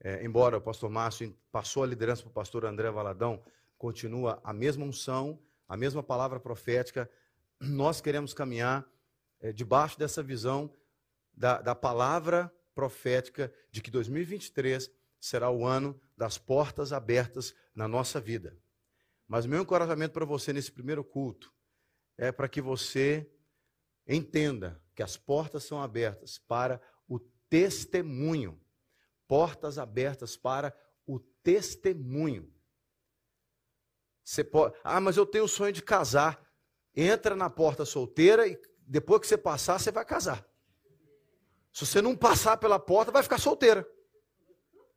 É, 0.00 0.24
embora 0.24 0.58
o 0.58 0.60
pastor 0.60 0.88
Márcio 0.90 1.36
passou 1.50 1.82
a 1.82 1.86
liderança 1.86 2.22
para 2.22 2.30
o 2.30 2.34
pastor 2.34 2.64
André 2.64 2.90
Valadão, 2.90 3.42
continua 3.76 4.40
a 4.44 4.52
mesma 4.52 4.84
unção, 4.84 5.38
a 5.68 5.76
mesma 5.76 6.02
palavra 6.02 6.38
profética. 6.38 7.10
Nós 7.60 8.00
queremos 8.00 8.32
caminhar 8.32 8.86
é, 9.40 9.52
debaixo 9.52 9.98
dessa 9.98 10.22
visão 10.22 10.72
da, 11.32 11.60
da 11.60 11.74
palavra 11.74 12.52
profética 12.74 13.52
de 13.70 13.82
que 13.82 13.90
2023 13.90 14.90
será 15.24 15.50
o 15.50 15.64
ano 15.64 15.98
das 16.14 16.36
portas 16.36 16.92
abertas 16.92 17.54
na 17.74 17.88
nossa 17.88 18.20
vida. 18.20 18.58
Mas 19.26 19.46
meu 19.46 19.62
encorajamento 19.62 20.12
para 20.12 20.26
você 20.26 20.52
nesse 20.52 20.70
primeiro 20.70 21.02
culto 21.02 21.50
é 22.18 22.30
para 22.30 22.46
que 22.46 22.60
você 22.60 23.26
entenda 24.06 24.82
que 24.94 25.02
as 25.02 25.16
portas 25.16 25.64
são 25.64 25.82
abertas 25.82 26.36
para 26.36 26.78
o 27.08 27.18
testemunho. 27.48 28.60
Portas 29.26 29.78
abertas 29.78 30.36
para 30.36 30.76
o 31.06 31.18
testemunho. 31.18 32.52
Você 34.22 34.44
pode, 34.44 34.76
ah, 34.84 35.00
mas 35.00 35.16
eu 35.16 35.24
tenho 35.24 35.44
o 35.44 35.48
sonho 35.48 35.72
de 35.72 35.82
casar. 35.82 36.38
Entra 36.94 37.34
na 37.34 37.48
porta 37.48 37.86
solteira 37.86 38.46
e 38.46 38.60
depois 38.86 39.22
que 39.22 39.26
você 39.26 39.38
passar, 39.38 39.80
você 39.80 39.90
vai 39.90 40.04
casar. 40.04 40.46
Se 41.72 41.86
você 41.86 42.02
não 42.02 42.14
passar 42.14 42.58
pela 42.58 42.78
porta, 42.78 43.10
vai 43.10 43.22
ficar 43.22 43.38
solteira. 43.38 43.88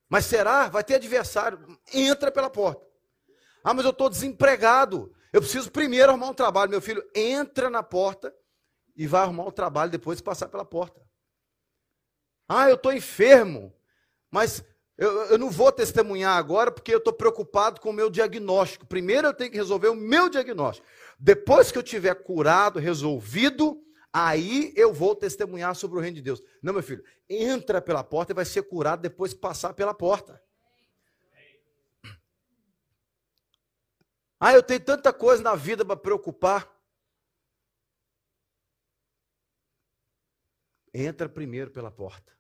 Mas 0.09 0.25
será? 0.25 0.67
Vai 0.69 0.83
ter 0.83 0.95
adversário. 0.95 1.79
Entra 1.93 2.31
pela 2.31 2.49
porta. 2.49 2.85
Ah, 3.63 3.73
mas 3.73 3.85
eu 3.85 3.91
estou 3.91 4.09
desempregado. 4.09 5.13
Eu 5.33 5.41
preciso 5.41 5.71
primeiro 5.71 6.09
arrumar 6.11 6.29
um 6.29 6.33
trabalho. 6.33 6.71
Meu 6.71 6.81
filho, 6.81 7.03
entra 7.13 7.69
na 7.69 7.83
porta 7.83 8.33
e 8.95 9.05
vai 9.05 9.21
arrumar 9.21 9.45
o 9.45 9.51
trabalho 9.51 9.91
depois 9.91 10.17
de 10.17 10.23
passar 10.23 10.47
pela 10.47 10.65
porta. 10.65 11.01
Ah, 12.47 12.69
eu 12.69 12.75
estou 12.75 12.93
enfermo, 12.93 13.75
mas 14.31 14.63
Eu, 14.99 15.25
eu 15.25 15.37
não 15.37 15.51
vou 15.51 15.71
testemunhar 15.71 16.35
agora 16.35 16.71
porque 16.71 16.91
eu 16.91 16.97
estou 16.97 17.13
preocupado 17.13 17.79
com 17.79 17.91
o 17.91 17.93
meu 17.93 18.09
diagnóstico. 18.09 18.87
Primeiro 18.87 19.27
eu 19.27 19.33
tenho 19.33 19.51
que 19.51 19.57
resolver 19.57 19.89
o 19.89 19.95
meu 19.95 20.27
diagnóstico. 20.27 20.87
Depois 21.19 21.71
que 21.71 21.77
eu 21.77 21.83
tiver 21.83 22.15
curado, 22.15 22.79
resolvido, 22.79 23.79
aí 24.25 24.73
eu 24.75 24.91
vou 24.91 25.15
testemunhar 25.15 25.75
sobre 25.75 25.99
o 25.99 26.01
reino 26.01 26.15
de 26.15 26.23
Deus. 26.23 26.41
Não, 26.59 26.73
meu 26.73 26.81
filho, 26.81 27.03
entra 27.29 27.79
pela 27.79 28.03
porta 28.03 28.31
e 28.31 28.35
vai 28.35 28.45
ser 28.45 28.63
curado 28.63 29.01
depois 29.01 29.31
que 29.31 29.39
passar 29.39 29.73
pela 29.75 29.93
porta. 29.93 30.41
Ah, 34.39 34.53
eu 34.53 34.63
tenho 34.63 34.79
tanta 34.79 35.13
coisa 35.13 35.43
na 35.43 35.55
vida 35.55 35.85
para 35.85 35.95
preocupar. 35.95 36.75
Entra 40.91 41.29
primeiro 41.29 41.69
pela 41.69 41.91
porta. 41.91 42.35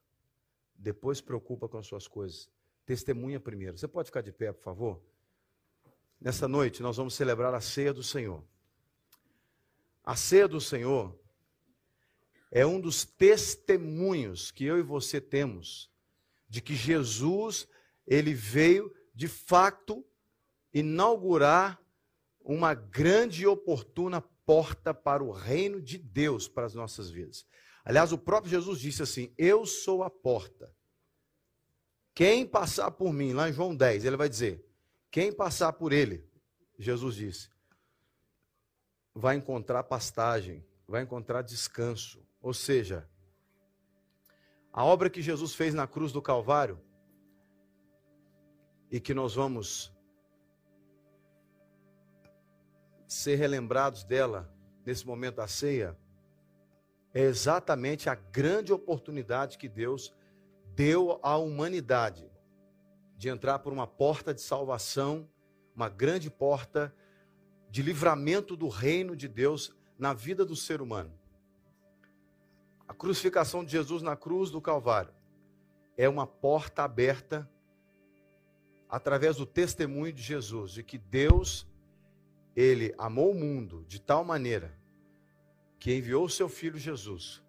Depois 0.73 1.21
preocupa 1.21 1.69
com 1.69 1.77
as 1.77 1.85
suas 1.85 2.07
coisas. 2.07 2.49
Testemunha 2.87 3.39
primeiro. 3.39 3.77
Você 3.77 3.87
pode 3.87 4.07
ficar 4.07 4.21
de 4.21 4.31
pé, 4.31 4.51
por 4.51 4.63
favor? 4.63 5.01
Nessa 6.19 6.47
noite 6.47 6.81
nós 6.81 6.97
vamos 6.97 7.13
celebrar 7.13 7.53
a 7.53 7.61
ceia 7.61 7.93
do 7.93 8.01
Senhor. 8.01 8.43
A 10.03 10.15
ceia 10.15 10.47
do 10.47 10.59
Senhor 10.59 11.26
é 12.51 12.65
um 12.65 12.79
dos 12.79 13.05
testemunhos 13.05 14.51
que 14.51 14.65
eu 14.65 14.79
e 14.79 14.81
você 14.81 15.19
temos 15.19 15.89
de 16.49 16.61
que 16.61 16.75
Jesus, 16.75 17.67
ele 18.05 18.33
veio 18.33 18.93
de 19.13 19.27
fato 19.27 20.05
inaugurar 20.73 21.81
uma 22.39 22.73
grande 22.73 23.43
e 23.43 23.47
oportuna 23.47 24.21
porta 24.21 24.93
para 24.93 25.23
o 25.23 25.31
reino 25.31 25.81
de 25.81 25.97
Deus 25.97 26.47
para 26.47 26.65
as 26.65 26.73
nossas 26.73 27.09
vidas. 27.09 27.45
Aliás, 27.83 28.11
o 28.11 28.17
próprio 28.17 28.51
Jesus 28.51 28.79
disse 28.79 29.03
assim: 29.03 29.33
Eu 29.37 29.65
sou 29.65 30.03
a 30.03 30.09
porta. 30.09 30.73
Quem 32.13 32.45
passar 32.45 32.91
por 32.91 33.11
mim, 33.13 33.33
lá 33.33 33.49
em 33.49 33.53
João 33.53 33.75
10, 33.75 34.05
ele 34.05 34.17
vai 34.17 34.29
dizer: 34.29 34.65
Quem 35.11 35.31
passar 35.31 35.73
por 35.73 35.91
ele, 35.91 36.25
Jesus 36.77 37.15
disse, 37.15 37.49
vai 39.13 39.35
encontrar 39.35 39.83
pastagem, 39.83 40.63
vai 40.87 41.01
encontrar 41.01 41.41
descanso. 41.41 42.26
Ou 42.47 42.53
seja, 42.53 43.05
a 44.71 44.81
obra 44.81 45.09
que 45.09 45.21
Jesus 45.21 45.53
fez 45.53 45.73
na 45.73 45.85
cruz 45.85 46.13
do 46.13 46.21
Calvário 46.21 46.79
e 48.89 49.01
que 49.01 49.13
nós 49.13 49.35
vamos 49.35 49.93
ser 53.05 53.35
relembrados 53.35 54.05
dela 54.05 54.49
nesse 54.85 55.05
momento 55.05 55.35
da 55.35 55.47
ceia, 55.49 55.99
é 57.13 57.19
exatamente 57.23 58.09
a 58.09 58.15
grande 58.15 58.71
oportunidade 58.71 59.57
que 59.57 59.67
Deus 59.67 60.15
deu 60.73 61.19
à 61.21 61.35
humanidade 61.35 62.31
de 63.17 63.27
entrar 63.27 63.59
por 63.59 63.73
uma 63.73 63.85
porta 63.85 64.33
de 64.33 64.39
salvação, 64.39 65.29
uma 65.75 65.89
grande 65.89 66.29
porta 66.29 66.95
de 67.69 67.81
livramento 67.81 68.55
do 68.55 68.69
reino 68.69 69.17
de 69.17 69.27
Deus 69.27 69.75
na 69.99 70.13
vida 70.13 70.45
do 70.45 70.55
ser 70.55 70.81
humano. 70.81 71.26
A 72.87 72.93
crucificação 72.93 73.63
de 73.63 73.71
Jesus 73.71 74.01
na 74.01 74.15
cruz 74.15 74.49
do 74.49 74.61
Calvário 74.61 75.13
é 75.97 76.07
uma 76.07 76.25
porta 76.25 76.83
aberta 76.83 77.49
através 78.89 79.35
do 79.35 79.45
testemunho 79.45 80.13
de 80.13 80.21
Jesus 80.21 80.71
de 80.71 80.83
que 80.83 80.97
Deus 80.97 81.67
ele 82.55 82.95
amou 82.97 83.31
o 83.31 83.35
mundo 83.35 83.83
de 83.87 83.99
tal 83.99 84.23
maneira 84.23 84.73
que 85.79 85.93
enviou 85.93 86.25
o 86.25 86.29
seu 86.29 86.47
filho 86.47 86.77
Jesus 86.77 87.43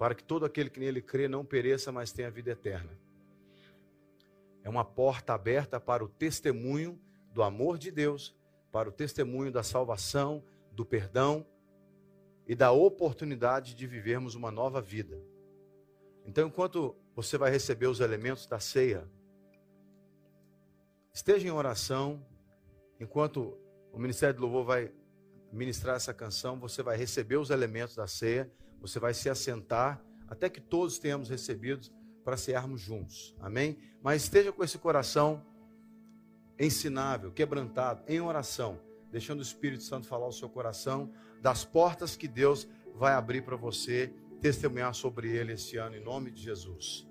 para 0.00 0.14
que 0.14 0.24
todo 0.24 0.46
aquele 0.46 0.70
que 0.70 0.80
nele 0.80 1.02
crê 1.02 1.28
não 1.28 1.44
pereça, 1.44 1.92
mas 1.92 2.10
tenha 2.10 2.30
vida 2.30 2.52
eterna. 2.52 2.98
É 4.64 4.68
uma 4.70 4.82
porta 4.82 5.34
aberta 5.34 5.78
para 5.78 6.02
o 6.02 6.08
testemunho 6.08 6.98
do 7.34 7.42
amor 7.42 7.76
de 7.76 7.90
Deus, 7.90 8.34
para 8.72 8.88
o 8.88 8.92
testemunho 8.92 9.52
da 9.52 9.62
salvação, 9.62 10.42
do 10.72 10.86
perdão 10.86 11.46
e 12.46 12.54
da 12.54 12.72
oportunidade 12.72 13.74
de 13.74 13.86
vivermos 13.86 14.34
uma 14.34 14.50
nova 14.50 14.80
vida. 14.80 15.20
Então, 16.24 16.48
enquanto 16.48 16.96
você 17.14 17.38
vai 17.38 17.50
receber 17.50 17.86
os 17.86 18.00
elementos 18.00 18.46
da 18.46 18.58
ceia, 18.58 19.08
esteja 21.12 21.46
em 21.46 21.50
oração, 21.50 22.24
enquanto 22.98 23.58
o 23.92 23.98
Ministério 23.98 24.36
do 24.36 24.42
Louvor 24.42 24.64
vai 24.64 24.92
ministrar 25.52 25.96
essa 25.96 26.14
canção, 26.14 26.58
você 26.58 26.82
vai 26.82 26.96
receber 26.96 27.36
os 27.36 27.50
elementos 27.50 27.96
da 27.96 28.06
ceia, 28.06 28.50
você 28.80 28.98
vai 28.98 29.12
se 29.12 29.28
assentar 29.28 30.02
até 30.28 30.48
que 30.48 30.60
todos 30.60 30.98
tenhamos 30.98 31.28
recebido 31.28 31.88
para 32.24 32.36
cearmos 32.36 32.80
juntos. 32.80 33.34
Amém? 33.40 33.78
Mas 34.02 34.22
esteja 34.22 34.52
com 34.52 34.62
esse 34.62 34.78
coração 34.78 35.44
ensinável, 36.58 37.32
quebrantado, 37.32 38.04
em 38.06 38.20
oração, 38.20 38.80
deixando 39.10 39.40
o 39.40 39.42
Espírito 39.42 39.82
Santo 39.82 40.06
falar 40.06 40.28
o 40.28 40.32
seu 40.32 40.48
coração 40.48 41.12
das 41.40 41.64
portas 41.64 42.16
que 42.16 42.28
Deus 42.28 42.68
vai 42.94 43.14
abrir 43.14 43.42
para 43.42 43.56
você 43.56 44.12
testemunhar 44.40 44.94
sobre 44.94 45.30
ele 45.36 45.52
esse 45.52 45.76
ano 45.76 45.96
em 45.96 46.04
nome 46.04 46.30
de 46.30 46.42
Jesus. 46.42 47.09